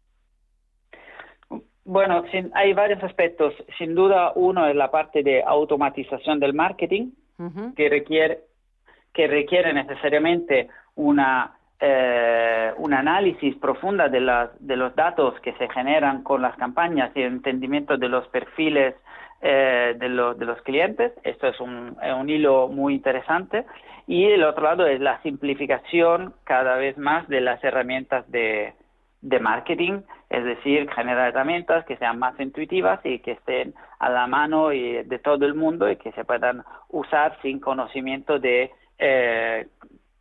Bueno, 1.83 2.23
sin- 2.31 2.51
hay 2.53 2.73
varios 2.73 3.01
aspectos. 3.03 3.53
Sin 3.77 3.95
duda, 3.95 4.31
uno 4.35 4.67
es 4.67 4.75
la 4.75 4.91
parte 4.91 5.23
de 5.23 5.43
automatización 5.43 6.39
del 6.39 6.53
marketing, 6.53 7.11
que 7.75 7.87
requiere, 7.89 8.41
que 9.17 9.25
requiere 9.25 9.73
necesariamente 9.73 10.69
una, 10.95 11.57
eh, 11.79 12.71
un 12.77 12.93
análisis 12.93 13.55
profunda 13.55 14.09
de, 14.09 14.21
las, 14.21 14.51
de 14.59 14.75
los 14.75 14.95
datos 14.95 15.33
que 15.41 15.53
se 15.53 15.67
generan 15.69 16.21
con 16.21 16.43
las 16.43 16.55
campañas 16.55 17.09
y 17.15 17.21
el 17.23 17.33
entendimiento 17.33 17.97
de 17.97 18.09
los 18.09 18.27
perfiles 18.27 18.93
eh, 19.41 19.95
de, 19.97 20.09
los 20.09 20.37
de 20.37 20.45
los 20.45 20.61
clientes. 20.61 21.13
Esto 21.23 21.47
es 21.47 21.59
un, 21.59 21.97
es 21.99 22.13
un 22.13 22.29
hilo 22.29 22.67
muy 22.67 22.93
interesante. 22.93 23.65
Y 24.05 24.25
el 24.25 24.43
otro 24.43 24.65
lado 24.65 24.85
es 24.85 24.99
la 24.99 25.19
simplificación 25.23 26.35
cada 26.43 26.75
vez 26.75 26.95
más 26.99 27.27
de 27.27 27.41
las 27.41 27.63
herramientas 27.63 28.29
de, 28.29 28.75
de 29.21 29.39
marketing, 29.39 30.01
es 30.29 30.43
decir, 30.43 30.87
generar 30.91 31.29
herramientas 31.29 31.85
que 31.85 31.97
sean 31.97 32.19
más 32.19 32.39
intuitivas 32.39 32.99
y 33.03 33.17
que 33.17 33.31
estén 33.31 33.73
a 33.97 34.09
la 34.09 34.27
mano 34.27 34.73
y 34.73 35.01
de 35.03 35.17
todo 35.17 35.43
el 35.47 35.55
mundo 35.55 35.89
y 35.89 35.95
que 35.95 36.11
se 36.11 36.23
puedan 36.23 36.63
usar 36.89 37.35
sin 37.41 37.59
conocimiento 37.59 38.37
de 38.37 38.71
eh, 38.97 39.67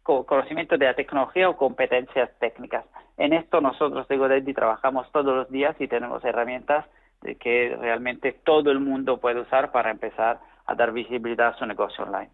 co- 0.02 0.24
conocimiento 0.26 0.76
de 0.78 0.86
la 0.86 0.94
tecnología 0.94 1.48
o 1.48 1.56
competencias 1.56 2.30
técnicas. 2.38 2.84
En 3.16 3.32
esto 3.32 3.60
nosotros 3.60 4.06
de 4.08 4.16
Godetti 4.16 4.52
trabajamos 4.54 5.10
todos 5.12 5.34
los 5.34 5.50
días 5.50 5.74
y 5.80 5.88
tenemos 5.88 6.24
herramientas 6.24 6.84
de 7.22 7.36
que 7.36 7.76
realmente 7.80 8.32
todo 8.44 8.70
el 8.70 8.80
mundo 8.80 9.18
puede 9.18 9.40
usar 9.40 9.72
para 9.72 9.90
empezar 9.90 10.38
a 10.66 10.74
dar 10.74 10.92
visibilidad 10.92 11.48
a 11.48 11.58
su 11.58 11.64
negocio 11.64 12.04
online. 12.04 12.30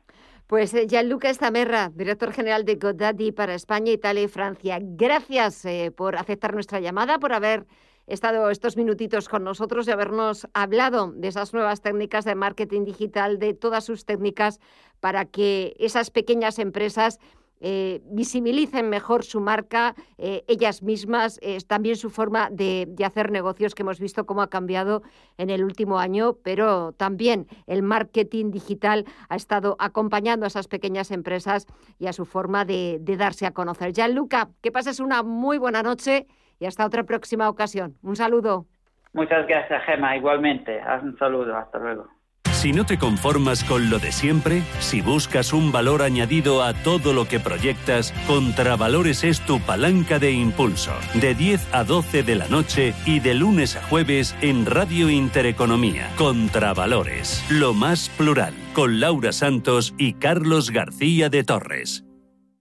Pues 0.48 0.74
eh, 0.74 0.86
Gianluca 0.88 1.30
Estamerra, 1.30 1.88
director 1.94 2.32
general 2.32 2.64
de 2.64 2.74
GoDaddy 2.74 3.32
para 3.32 3.54
España, 3.54 3.92
Italia 3.92 4.24
y 4.24 4.28
Francia. 4.28 4.78
Gracias 4.80 5.64
eh, 5.64 5.92
por 5.96 6.16
aceptar 6.16 6.52
nuestra 6.52 6.80
llamada, 6.80 7.18
por 7.18 7.32
haber 7.32 7.64
estado 8.12 8.50
estos 8.50 8.76
minutitos 8.76 9.28
con 9.28 9.44
nosotros 9.44 9.88
y 9.88 9.90
habernos 9.90 10.46
hablado 10.52 11.12
de 11.12 11.28
esas 11.28 11.54
nuevas 11.54 11.80
técnicas 11.80 12.24
de 12.24 12.34
marketing 12.34 12.84
digital, 12.84 13.38
de 13.38 13.54
todas 13.54 13.84
sus 13.84 14.04
técnicas 14.04 14.60
para 15.00 15.24
que 15.24 15.74
esas 15.78 16.10
pequeñas 16.10 16.58
empresas 16.58 17.18
eh, 17.64 18.02
visibilicen 18.06 18.90
mejor 18.90 19.24
su 19.24 19.40
marca, 19.40 19.94
eh, 20.18 20.42
ellas 20.48 20.82
mismas, 20.82 21.38
eh, 21.42 21.58
también 21.64 21.94
su 21.94 22.10
forma 22.10 22.50
de, 22.50 22.92
hacer 23.04 23.30
negocios 23.30 23.76
que 23.76 23.82
hemos 23.82 24.00
visto 24.00 24.26
cómo 24.26 24.42
ha 24.42 24.50
cambiado 24.50 25.04
en 25.38 25.48
el 25.48 25.62
último 25.62 26.00
año, 26.00 26.38
pero 26.42 26.92
también 26.92 27.46
el 27.68 27.84
marketing 27.84 28.50
digital 28.50 29.06
ha 29.28 29.36
estado 29.36 29.76
acompañando 29.78 30.44
a 30.44 30.48
esas 30.48 30.66
pequeñas 30.66 31.12
empresas 31.12 31.68
y 32.00 32.08
a 32.08 32.12
su 32.12 32.24
forma 32.24 32.64
de, 32.64 32.98
de 33.00 33.16
darse 33.16 33.46
a 33.46 33.52
conocer. 33.52 33.92
Gianluca, 33.92 34.50
que 34.60 34.72
pases 34.72 34.98
una 34.98 35.22
muy 35.22 35.56
buena 35.56 35.84
noche 35.84 36.26
y 36.62 36.66
hasta 36.66 36.86
otra 36.86 37.02
próxima 37.02 37.48
ocasión. 37.48 37.96
Un 38.02 38.14
saludo. 38.14 38.66
Muchas 39.12 39.48
gracias, 39.48 39.82
Gemma. 39.84 40.16
Igualmente. 40.16 40.80
Un 41.02 41.18
saludo. 41.18 41.56
Hasta 41.56 41.78
luego. 41.78 42.06
Si 42.52 42.72
no 42.72 42.86
te 42.86 42.98
conformas 42.98 43.64
con 43.64 43.90
lo 43.90 43.98
de 43.98 44.12
siempre, 44.12 44.62
si 44.78 45.00
buscas 45.00 45.52
un 45.52 45.72
valor 45.72 46.02
añadido 46.02 46.62
a 46.62 46.72
todo 46.72 47.12
lo 47.12 47.26
que 47.26 47.40
proyectas, 47.40 48.12
Contravalores 48.28 49.24
es 49.24 49.40
tu 49.40 49.58
palanca 49.58 50.20
de 50.20 50.30
impulso. 50.30 50.92
De 51.14 51.34
10 51.34 51.74
a 51.74 51.82
12 51.82 52.22
de 52.22 52.36
la 52.36 52.46
noche 52.46 52.94
y 53.06 53.18
de 53.18 53.34
lunes 53.34 53.74
a 53.74 53.82
jueves 53.82 54.36
en 54.40 54.64
Radio 54.64 55.10
Intereconomía. 55.10 56.10
Contravalores, 56.16 57.44
lo 57.50 57.74
más 57.74 58.08
plural, 58.10 58.54
con 58.72 59.00
Laura 59.00 59.32
Santos 59.32 59.94
y 59.98 60.12
Carlos 60.12 60.70
García 60.70 61.28
de 61.28 61.42
Torres. 61.42 62.04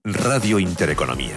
Radio 0.02 0.58
Intereconomía. 0.58 1.36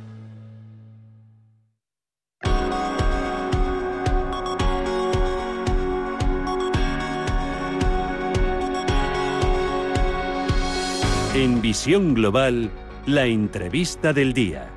En 11.33 11.61
Visión 11.61 12.13
Global, 12.13 12.69
la 13.05 13.25
entrevista 13.25 14.11
del 14.11 14.33
día. 14.33 14.69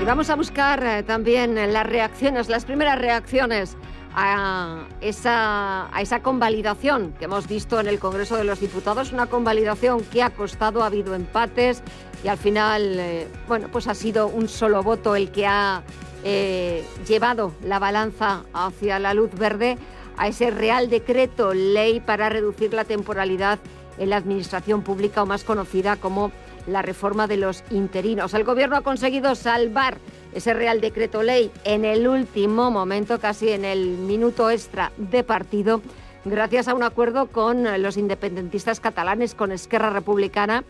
Y 0.00 0.04
vamos 0.04 0.30
a 0.30 0.36
buscar 0.36 0.86
eh, 0.86 1.02
también 1.02 1.56
las 1.72 1.84
reacciones, 1.84 2.48
las 2.48 2.64
primeras 2.64 3.00
reacciones 3.00 3.76
a 4.14 4.86
esa, 5.00 5.92
a 5.92 6.00
esa 6.00 6.22
convalidación 6.22 7.12
que 7.18 7.24
hemos 7.24 7.48
visto 7.48 7.80
en 7.80 7.88
el 7.88 7.98
Congreso 7.98 8.36
de 8.36 8.44
los 8.44 8.60
Diputados, 8.60 9.12
una 9.12 9.26
convalidación 9.26 10.04
que 10.04 10.22
ha 10.22 10.30
costado, 10.30 10.84
ha 10.84 10.86
habido 10.86 11.16
empates 11.16 11.82
y 12.22 12.28
al 12.28 12.38
final, 12.38 13.00
eh, 13.00 13.26
bueno, 13.48 13.66
pues 13.72 13.88
ha 13.88 13.96
sido 13.96 14.28
un 14.28 14.48
solo 14.48 14.84
voto 14.84 15.16
el 15.16 15.32
que 15.32 15.44
ha 15.44 15.82
eh, 16.22 16.84
llevado 17.06 17.52
la 17.64 17.80
balanza 17.80 18.44
hacia 18.54 19.00
la 19.00 19.12
luz 19.12 19.32
verde 19.36 19.76
a 20.16 20.28
ese 20.28 20.50
Real 20.50 20.88
Decreto 20.88 21.54
Ley 21.54 22.00
para 22.00 22.28
reducir 22.28 22.72
la 22.72 22.84
temporalidad 22.84 23.58
en 23.98 24.10
la 24.10 24.16
administración 24.16 24.82
pública 24.82 25.22
o 25.22 25.26
más 25.26 25.44
conocida 25.44 25.96
como 25.96 26.32
la 26.66 26.82
reforma 26.82 27.26
de 27.26 27.36
los 27.36 27.62
interinos. 27.70 28.34
El 28.34 28.44
Gobierno 28.44 28.76
ha 28.76 28.82
conseguido 28.82 29.34
salvar 29.34 29.98
ese 30.34 30.52
Real 30.52 30.80
Decreto 30.80 31.22
Ley 31.22 31.50
en 31.64 31.84
el 31.84 32.06
último 32.08 32.70
momento, 32.70 33.18
casi 33.20 33.50
en 33.50 33.64
el 33.64 33.98
minuto 33.98 34.50
extra 34.50 34.92
de 34.96 35.22
partido, 35.22 35.80
gracias 36.24 36.68
a 36.68 36.74
un 36.74 36.82
acuerdo 36.82 37.28
con 37.28 37.80
los 37.80 37.96
independentistas 37.96 38.80
catalanes, 38.80 39.34
con 39.34 39.52
Esquerra 39.52 39.90
Republicana 39.90 40.64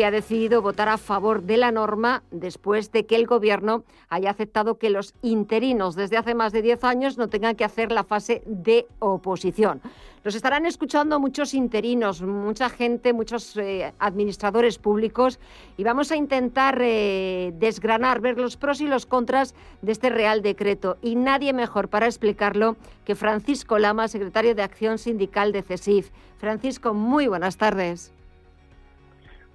que 0.00 0.06
ha 0.06 0.10
decidido 0.10 0.62
votar 0.62 0.88
a 0.88 0.96
favor 0.96 1.42
de 1.42 1.58
la 1.58 1.72
norma 1.72 2.22
después 2.30 2.90
de 2.90 3.04
que 3.04 3.16
el 3.16 3.26
Gobierno 3.26 3.84
haya 4.08 4.30
aceptado 4.30 4.78
que 4.78 4.88
los 4.88 5.12
interinos 5.20 5.94
desde 5.94 6.16
hace 6.16 6.34
más 6.34 6.54
de 6.54 6.62
10 6.62 6.84
años 6.84 7.18
no 7.18 7.28
tengan 7.28 7.54
que 7.54 7.64
hacer 7.64 7.92
la 7.92 8.02
fase 8.02 8.42
de 8.46 8.86
oposición. 8.98 9.82
Los 10.24 10.34
estarán 10.34 10.64
escuchando 10.64 11.20
muchos 11.20 11.52
interinos, 11.52 12.22
mucha 12.22 12.70
gente, 12.70 13.12
muchos 13.12 13.54
eh, 13.58 13.92
administradores 13.98 14.78
públicos 14.78 15.38
y 15.76 15.84
vamos 15.84 16.10
a 16.12 16.16
intentar 16.16 16.78
eh, 16.80 17.52
desgranar, 17.58 18.22
ver 18.22 18.38
los 18.38 18.56
pros 18.56 18.80
y 18.80 18.86
los 18.86 19.04
contras 19.04 19.54
de 19.82 19.92
este 19.92 20.08
Real 20.08 20.40
Decreto. 20.40 20.96
Y 21.02 21.14
nadie 21.14 21.52
mejor 21.52 21.88
para 21.88 22.06
explicarlo 22.06 22.78
que 23.04 23.16
Francisco 23.16 23.78
Lama, 23.78 24.08
secretario 24.08 24.54
de 24.54 24.62
Acción 24.62 24.96
Sindical 24.96 25.52
de 25.52 25.60
CESIF. 25.60 26.08
Francisco, 26.38 26.94
muy 26.94 27.26
buenas 27.26 27.58
tardes. 27.58 28.14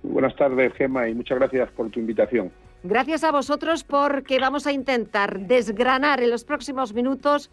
Buenas 0.09 0.35
tardes, 0.35 0.73
Gemma, 0.73 1.07
y 1.09 1.13
muchas 1.13 1.37
gracias 1.39 1.71
por 1.71 1.89
tu 1.89 1.99
invitación. 1.99 2.51
Gracias 2.83 3.23
a 3.23 3.31
vosotros 3.31 3.83
porque 3.83 4.39
vamos 4.39 4.67
a 4.67 4.71
intentar 4.71 5.39
desgranar 5.39 6.21
en 6.21 6.29
los 6.29 6.43
próximos 6.43 6.93
minutos 6.93 7.49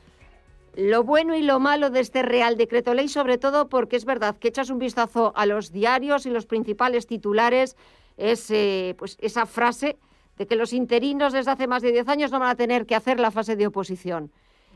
lo 0.74 1.04
bueno 1.04 1.34
y 1.34 1.42
lo 1.42 1.60
malo 1.60 1.90
de 1.90 2.00
este 2.00 2.22
Real 2.22 2.56
Decreto 2.56 2.94
Ley, 2.94 3.08
sobre 3.08 3.38
todo 3.38 3.68
porque 3.68 3.96
es 3.96 4.04
verdad 4.04 4.36
que 4.36 4.48
echas 4.48 4.70
un 4.70 4.78
vistazo 4.78 5.32
a 5.36 5.44
los 5.46 5.70
diarios 5.70 6.24
y 6.24 6.30
los 6.30 6.46
principales 6.46 7.06
titulares, 7.06 7.76
es 8.16 8.50
eh, 8.50 8.94
pues 8.98 9.18
esa 9.20 9.46
frase 9.46 9.98
de 10.38 10.46
que 10.46 10.56
los 10.56 10.72
interinos 10.72 11.32
desde 11.32 11.50
hace 11.50 11.66
más 11.66 11.82
de 11.82 11.92
10 11.92 12.08
años 12.08 12.30
no 12.30 12.38
van 12.38 12.50
a 12.50 12.56
tener 12.56 12.86
que 12.86 12.94
hacer 12.94 13.20
la 13.20 13.30
fase 13.30 13.56
de 13.56 13.66
oposición. 13.66 14.32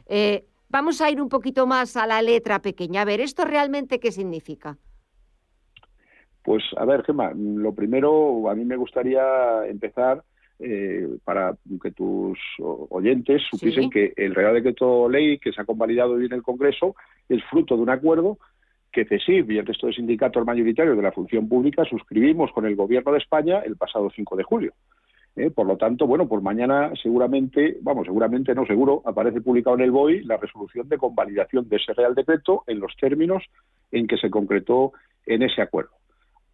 Eh, 0.07 0.45
vamos 0.69 1.01
a 1.01 1.11
ir 1.11 1.21
un 1.21 1.29
poquito 1.29 1.67
más 1.67 1.97
a 1.97 2.07
la 2.07 2.21
letra 2.21 2.61
pequeña. 2.61 3.03
A 3.03 3.05
ver, 3.05 3.21
¿esto 3.21 3.45
realmente 3.45 3.99
qué 3.99 4.13
significa? 4.13 4.77
Pues 6.47 6.63
a 6.77 6.85
ver, 6.85 7.03
Gemma, 7.03 7.33
lo 7.35 7.75
primero, 7.75 8.49
a 8.49 8.55
mí 8.55 8.65
me 8.65 8.77
gustaría 8.77 9.67
empezar 9.67 10.23
eh, 10.61 11.09
para 11.25 11.57
que 11.83 11.91
tus 11.91 12.39
oyentes 12.59 13.43
supiesen 13.51 13.85
Sí. 13.85 13.91
que 13.91 14.13
el 14.17 14.33
Real 14.33 14.55
Decreto 14.55 15.09
Ley 15.09 15.39
que 15.39 15.53
se 15.53 15.61
ha 15.61 15.65
convalidado 15.65 16.13
hoy 16.13 16.27
en 16.27 16.33
el 16.35 16.45
Congreso 16.45 16.95
es 17.29 17.43
fruto 17.51 17.77
de 17.77 17.83
un 17.83 17.91
acuerdo 17.91 18.39
que 18.93 19.05
CESIF 19.05 19.51
y 19.51 19.59
el 19.59 19.67
resto 19.67 19.89
de 19.89 19.95
sindicatos 19.95 20.47
mayoritarios 20.47 20.97
de 20.97 21.03
la 21.03 21.11
función 21.11 21.49
pública 21.49 21.85
suscribimos 21.85 22.53
con 22.53 22.65
el 22.65 22.77
Gobierno 22.77 23.11
de 23.11 23.19
España 23.19 23.59
el 23.67 23.77
pasado 23.77 24.09
5 24.15 24.37
de 24.37 24.45
julio. 24.45 24.73
¿eh? 25.35 25.51
Por 25.51 25.67
lo 25.67 25.77
tanto, 25.77 26.07
bueno, 26.07 26.29
pues 26.29 26.45
mañana 26.45 26.93
seguramente, 27.03 27.77
vamos, 27.83 28.07
seguramente 28.07 28.55
no 28.55 28.65
seguro, 28.67 29.03
aparece 29.05 29.41
publicado 29.41 29.75
en 29.75 29.83
el 29.83 29.91
BOI 29.91 30.23
la 30.23 30.37
resolución 30.37 30.89
de 30.89 30.97
convalidación 30.97 31.69
de 31.69 31.77
ese 31.77 31.93
Real 31.93 32.15
Decreto 32.15 32.63
en 32.69 32.79
los 32.79 32.97
términos 32.97 33.43
en 33.91 34.07
que 34.07 34.17
se 34.17 34.31
concretó 34.31 34.93
en 35.27 35.43
ese 35.43 35.61
acuerdo. 35.61 35.91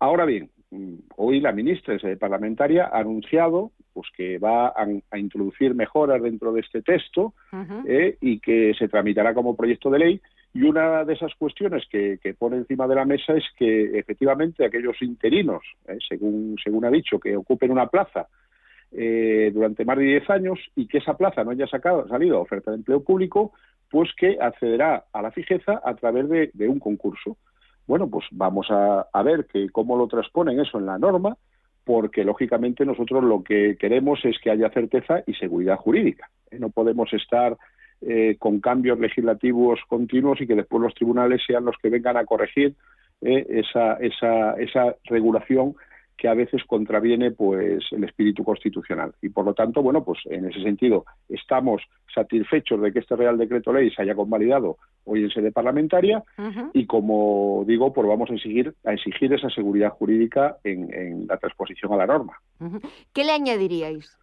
Ahora 0.03 0.25
bien, 0.25 0.51
mm, 0.73 0.95
hoy 1.17 1.39
la 1.39 1.53
ministra 1.53 1.95
en 1.95 2.01
sede 2.01 2.17
parlamentaria 2.17 2.91
ha 2.93 2.99
anunciado 2.99 3.71
pues, 3.93 4.09
que 4.17 4.39
va 4.39 4.67
a, 4.67 4.85
a 5.13 5.19
introducir 5.19 5.77
mejoras 5.77 6.21
dentro 6.21 6.53
de 6.53 6.61
este 6.61 6.83
texto 6.83 7.35
eh, 7.87 8.17
y 8.21 8.41
que 8.41 8.75
se 8.77 8.89
tramitará 8.89 9.33
como 9.33 9.55
proyecto 9.55 9.91
de 9.91 9.99
ley. 10.01 10.21
Y 10.55 10.65
una 10.65 11.05
de 11.05 11.13
esas 11.13 11.33
cuestiones 11.37 11.85
que, 11.89 12.19
que 12.21 12.35
pone 12.35 12.57
encima 12.57 12.89
de 12.89 12.97
la 12.97 13.05
mesa 13.05 13.35
es 13.35 13.45
que 13.57 13.97
efectivamente 13.97 14.65
aquellos 14.65 15.01
interinos, 15.03 15.63
eh, 15.87 15.99
según, 16.09 16.57
según 16.61 16.85
ha 16.85 16.91
dicho, 16.91 17.21
que 17.21 17.37
ocupen 17.37 17.71
una 17.71 17.87
plaza 17.87 18.27
eh, 18.91 19.53
durante 19.55 19.85
más 19.85 19.99
de 19.99 20.05
10 20.05 20.31
años 20.31 20.59
y 20.75 20.89
que 20.89 20.99
esa 20.99 21.17
plaza 21.17 21.45
no 21.45 21.53
haya 21.53 21.69
sacado, 21.69 22.09
salido 22.09 22.39
a 22.39 22.41
oferta 22.41 22.73
de 22.73 22.79
empleo 22.79 23.05
público, 23.05 23.53
pues 23.89 24.11
que 24.17 24.37
accederá 24.41 25.05
a 25.13 25.23
la 25.23 25.31
fijeza 25.31 25.81
a 25.85 25.95
través 25.95 26.29
de, 26.29 26.51
de 26.55 26.67
un 26.67 26.81
concurso. 26.81 27.37
Bueno, 27.87 28.09
pues 28.09 28.27
vamos 28.31 28.69
a, 28.71 29.07
a 29.13 29.23
ver 29.23 29.47
que 29.47 29.69
cómo 29.71 29.97
lo 29.97 30.07
transponen 30.07 30.61
eso 30.61 30.79
en 30.79 30.87
la 30.87 30.99
norma, 30.99 31.37
porque 31.85 32.25
lógicamente 32.25 32.85
nosotros 32.85 33.25
lo 33.25 33.43
que 33.43 33.77
queremos 33.79 34.21
es 34.25 34.39
que 34.39 34.51
haya 34.51 34.71
certeza 34.71 35.23
y 35.27 35.35
seguridad 35.35 35.77
jurídica. 35.77 36.31
¿eh? 36.51 36.59
No 36.59 36.71
podemos 36.71 37.13
estar 37.13 37.57
eh, 38.01 38.37
con 38.39 38.61
cambios 38.61 38.99
legislativos 38.99 39.81
continuos 39.89 40.41
y 40.41 40.47
que 40.47 40.55
después 40.55 40.83
los 40.83 40.95
tribunales 40.95 41.43
sean 41.47 41.65
los 41.65 41.77
que 41.83 41.89
vengan 41.91 42.17
a 42.17 42.25
corregir 42.25 42.75
eh, 43.21 43.47
esa, 43.49 43.95
esa, 43.95 44.55
esa 44.55 44.97
regulación 45.05 45.75
que 46.23 46.29
a 46.29 46.35
veces 46.35 46.63
contraviene 46.69 47.33
pues 47.33 47.83
el 47.91 48.05
espíritu 48.05 48.45
constitucional 48.45 49.13
y 49.21 49.29
por 49.29 49.45
lo 49.45 49.55
tanto 49.55 49.83
bueno 49.83 50.05
pues 50.05 50.21
en 50.27 50.49
ese 50.49 50.63
sentido 50.63 51.05
estamos 51.29 51.83
satisfechos 52.15 52.81
de 52.81 52.93
que 52.93 53.01
este 53.01 53.17
Real 53.17 53.37
Decreto 53.37 53.73
Ley 53.73 53.91
se 53.91 54.03
haya 54.03 54.15
convalidado 54.15 54.77
hoy 55.03 55.25
en 55.25 55.31
sede 55.31 55.51
parlamentaria 55.51 56.23
y 56.75 56.87
como 56.87 57.65
digo 57.67 57.93
pues 57.93 58.07
vamos 58.07 58.31
a 58.31 58.35
exigir 58.35 58.73
a 58.85 58.93
exigir 58.93 59.33
esa 59.33 59.51
seguridad 59.51 59.91
jurídica 59.91 60.59
en, 60.63 60.95
en 60.95 61.27
la 61.27 61.39
transposición 61.39 61.93
a 61.93 61.97
la 61.97 62.07
norma. 62.07 62.35
¿Qué 63.13 63.25
le 63.25 63.33
añadiríais? 63.33 64.17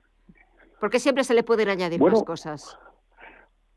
Porque 0.80 1.00
siempre 1.00 1.26
se 1.26 1.34
le 1.34 1.44
pueden 1.44 1.68
añadir 1.68 2.00
Bueno, 2.00 2.16
más 2.16 2.24
cosas. 2.24 2.80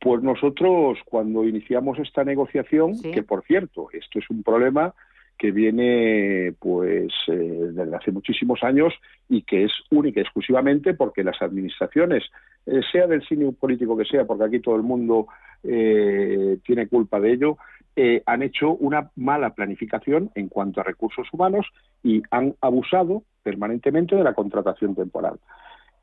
Pues 0.00 0.22
nosotros 0.22 0.96
cuando 1.06 1.42
iniciamos 1.42 1.98
esta 1.98 2.22
negociación, 2.22 3.02
que 3.02 3.24
por 3.24 3.42
cierto, 3.42 3.88
esto 3.92 4.20
es 4.20 4.30
un 4.30 4.44
problema 4.44 4.94
que 5.38 5.50
viene 5.50 6.54
pues 6.58 7.12
eh, 7.28 7.70
desde 7.72 7.96
hace 7.96 8.12
muchísimos 8.12 8.62
años 8.62 8.94
y 9.28 9.42
que 9.42 9.64
es 9.64 9.72
única 9.90 10.20
exclusivamente 10.20 10.94
porque 10.94 11.24
las 11.24 11.40
administraciones, 11.42 12.24
eh, 12.66 12.80
sea 12.92 13.06
del 13.06 13.26
signo 13.26 13.52
político 13.52 13.96
que 13.96 14.04
sea, 14.04 14.24
porque 14.24 14.44
aquí 14.44 14.60
todo 14.60 14.76
el 14.76 14.82
mundo 14.82 15.26
eh, 15.64 16.58
tiene 16.64 16.88
culpa 16.88 17.20
de 17.20 17.32
ello, 17.32 17.56
eh, 17.94 18.22
han 18.24 18.42
hecho 18.42 18.70
una 18.74 19.10
mala 19.16 19.54
planificación 19.54 20.30
en 20.34 20.48
cuanto 20.48 20.80
a 20.80 20.84
recursos 20.84 21.28
humanos 21.32 21.66
y 22.02 22.22
han 22.30 22.54
abusado 22.60 23.22
permanentemente 23.42 24.16
de 24.16 24.24
la 24.24 24.34
contratación 24.34 24.94
temporal. 24.94 25.38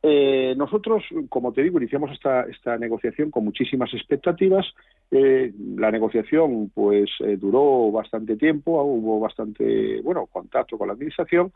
Eh, 0.02 0.54
nosotros, 0.58 1.04
como 1.28 1.52
te 1.52 1.62
digo, 1.62 1.78
iniciamos 1.78 2.12
esta, 2.12 2.43
esta 2.43 2.78
negociación 2.78 3.32
con 3.32 3.43
muchísimas 3.43 3.93
expectativas. 3.93 4.66
Eh, 5.12 5.52
la 5.76 5.91
negociación, 5.91 6.72
pues, 6.74 7.10
eh, 7.20 7.38
duró 7.38 7.91
bastante 7.91 8.38
tiempo, 8.38 8.82
hubo 8.82 9.20
bastante, 9.20 10.02
bueno, 10.02 10.28
contacto 10.28 10.78
con 10.78 10.88
la 10.88 10.93
administración 10.93 11.52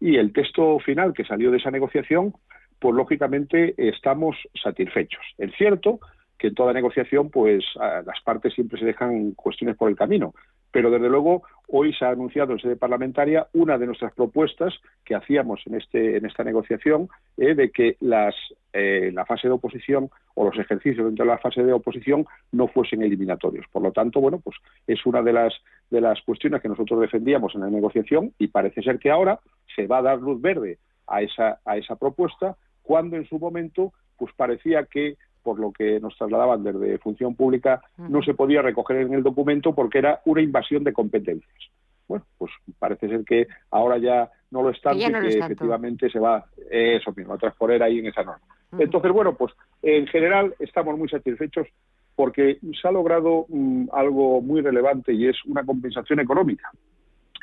y 0.00 0.16
el 0.16 0.32
texto 0.32 0.78
final 0.78 1.12
que 1.12 1.24
salió 1.24 1.50
de 1.50 1.58
esa 1.58 1.70
negociación, 1.70 2.32
pues, 2.78 2.94
lógicamente, 2.94 3.74
estamos 3.76 4.36
satisfechos. 4.54 5.22
Es 5.36 5.52
cierto 5.56 6.00
que 6.42 6.48
en 6.48 6.54
toda 6.56 6.72
negociación, 6.72 7.30
pues, 7.30 7.64
las 7.78 8.20
partes 8.24 8.52
siempre 8.52 8.76
se 8.76 8.84
dejan 8.84 9.30
cuestiones 9.30 9.76
por 9.76 9.88
el 9.88 9.94
camino. 9.94 10.34
Pero 10.72 10.90
desde 10.90 11.08
luego 11.08 11.44
hoy 11.68 11.94
se 11.94 12.04
ha 12.04 12.08
anunciado 12.08 12.52
en 12.52 12.58
sede 12.58 12.74
parlamentaria 12.74 13.46
una 13.52 13.78
de 13.78 13.86
nuestras 13.86 14.12
propuestas 14.12 14.74
que 15.04 15.14
hacíamos 15.14 15.60
en 15.66 15.76
este 15.76 16.16
en 16.16 16.26
esta 16.26 16.42
negociación 16.42 17.08
eh, 17.36 17.54
de 17.54 17.70
que 17.70 17.96
las 18.00 18.34
eh, 18.72 19.12
la 19.14 19.24
fase 19.24 19.46
de 19.46 19.54
oposición 19.54 20.10
o 20.34 20.44
los 20.46 20.58
ejercicios 20.58 21.06
dentro 21.06 21.24
de 21.24 21.30
la 21.30 21.38
fase 21.38 21.62
de 21.62 21.72
oposición 21.74 22.26
no 22.50 22.66
fuesen 22.66 23.02
eliminatorios. 23.02 23.66
Por 23.70 23.82
lo 23.82 23.92
tanto, 23.92 24.20
bueno, 24.20 24.40
pues 24.42 24.56
es 24.88 25.06
una 25.06 25.22
de 25.22 25.34
las 25.34 25.54
de 25.90 26.00
las 26.00 26.20
cuestiones 26.22 26.60
que 26.60 26.68
nosotros 26.68 27.00
defendíamos 27.00 27.54
en 27.54 27.60
la 27.60 27.70
negociación 27.70 28.32
y 28.38 28.48
parece 28.48 28.82
ser 28.82 28.98
que 28.98 29.10
ahora 29.10 29.38
se 29.76 29.86
va 29.86 29.98
a 29.98 30.02
dar 30.02 30.18
luz 30.18 30.40
verde 30.40 30.78
a 31.06 31.22
esa 31.22 31.60
a 31.64 31.76
esa 31.76 31.94
propuesta 31.94 32.56
cuando 32.82 33.16
en 33.16 33.28
su 33.28 33.38
momento 33.38 33.92
pues 34.16 34.32
parecía 34.34 34.86
que 34.86 35.16
por 35.42 35.58
lo 35.58 35.72
que 35.72 36.00
nos 36.00 36.16
trasladaban 36.16 36.62
desde 36.62 36.98
función 36.98 37.34
pública, 37.34 37.82
no 37.96 38.22
se 38.22 38.34
podía 38.34 38.62
recoger 38.62 38.98
en 38.98 39.14
el 39.14 39.22
documento 39.22 39.74
porque 39.74 39.98
era 39.98 40.20
una 40.24 40.42
invasión 40.42 40.84
de 40.84 40.92
competencias. 40.92 41.70
Bueno, 42.08 42.24
pues 42.38 42.52
parece 42.78 43.08
ser 43.08 43.24
que 43.24 43.46
ahora 43.70 43.98
ya 43.98 44.30
no 44.50 44.62
lo 44.62 44.70
es 44.70 44.80
tanto 44.80 44.98
ya 44.98 45.08
no 45.08 45.18
y 45.18 45.22
que 45.22 45.28
es 45.28 45.38
tanto. 45.38 45.46
efectivamente 45.46 46.10
se 46.10 46.18
va 46.18 46.44
eso 46.70 47.12
mismo 47.16 47.34
a 47.34 47.38
transponer 47.38 47.82
ahí 47.82 47.98
en 47.98 48.06
esa 48.06 48.22
norma. 48.22 48.44
Entonces, 48.78 49.12
bueno, 49.12 49.34
pues 49.34 49.52
en 49.82 50.06
general 50.06 50.54
estamos 50.58 50.96
muy 50.98 51.08
satisfechos 51.08 51.66
porque 52.14 52.58
se 52.80 52.88
ha 52.88 52.92
logrado 52.92 53.46
mm, 53.48 53.88
algo 53.92 54.40
muy 54.40 54.60
relevante 54.60 55.12
y 55.12 55.28
es 55.28 55.36
una 55.44 55.64
compensación 55.64 56.20
económica. 56.20 56.70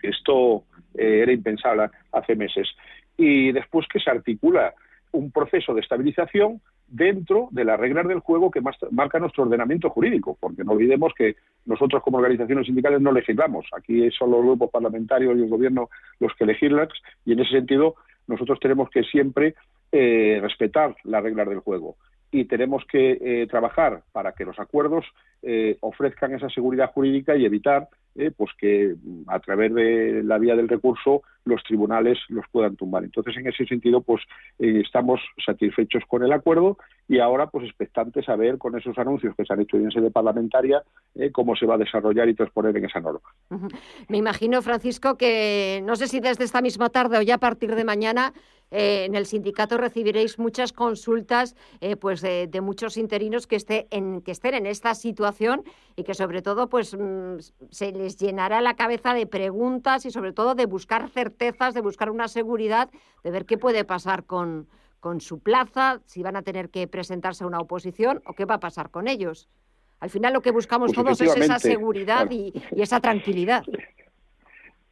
Esto 0.02 0.64
eh, 0.94 1.22
era 1.24 1.32
impensable 1.32 1.90
hace 2.12 2.36
meses. 2.36 2.68
Y 3.18 3.52
después 3.52 3.88
que 3.92 4.00
se 4.00 4.10
articula 4.10 4.74
un 5.12 5.32
proceso 5.32 5.74
de 5.74 5.82
estabilización 5.82 6.62
dentro 6.92 7.48
de 7.52 7.64
las 7.64 7.80
reglas 7.80 8.08
del 8.08 8.20
juego 8.20 8.52
que 8.52 8.62
marca 8.92 9.20
nuestro 9.20 9.44
ordenamiento 9.44 9.90
jurídico, 9.90 10.38
porque 10.40 10.64
no 10.64 10.72
olvidemos 10.72 11.14
que 11.14 11.36
nosotros 11.66 12.02
como 12.04 12.18
organizaciones 12.18 12.66
sindicales 12.66 13.02
no 13.02 13.12
legislamos, 13.12 13.66
aquí 13.76 14.10
son 14.12 14.32
los 14.32 14.42
grupos 14.42 14.72
parlamentarios 14.72 15.38
y 15.38 15.44
el 15.44 15.50
gobierno 15.50 15.90
los 16.20 16.34
que 16.36 16.46
legislan 16.46 16.90
y 17.26 17.34
en 17.34 17.40
ese 17.40 17.52
sentido 17.52 17.96
nosotros 18.28 18.60
tenemos 18.60 18.90
que 18.90 19.04
siempre 19.04 19.56
eh, 19.92 20.40
respetar 20.42 20.96
las 21.04 21.24
reglas 21.24 21.50
del 21.50 21.60
juego 21.60 21.96
y 22.32 22.46
tenemos 22.46 22.84
que 22.86 23.18
eh, 23.22 23.48
trabajar 23.48 24.04
para 24.12 24.34
que 24.34 24.46
los 24.46 24.60
acuerdos 24.60 25.06
eh, 25.42 25.78
ofrezcan 25.80 26.34
esa 26.34 26.50
seguridad 26.50 26.92
jurídica 26.92 27.34
y 27.34 27.46
evitar 27.46 27.88
eh, 28.16 28.30
pues 28.36 28.52
que 28.60 28.96
mm, 29.02 29.30
a 29.30 29.40
través 29.40 29.74
de 29.74 30.22
la 30.22 30.38
vía 30.38 30.54
del 30.54 30.68
recurso 30.68 31.22
los 31.46 31.64
tribunales 31.64 32.18
los 32.28 32.44
puedan 32.52 32.76
tumbar. 32.76 33.06
Entonces, 33.06 33.38
en 33.38 33.48
ese 33.48 33.66
sentido, 33.66 34.02
pues 34.02 34.22
eh, 34.60 34.82
estamos 34.84 35.22
satisfechos 35.44 36.04
con 36.10 36.24
el 36.24 36.34
acuerdo 36.34 36.78
y 37.08 37.20
ahora 37.20 37.48
pues 37.48 37.66
expectantes 37.66 38.28
a 38.28 38.36
ver 38.36 38.58
con 38.58 38.78
esos 38.78 38.98
anuncios 38.98 39.34
que 39.38 39.46
se 39.46 39.54
han 39.54 39.62
hecho 39.62 39.78
en 39.78 39.90
sede 39.92 40.12
parlamentaria 40.12 40.84
cómo 41.32 41.56
se 41.56 41.66
va 41.66 41.76
a 41.76 41.78
desarrollar 41.78 42.30
y 42.30 42.36
transponer 42.36 42.76
en 42.78 42.86
esa 42.86 43.00
norma. 43.00 43.28
Me 44.10 44.18
imagino, 44.18 44.62
Francisco, 44.62 45.18
que 45.18 45.82
no 45.84 45.96
sé 45.96 46.08
si 46.08 46.20
desde 46.20 46.44
esta 46.44 46.62
misma 46.62 46.90
tarde 46.90 47.18
o 47.18 47.22
ya 47.22 47.36
a 47.36 47.40
partir 47.40 47.74
de 47.76 47.84
mañana 47.84 48.34
eh, 48.72 49.06
en 49.06 49.16
el 49.16 49.26
sindicato 49.26 49.78
recibiréis 49.78 50.38
muchas 50.38 50.74
consultas 50.74 51.56
eh, 51.82 51.96
pues 51.96 52.22
de, 52.22 52.48
de 52.48 52.62
muchos 52.62 52.98
interinos 52.98 53.48
que, 53.48 53.56
esté 53.56 53.88
en, 53.90 54.22
que 54.22 54.32
estén 54.32 54.54
en 54.54 54.66
esta 54.68 54.94
situación 54.94 55.64
y 55.96 56.04
que 56.04 56.14
sobre 56.14 56.42
todo 56.42 56.70
pues 56.70 56.96
mm, 56.96 57.38
se 57.72 57.92
les 57.92 58.18
llenará 58.18 58.62
la 58.62 58.76
cabeza 58.76 59.14
de 59.14 59.26
preguntas 59.26 60.06
y 60.06 60.12
sobre 60.12 60.34
todo 60.34 60.54
de 60.54 60.68
buscar 60.68 61.10
certezas, 61.10 61.74
de 61.74 61.82
buscar 61.82 62.12
una 62.12 62.28
seguridad, 62.28 62.90
de 63.24 63.32
ver 63.32 63.46
qué 63.46 63.58
puede 63.58 63.86
pasar 63.86 64.26
con, 64.26 64.68
con 65.00 65.20
su 65.20 65.40
plaza, 65.40 66.02
si 66.06 66.22
van 66.22 66.36
a 66.36 66.44
tener 66.44 66.70
que 66.70 66.88
presentarse 66.88 67.44
a 67.44 67.48
una 67.48 67.60
oposición 67.60 68.22
o 68.26 68.34
qué 68.34 68.46
va 68.46 68.56
a 68.56 68.60
pasar 68.60 68.92
con 68.92 69.08
ellos. 69.08 69.50
Al 70.00 70.10
final 70.10 70.32
lo 70.34 70.42
que 70.42 70.52
buscamos 70.52 70.92
Pues 70.94 71.04
todos 71.04 71.22
es 71.22 71.36
esa 71.36 71.60
seguridad 71.60 72.28
claro. 72.28 72.34
y, 72.34 72.54
y 72.72 72.82
esa 72.82 73.00
tranquilidad. 73.00 73.64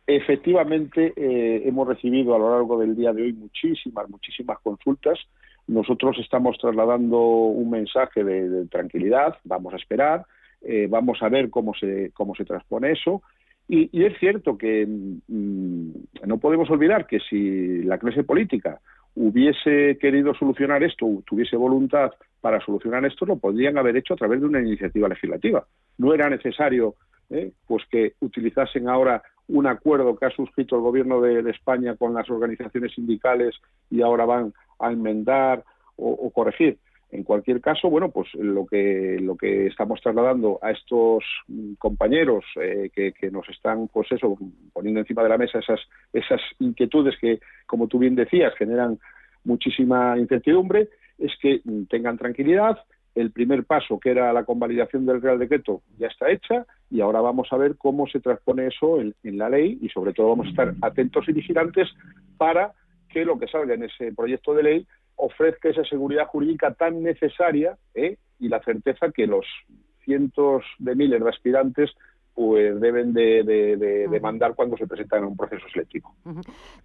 Efectivamente, 0.10 1.12
eh, 1.18 1.64
hemos 1.66 1.86
recibido 1.86 2.34
a 2.34 2.40
lo 2.40 2.50
largo 2.50 2.80
del 2.80 2.96
día 2.96 3.12
de 3.12 3.24
hoy 3.24 3.34
muchísimas, 3.34 4.10
muchísimas 4.10 4.58
consultas. 4.60 5.20
Nosotros 5.68 6.18
estamos 6.20 6.58
trasladando 6.58 7.20
un 7.20 7.70
mensaje 7.70 8.24
de, 8.24 8.68
tranquilidad, 8.68 9.36
vamos 9.44 9.74
a 9.74 9.76
esperar, 9.76 10.26
eh, 10.62 10.88
vamos 10.90 11.22
a 11.22 11.28
ver 11.28 11.50
cómo 11.50 11.74
se, 11.74 12.12
cómo 12.14 12.36
se 12.36 12.46
transpone 12.46 12.94
eso. 12.94 13.22
Y, 13.68 13.90
y 13.92 14.06
es 14.06 14.18
cierto 14.18 14.58
que 14.58 14.88
mm, 14.88 15.90
no 16.26 16.38
podemos 16.38 16.70
olvidar 16.70 17.06
que 17.06 17.20
si 17.20 17.84
la 17.84 17.98
clase 17.98 18.24
política 18.24 18.80
hubiese 19.16 19.98
querido 20.00 20.34
solucionar 20.36 20.84
esto, 20.84 21.06
tuviese 21.26 21.58
voluntad 21.58 22.12
para 22.40 22.62
solucionar 22.62 23.04
esto, 23.04 23.26
lo 23.26 23.36
podrían 23.36 23.78
haber 23.78 23.98
hecho 23.98 24.14
a 24.14 24.18
través 24.18 24.40
de 24.40 24.46
una 24.46 24.62
iniciativa 24.62 25.10
legislativa. 25.10 25.68
No 25.98 26.14
era 26.14 26.30
necesario 26.30 26.96
eh, 27.30 27.52
pues 27.68 27.84
que 27.92 28.14
utilizasen 28.22 28.88
ahora 28.88 29.22
un 29.50 29.68
acuerdo 29.68 30.16
que 30.16 30.26
ha 30.26 30.32
suscrito 30.32 30.76
el 30.76 30.82
gobierno 30.82 31.22
de, 31.22 31.50
España 31.50 31.96
con 31.96 32.14
las 32.14 32.30
organizaciones 32.30 32.94
sindicales 32.94 33.56
y 33.90 34.02
ahora 34.02 34.26
van 34.26 34.54
a 34.80 34.92
enmendar 34.92 35.64
o, 35.96 36.10
o 36.10 36.30
corregir. 36.32 36.78
En 37.10 37.24
cualquier 37.24 37.62
caso, 37.62 37.90
bueno, 37.90 38.12
pues 38.12 38.28
lo 38.34 38.66
que 38.66 39.18
lo 39.22 39.38
que 39.38 39.68
estamos 39.68 40.02
trasladando 40.02 40.60
a 40.62 40.72
estos 40.72 41.24
mm, 41.48 41.76
compañeros 41.76 42.44
eh, 42.62 42.90
que, 42.94 43.14
que 43.14 43.32
nos 43.32 43.48
están, 43.48 43.88
pues 43.88 44.12
eso, 44.12 44.38
poniendo 44.74 45.00
encima 45.00 45.24
de 45.24 45.30
la 45.30 45.38
mesa 45.38 45.60
esas 45.60 45.80
esas 46.12 46.42
inquietudes 46.60 47.16
que, 47.20 47.40
como 47.66 47.88
tú 47.88 47.98
bien 47.98 48.16
decías, 48.16 48.54
generan 48.56 49.00
muchísima 49.46 50.18
incertidumbre, 50.18 50.90
es 51.18 51.32
que 51.42 51.62
mm, 51.64 51.84
tengan 51.86 52.18
tranquilidad. 52.18 52.78
El 53.20 53.32
primer 53.32 53.64
paso, 53.66 54.00
que 54.00 54.12
era 54.12 54.32
la 54.32 54.44
convalidación 54.46 55.06
del 55.06 55.22
Real 55.22 55.40
Decreto, 55.40 55.82
ya 55.98 56.08
está 56.08 56.30
hecha 56.30 56.66
y 56.90 57.02
ahora 57.02 57.20
vamos 57.22 57.48
a 57.52 57.58
ver 57.58 57.76
cómo 57.78 58.08
se 58.08 58.20
transpone 58.20 58.68
eso 58.68 59.02
en, 59.02 59.16
en 59.24 59.38
la 59.38 59.50
ley 59.50 59.78
y 59.82 59.90
sobre 59.90 60.14
todo 60.14 60.30
vamos 60.30 60.48
a 60.48 60.50
estar 60.52 60.74
atentos 60.82 61.28
y 61.28 61.34
vigilantes 61.34 61.88
para 62.38 62.74
que 63.10 63.26
lo 63.26 63.40
que 63.40 63.48
salga 63.48 63.74
en 63.74 63.84
ese 63.84 64.14
proyecto 64.14 64.54
de 64.54 64.64
ley 64.64 64.88
ofrezca 65.16 65.70
esa 65.70 65.84
seguridad 65.84 66.28
jurídica 66.28 66.74
tan 66.76 67.02
necesaria 67.02 67.76
¿eh? 67.96 68.18
y 68.40 68.50
la 68.50 68.62
certeza 68.62 69.12
que 69.12 69.26
los 69.26 69.46
cientos 70.06 70.64
de 70.78 70.96
miles 70.96 71.24
de 71.24 71.30
aspirantes 71.30 71.92
pues 72.36 72.80
deben 72.80 73.14
de, 73.14 73.42
de- 73.44 74.54
cuando 74.56 74.78
se 74.78 74.86
presentan 74.86 75.24
en 75.24 75.26
un 75.30 75.36
proceso 75.38 75.66
selectivo. 75.74 76.14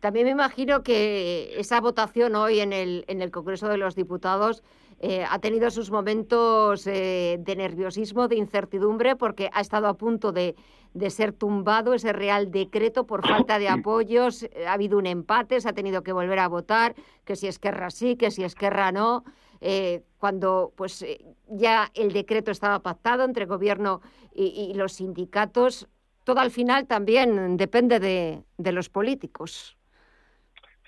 También 0.00 0.24
me 0.24 0.30
imagino 0.32 0.82
que 0.82 1.60
esa 1.60 1.78
votación 1.82 2.34
hoy 2.36 2.60
en 2.60 2.72
el, 2.72 3.04
en 3.06 3.20
el 3.20 3.30
Congreso 3.30 3.68
de 3.68 3.76
los 3.76 3.94
Diputados 3.94 4.62
eh, 5.02 5.26
ha 5.28 5.38
tenido 5.40 5.70
sus 5.70 5.90
momentos 5.90 6.86
eh, 6.86 7.36
de 7.40 7.56
nerviosismo, 7.56 8.28
de 8.28 8.36
incertidumbre, 8.36 9.16
porque 9.16 9.50
ha 9.52 9.60
estado 9.60 9.86
a 9.88 9.94
punto 9.98 10.32
de, 10.32 10.54
de 10.94 11.10
ser 11.10 11.32
tumbado 11.32 11.92
ese 11.92 12.12
Real 12.12 12.50
Decreto 12.50 13.04
por 13.04 13.26
falta 13.26 13.58
de 13.58 13.68
apoyos. 13.68 14.44
eh, 14.44 14.66
Ha 14.66 14.72
habido 14.72 14.96
un 14.96 15.06
empate, 15.06 15.60
se 15.60 15.68
ha 15.68 15.74
tenido 15.74 16.02
que 16.02 16.12
volver 16.14 16.38
a 16.38 16.48
votar, 16.48 16.94
que 17.26 17.36
si 17.36 17.46
Esquerra 17.48 17.90
sí, 17.90 18.16
que 18.16 18.30
si 18.30 18.44
Esquerra 18.44 18.92
no. 18.92 19.24
eh, 19.64 20.02
cuando 20.18 20.72
pues 20.76 21.02
eh, 21.02 21.24
ya 21.48 21.90
el 21.94 22.12
decreto 22.12 22.50
estaba 22.50 22.80
pactado 22.80 23.24
entre 23.24 23.46
gobierno 23.46 24.00
y, 24.34 24.46
y 24.70 24.74
los 24.74 24.94
sindicatos, 24.94 25.88
todo 26.24 26.40
al 26.40 26.50
final 26.50 26.86
también 26.86 27.56
depende 27.56 27.98
de, 28.00 28.42
de 28.56 28.72
los 28.72 28.88
políticos. 28.88 29.76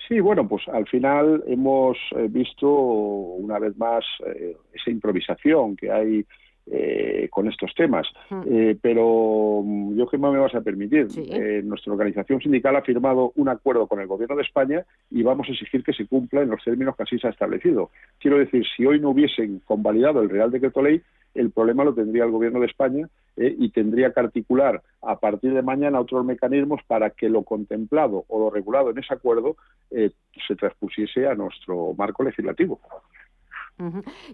Sí, 0.07 0.19
bueno, 0.19 0.47
pues 0.47 0.67
al 0.67 0.87
final 0.87 1.43
hemos 1.47 1.97
eh, 2.15 2.27
visto 2.29 2.69
una 2.69 3.57
vez 3.57 3.75
más 3.77 4.05
eh, 4.27 4.55
esa 4.73 4.91
improvisación 4.91 5.75
que 5.75 5.91
hay 5.91 6.25
eh, 6.67 7.27
con 7.29 7.47
estos 7.47 7.73
temas. 7.75 8.07
Hmm. 8.29 8.41
Eh, 8.47 8.77
pero 8.81 9.61
mm, 9.63 9.95
yo, 9.95 10.07
Gemma, 10.07 10.31
me 10.31 10.39
vas 10.39 10.55
a 10.55 10.61
permitir. 10.61 11.07
Eh, 11.15 11.61
nuestra 11.63 11.93
organización 11.93 12.41
sindical 12.41 12.75
ha 12.75 12.81
firmado 12.81 13.31
un 13.35 13.49
acuerdo 13.49 13.87
con 13.87 13.99
el 13.99 14.07
Gobierno 14.07 14.35
de 14.35 14.43
España 14.43 14.85
y 15.11 15.23
vamos 15.23 15.47
a 15.47 15.51
exigir 15.51 15.83
que 15.83 15.93
se 15.93 16.07
cumpla 16.07 16.41
en 16.41 16.49
los 16.49 16.63
términos 16.63 16.95
que 16.95 17.03
así 17.03 17.19
se 17.19 17.27
ha 17.27 17.31
establecido. 17.31 17.91
Quiero 18.19 18.37
decir, 18.37 18.63
si 18.75 18.85
hoy 18.85 18.99
no 18.99 19.11
hubiesen 19.11 19.59
convalidado 19.65 20.21
el 20.21 20.29
Real 20.29 20.51
Decreto 20.51 20.81
Ley, 20.81 21.01
el 21.35 21.51
problema 21.51 21.83
lo 21.83 21.93
tendría 21.93 22.23
el 22.23 22.31
Gobierno 22.31 22.61
de 22.61 22.67
España 22.67 23.07
eh, 23.35 23.53
y 23.57 23.69
tendría 23.69 24.11
que 24.11 24.21
articular 24.21 24.81
a 25.01 25.19
partir 25.19 25.53
de 25.53 25.61
mañana 25.61 25.99
otros 25.99 26.25
mecanismos 26.25 26.81
para 26.87 27.09
que 27.09 27.29
lo 27.29 27.43
contemplado 27.43 28.23
o 28.29 28.39
lo 28.39 28.49
regulado 28.49 28.89
en 28.89 28.97
ese 28.97 29.13
acuerdo 29.13 29.57
eh, 29.91 30.11
se 30.47 30.55
transpusiese 30.55 31.27
a 31.27 31.35
nuestro 31.35 31.93
marco 31.93 32.23
legislativo. 32.23 32.79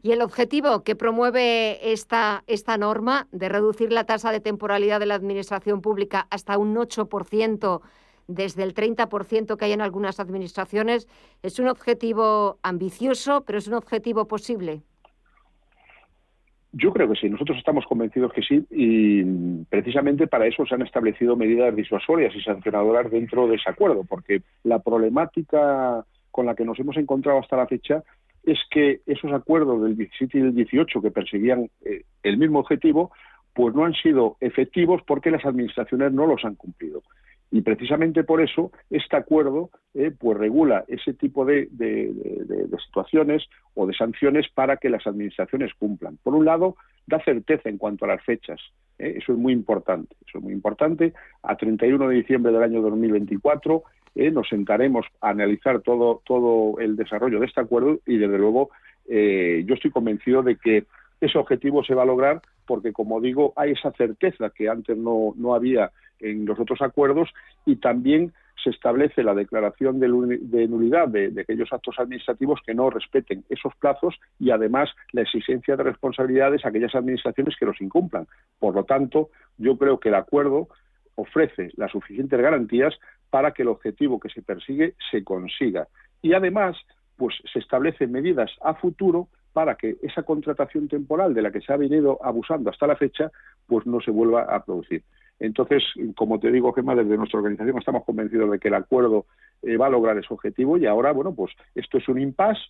Y 0.04 0.12
el 0.12 0.22
objetivo 0.22 0.84
que 0.84 0.96
promueve 0.96 1.92
esta, 1.92 2.44
esta 2.48 2.78
norma 2.78 3.28
de 3.32 3.50
reducir 3.50 3.92
la 3.92 4.06
tasa 4.06 4.32
de 4.32 4.40
temporalidad 4.40 5.00
de 5.00 5.08
la 5.08 5.16
administración 5.16 5.82
pública 5.82 6.28
hasta 6.30 6.58
un 6.58 6.76
8% 6.76 7.82
desde 8.28 8.64
el 8.64 8.74
30% 8.74 9.58
que 9.58 9.66
hay 9.66 9.72
en 9.74 9.82
algunas 9.82 10.20
administraciones 10.20 11.08
es 11.42 11.60
un 11.60 11.68
objetivo 11.68 12.60
ambicioso, 12.64 13.44
pero 13.46 13.58
es 13.58 13.68
un 13.68 13.74
objetivo 13.74 14.28
posible. 14.28 14.82
Yo 16.74 16.94
creo 16.94 17.10
que 17.10 17.20
sí, 17.20 17.30
nosotros 17.30 17.58
estamos 17.58 17.86
convencidos 17.86 18.32
que 18.32 18.42
sí 18.42 18.66
y 18.70 19.24
precisamente 19.66 20.28
para 20.28 20.48
eso 20.48 20.66
se 20.66 20.76
han 20.76 20.84
establecido 20.84 21.36
medidas 21.36 21.76
disuasorias 21.76 22.34
y 22.34 22.42
sancionadoras 22.42 23.12
dentro 23.12 23.48
de 23.48 23.56
ese 23.56 23.70
acuerdo, 23.70 24.06
porque 24.08 24.42
la 24.64 24.80
problemática 24.80 26.06
con 26.30 26.46
la 26.46 26.56
que 26.56 26.64
nos 26.64 26.80
hemos 26.80 26.96
encontrado 26.96 27.40
hasta 27.40 27.58
la 27.58 27.68
fecha 27.68 28.04
es 28.44 28.60
que 28.70 29.02
esos 29.06 29.32
acuerdos 29.32 29.84
del 29.84 29.98
17 29.98 30.38
y 30.38 30.42
del 30.42 30.56
18 30.56 31.02
que 31.02 31.12
perseguían 31.12 31.70
eh, 31.86 32.04
el 32.24 32.38
mismo 32.38 32.60
objetivo, 32.60 33.12
pues 33.54 33.76
no 33.76 33.86
han 33.86 33.94
sido 33.94 34.38
efectivos 34.40 35.02
porque 35.06 35.32
las 35.32 35.46
administraciones 35.46 36.12
no 36.12 36.26
los 36.26 36.44
han 36.46 36.56
cumplido. 36.56 37.04
Y 37.54 37.62
precisamente 37.62 38.24
por 38.24 38.42
eso 38.42 38.72
este 38.90 39.18
acuerdo 39.18 39.72
eh, 39.94 40.12
pues 40.18 40.38
regula 40.38 40.86
ese 40.88 41.14
tipo 41.14 41.44
de, 41.44 41.68
situaciones 42.86 43.44
o 43.74 43.86
de 43.86 43.94
sanciones 43.94 44.48
para 44.54 44.78
que 44.78 44.90
las 44.90 45.06
administraciones 45.06 45.74
cumplan. 45.78 46.18
Por 46.24 46.34
un 46.34 46.46
lado, 46.46 46.78
da 47.06 47.22
certeza 47.24 47.68
en 47.68 47.78
cuanto 47.78 48.06
a 48.06 48.08
las 48.08 48.24
fechas. 48.24 48.60
eh, 48.98 49.16
Eso 49.18 49.34
es 49.34 49.38
muy 49.38 49.52
importante. 49.52 50.16
Eso 50.26 50.38
es 50.38 50.44
muy 50.44 50.54
importante. 50.54 51.14
A 51.44 51.58
31 51.58 52.08
de 52.08 52.16
diciembre 52.16 52.54
del 52.54 52.64
año 52.64 52.82
2024 52.82 53.84
eh, 54.16 54.32
nos 54.32 54.50
sentaremos 54.50 55.06
a 55.22 55.30
analizar 55.30 55.82
todo, 55.82 56.22
todo 56.26 56.80
el 56.80 56.96
desarrollo 56.96 57.40
de 57.40 57.46
este 57.46 57.62
acuerdo 57.62 58.00
y, 58.06 58.18
desde 58.18 58.38
luego, 58.38 58.72
eh, 59.08 59.64
yo 59.66 59.76
estoy 59.76 59.92
convencido 59.92 60.44
de 60.44 60.58
que 60.58 60.86
ese 61.20 61.38
objetivo 61.38 61.84
se 61.84 61.94
va 61.94 62.04
a 62.04 62.08
lograr 62.08 62.42
porque, 62.66 62.94
como 62.94 63.22
digo, 63.22 63.54
hay 63.56 63.72
esa 63.72 63.92
certeza 63.92 64.50
que 64.50 64.70
antes 64.70 64.98
no, 64.98 65.34
no 65.38 65.54
había 65.54 65.92
en 66.20 66.46
los 66.46 66.60
otros 66.60 66.82
acuerdos 66.82 67.30
y 67.66 67.78
también 67.78 68.34
se 68.64 68.70
establece 68.70 69.24
la 69.24 69.34
declaración 69.34 70.00
de, 70.00 70.08
nulidad 70.08 71.08
de 71.08 71.42
aquellos 71.42 71.72
actos 71.74 71.96
administrativos 71.98 72.60
que 72.66 72.76
no 72.76 72.90
respeten 72.90 73.44
esos 73.50 73.76
plazos 73.76 74.20
y 74.40 74.52
además 74.52 74.90
la 75.14 75.22
exigencia 75.24 75.76
de 75.76 75.84
responsabilidades 75.84 76.64
a 76.64 76.70
aquellas 76.70 76.94
administraciones 76.94 77.56
que 77.58 77.66
los 77.66 77.82
incumplan. 77.82 78.28
Por 78.60 78.76
lo 78.76 78.84
tanto, 78.84 79.30
yo 79.58 79.78
creo 79.78 80.00
que 80.00 80.10
el 80.10 80.16
acuerdo 80.16 80.68
ofrece 81.16 81.72
las 81.76 81.92
suficientes 81.92 82.40
garantías 82.40 82.94
para 83.32 83.54
que 83.54 83.64
el 83.64 83.70
objetivo 83.70 84.20
que 84.20 84.30
se 84.30 84.44
persigue 84.44 84.94
se 85.10 85.24
consiga. 85.24 85.88
Y 86.22 86.34
además, 86.34 86.78
pues 87.18 87.36
se 87.52 87.58
establecen 87.58 88.12
medidas 88.12 88.52
a 88.62 88.76
futuro 88.76 89.30
para 89.54 89.76
que 89.76 89.96
esa 90.04 90.24
contratación 90.24 90.88
temporal 90.88 91.34
de 91.34 91.42
la 91.42 91.52
que 91.52 91.62
se 91.62 91.74
ha 91.74 91.78
venido 91.78 92.20
abusando 92.24 92.70
hasta 92.70 92.88
la 92.88 92.96
fecha, 92.96 93.32
pues 93.68 93.88
no 93.88 94.00
se 94.02 94.12
vuelva 94.12 94.44
a 94.44 94.64
producir. 94.64 95.04
Entonces, 95.40 95.84
como 96.16 96.40
te 96.40 96.52
digo, 96.52 96.72
Gemma, 96.72 96.94
desde 96.94 97.18
nuestra 97.18 97.40
organización 97.40 97.80
estamos 97.80 98.06
convencidos 98.06 98.52
de 98.52 98.60
que 98.60 98.68
el 98.68 98.76
acuerdo 98.76 99.26
eh, 99.64 99.76
va 99.76 99.88
a 99.88 99.90
lograr 99.90 100.18
ese 100.18 100.32
objetivo 100.32 100.78
y 100.78 100.86
ahora, 100.86 101.12
bueno, 101.14 101.34
pues 101.34 101.52
esto 101.74 101.98
es 101.98 102.08
un 102.08 102.22
impasse. 102.22 102.62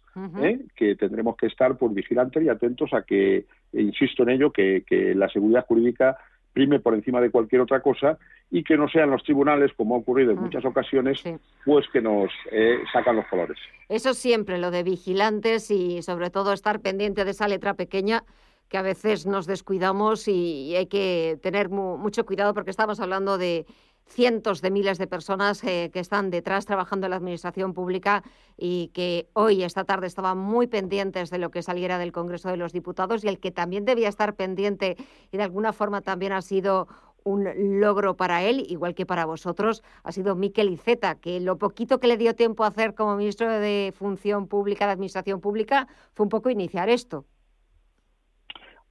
¿eh? 0.41 0.59
que 0.75 0.95
tendremos 0.95 1.35
que 1.35 1.47
estar 1.47 1.77
pues 1.77 1.93
vigilantes 1.93 2.41
y 2.43 2.49
atentos 2.49 2.93
a 2.93 3.01
que, 3.01 3.45
insisto 3.73 4.23
en 4.23 4.29
ello, 4.29 4.51
que, 4.51 4.83
que 4.87 5.13
la 5.15 5.27
seguridad 5.29 5.65
jurídica 5.65 6.17
prime 6.53 6.79
por 6.79 6.93
encima 6.93 7.21
de 7.21 7.31
cualquier 7.31 7.61
otra 7.61 7.81
cosa 7.81 8.17
y 8.49 8.63
que 8.63 8.77
no 8.77 8.89
sean 8.89 9.09
los 9.09 9.23
tribunales, 9.23 9.71
como 9.75 9.95
ha 9.95 9.99
ocurrido 9.99 10.31
en 10.31 10.39
muchas 10.39 10.65
ocasiones, 10.65 11.23
pues 11.65 11.85
que 11.93 12.01
nos 12.01 12.29
eh, 12.51 12.79
sacan 12.91 13.15
los 13.15 13.25
colores. 13.27 13.57
Eso 13.89 14.13
siempre, 14.13 14.57
lo 14.57 14.71
de 14.71 14.83
vigilantes 14.83 15.71
y 15.71 16.01
sobre 16.01 16.29
todo 16.29 16.53
estar 16.53 16.79
pendiente 16.81 17.23
de 17.25 17.31
esa 17.31 17.47
letra 17.47 17.73
pequeña 17.75 18.23
que 18.67 18.77
a 18.77 18.81
veces 18.81 19.25
nos 19.25 19.47
descuidamos 19.47 20.27
y 20.29 20.75
hay 20.77 20.87
que 20.87 21.37
tener 21.41 21.69
mu- 21.69 21.97
mucho 21.97 22.25
cuidado 22.25 22.53
porque 22.53 22.71
estamos 22.71 22.99
hablando 23.01 23.37
de 23.37 23.65
cientos 24.05 24.61
de 24.61 24.71
miles 24.71 24.97
de 24.97 25.07
personas 25.07 25.63
eh, 25.63 25.89
que 25.93 25.99
están 25.99 26.29
detrás 26.31 26.65
trabajando 26.65 27.07
en 27.07 27.11
la 27.11 27.17
administración 27.17 27.73
pública 27.73 28.23
y 28.57 28.89
que 28.93 29.29
hoy, 29.33 29.63
esta 29.63 29.85
tarde, 29.85 30.07
estaban 30.07 30.37
muy 30.37 30.67
pendientes 30.67 31.29
de 31.29 31.37
lo 31.37 31.49
que 31.51 31.63
saliera 31.63 31.97
del 31.97 32.11
Congreso 32.11 32.49
de 32.49 32.57
los 32.57 32.73
Diputados 32.73 33.23
y 33.23 33.27
el 33.27 33.39
que 33.39 33.51
también 33.51 33.85
debía 33.85 34.09
estar 34.09 34.35
pendiente 34.35 34.97
y 35.31 35.37
de 35.37 35.43
alguna 35.43 35.73
forma 35.73 36.01
también 36.01 36.33
ha 36.33 36.41
sido 36.41 36.87
un 37.23 37.79
logro 37.79 38.17
para 38.17 38.43
él, 38.43 38.65
igual 38.67 38.95
que 38.95 39.05
para 39.05 39.25
vosotros, 39.25 39.83
ha 40.03 40.11
sido 40.11 40.35
Miquel 40.35 40.69
Iceta, 40.69 41.15
que 41.15 41.39
lo 41.39 41.57
poquito 41.57 41.99
que 41.99 42.07
le 42.07 42.17
dio 42.17 42.35
tiempo 42.35 42.63
a 42.63 42.67
hacer 42.67 42.95
como 42.95 43.15
ministro 43.15 43.47
de 43.47 43.93
Función 43.95 44.47
Pública, 44.47 44.85
de 44.85 44.93
Administración 44.93 45.39
Pública, 45.39 45.87
fue 46.13 46.25
un 46.25 46.29
poco 46.29 46.49
iniciar 46.49 46.89
esto. 46.89 47.25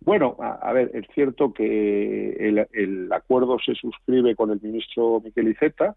Bueno, 0.02 0.36
a, 0.40 0.52
a 0.54 0.72
ver, 0.72 0.90
es 0.94 1.06
cierto 1.14 1.52
que 1.52 2.30
el, 2.38 2.66
el 2.72 3.12
acuerdo 3.12 3.58
se 3.58 3.74
suscribe 3.74 4.34
con 4.34 4.50
el 4.50 4.60
ministro 4.62 5.20
Miquel 5.22 5.48
Iceta, 5.48 5.94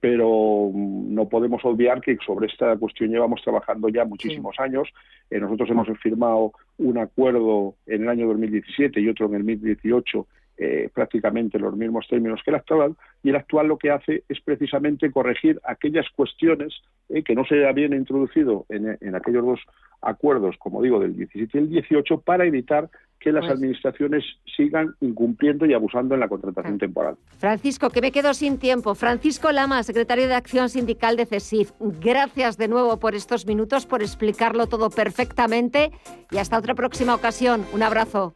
pero 0.00 0.70
mm, 0.72 1.14
no 1.14 1.28
podemos 1.28 1.62
obviar 1.64 2.00
que 2.00 2.16
sobre 2.24 2.46
esta 2.46 2.74
cuestión 2.76 3.10
llevamos 3.10 3.42
trabajando 3.42 3.90
ya 3.90 4.06
muchísimos 4.06 4.58
años. 4.58 4.88
Eh, 5.30 5.38
nosotros 5.38 5.68
hemos 5.68 5.86
firmado 5.98 6.52
un 6.78 6.96
acuerdo 6.96 7.74
en 7.86 8.02
el 8.02 8.08
año 8.08 8.26
2017 8.28 9.00
y 9.00 9.08
otro 9.08 9.26
en 9.26 9.34
el 9.34 9.46
2018 9.46 10.26
eh, 10.62 10.88
prácticamente 10.94 11.58
los 11.58 11.76
mismos 11.76 12.06
términos 12.08 12.40
que 12.44 12.50
el 12.50 12.56
actual, 12.56 12.94
y 13.22 13.30
el 13.30 13.36
actual 13.36 13.66
lo 13.66 13.78
que 13.78 13.90
hace 13.90 14.22
es 14.28 14.40
precisamente 14.40 15.10
corregir 15.10 15.60
aquellas 15.64 16.06
cuestiones 16.14 16.72
eh, 17.08 17.22
que 17.22 17.34
no 17.34 17.44
se 17.44 17.66
habían 17.66 17.92
introducido 17.94 18.64
en, 18.68 18.96
en 19.00 19.14
aquellos 19.14 19.44
dos 19.44 19.60
acuerdos, 20.00 20.56
como 20.58 20.82
digo, 20.82 20.98
del 21.00 21.16
17 21.16 21.50
y 21.56 21.60
el 21.60 21.68
18, 21.70 22.20
para 22.20 22.44
evitar 22.44 22.88
que 23.20 23.30
las 23.30 23.42
Pues- 23.42 23.52
administraciones 23.52 24.24
sigan 24.56 24.94
incumpliendo 25.00 25.64
y 25.64 25.74
abusando 25.74 26.14
en 26.14 26.20
la 26.20 26.28
contratación 26.28 26.78
temporal. 26.78 27.14
Francisco, 27.38 27.88
que 27.90 28.00
me 28.00 28.10
quedo 28.10 28.34
sin 28.34 28.58
tiempo. 28.58 28.96
Francisco 28.96 29.52
Lama, 29.52 29.82
secretario 29.84 30.26
de 30.26 30.34
Acción 30.34 30.68
Sindical 30.68 31.16
de 31.16 31.26
CESIF. 31.26 31.70
Gracias 31.80 32.56
de 32.58 32.66
nuevo 32.66 32.98
por 32.98 33.14
estos 33.14 33.46
minutos, 33.46 33.86
por 33.86 34.02
explicarlo 34.02 34.66
todo 34.66 34.90
perfectamente 34.90 35.92
y 36.32 36.38
hasta 36.38 36.58
otra 36.58 36.74
próxima 36.74 37.14
ocasión. 37.14 37.64
Un 37.72 37.84
abrazo. 37.84 38.34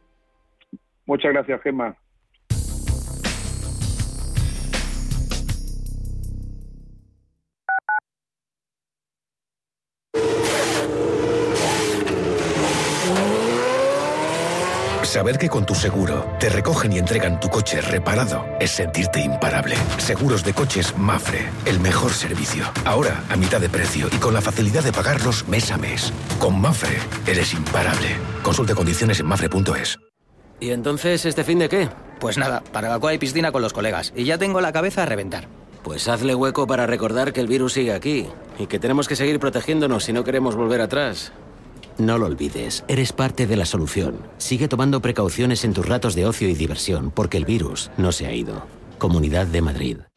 Muchas 1.05 1.33
gracias, 1.33 1.61
Gemma. 1.61 1.95
Saber 15.07 15.37
que 15.37 15.47
con 15.47 15.65
tu 15.65 15.73
seguro 15.73 16.29
te 16.37 16.49
recogen 16.49 16.91
y 16.91 16.97
entregan 16.97 17.39
tu 17.39 17.47
coche 17.47 17.79
reparado 17.79 18.45
es 18.59 18.71
sentirte 18.71 19.21
imparable. 19.21 19.77
Seguros 19.99 20.43
de 20.43 20.53
coches 20.53 20.93
Mafre, 20.97 21.47
el 21.63 21.79
mejor 21.79 22.11
servicio. 22.11 22.65
Ahora 22.83 23.23
a 23.29 23.37
mitad 23.37 23.61
de 23.61 23.69
precio 23.69 24.09
y 24.11 24.17
con 24.17 24.33
la 24.33 24.41
facilidad 24.41 24.83
de 24.83 24.91
pagarlos 24.91 25.47
mes 25.47 25.71
a 25.71 25.77
mes. 25.77 26.11
Con 26.39 26.59
Mafre 26.59 26.97
eres 27.25 27.53
imparable. 27.53 28.17
Consulte 28.43 28.75
condiciones 28.75 29.21
en 29.21 29.27
mafre.es. 29.27 29.97
¿Y 30.59 30.71
entonces 30.71 31.25
este 31.25 31.45
fin 31.45 31.59
de 31.59 31.69
qué? 31.69 31.89
Pues 32.19 32.37
nada, 32.37 32.61
barbacoa 32.73 33.13
y 33.13 33.17
piscina 33.17 33.53
con 33.53 33.61
los 33.61 33.71
colegas. 33.71 34.11
Y 34.13 34.25
ya 34.25 34.37
tengo 34.37 34.59
la 34.59 34.73
cabeza 34.73 35.03
a 35.03 35.05
reventar. 35.05 35.47
Pues 35.83 36.09
hazle 36.09 36.35
hueco 36.35 36.67
para 36.67 36.85
recordar 36.85 37.31
que 37.31 37.39
el 37.39 37.47
virus 37.47 37.73
sigue 37.73 37.93
aquí 37.93 38.27
y 38.59 38.67
que 38.67 38.77
tenemos 38.77 39.07
que 39.07 39.15
seguir 39.15 39.39
protegiéndonos 39.39 40.03
si 40.03 40.11
no 40.11 40.25
queremos 40.25 40.57
volver 40.57 40.81
atrás. 40.81 41.31
No 41.97 42.17
lo 42.17 42.27
olvides, 42.27 42.83
eres 42.87 43.11
parte 43.11 43.47
de 43.47 43.55
la 43.55 43.65
solución. 43.65 44.19
Sigue 44.37 44.67
tomando 44.67 45.01
precauciones 45.01 45.65
en 45.65 45.73
tus 45.73 45.87
ratos 45.87 46.13
de 46.13 46.25
ocio 46.25 46.47
y 46.47 46.53
diversión 46.53 47.11
porque 47.11 47.37
el 47.37 47.45
virus 47.45 47.89
no 47.97 48.11
se 48.11 48.27
ha 48.27 48.33
ido. 48.33 48.67
Comunidad 48.99 49.47
de 49.47 49.61
Madrid. 49.61 49.97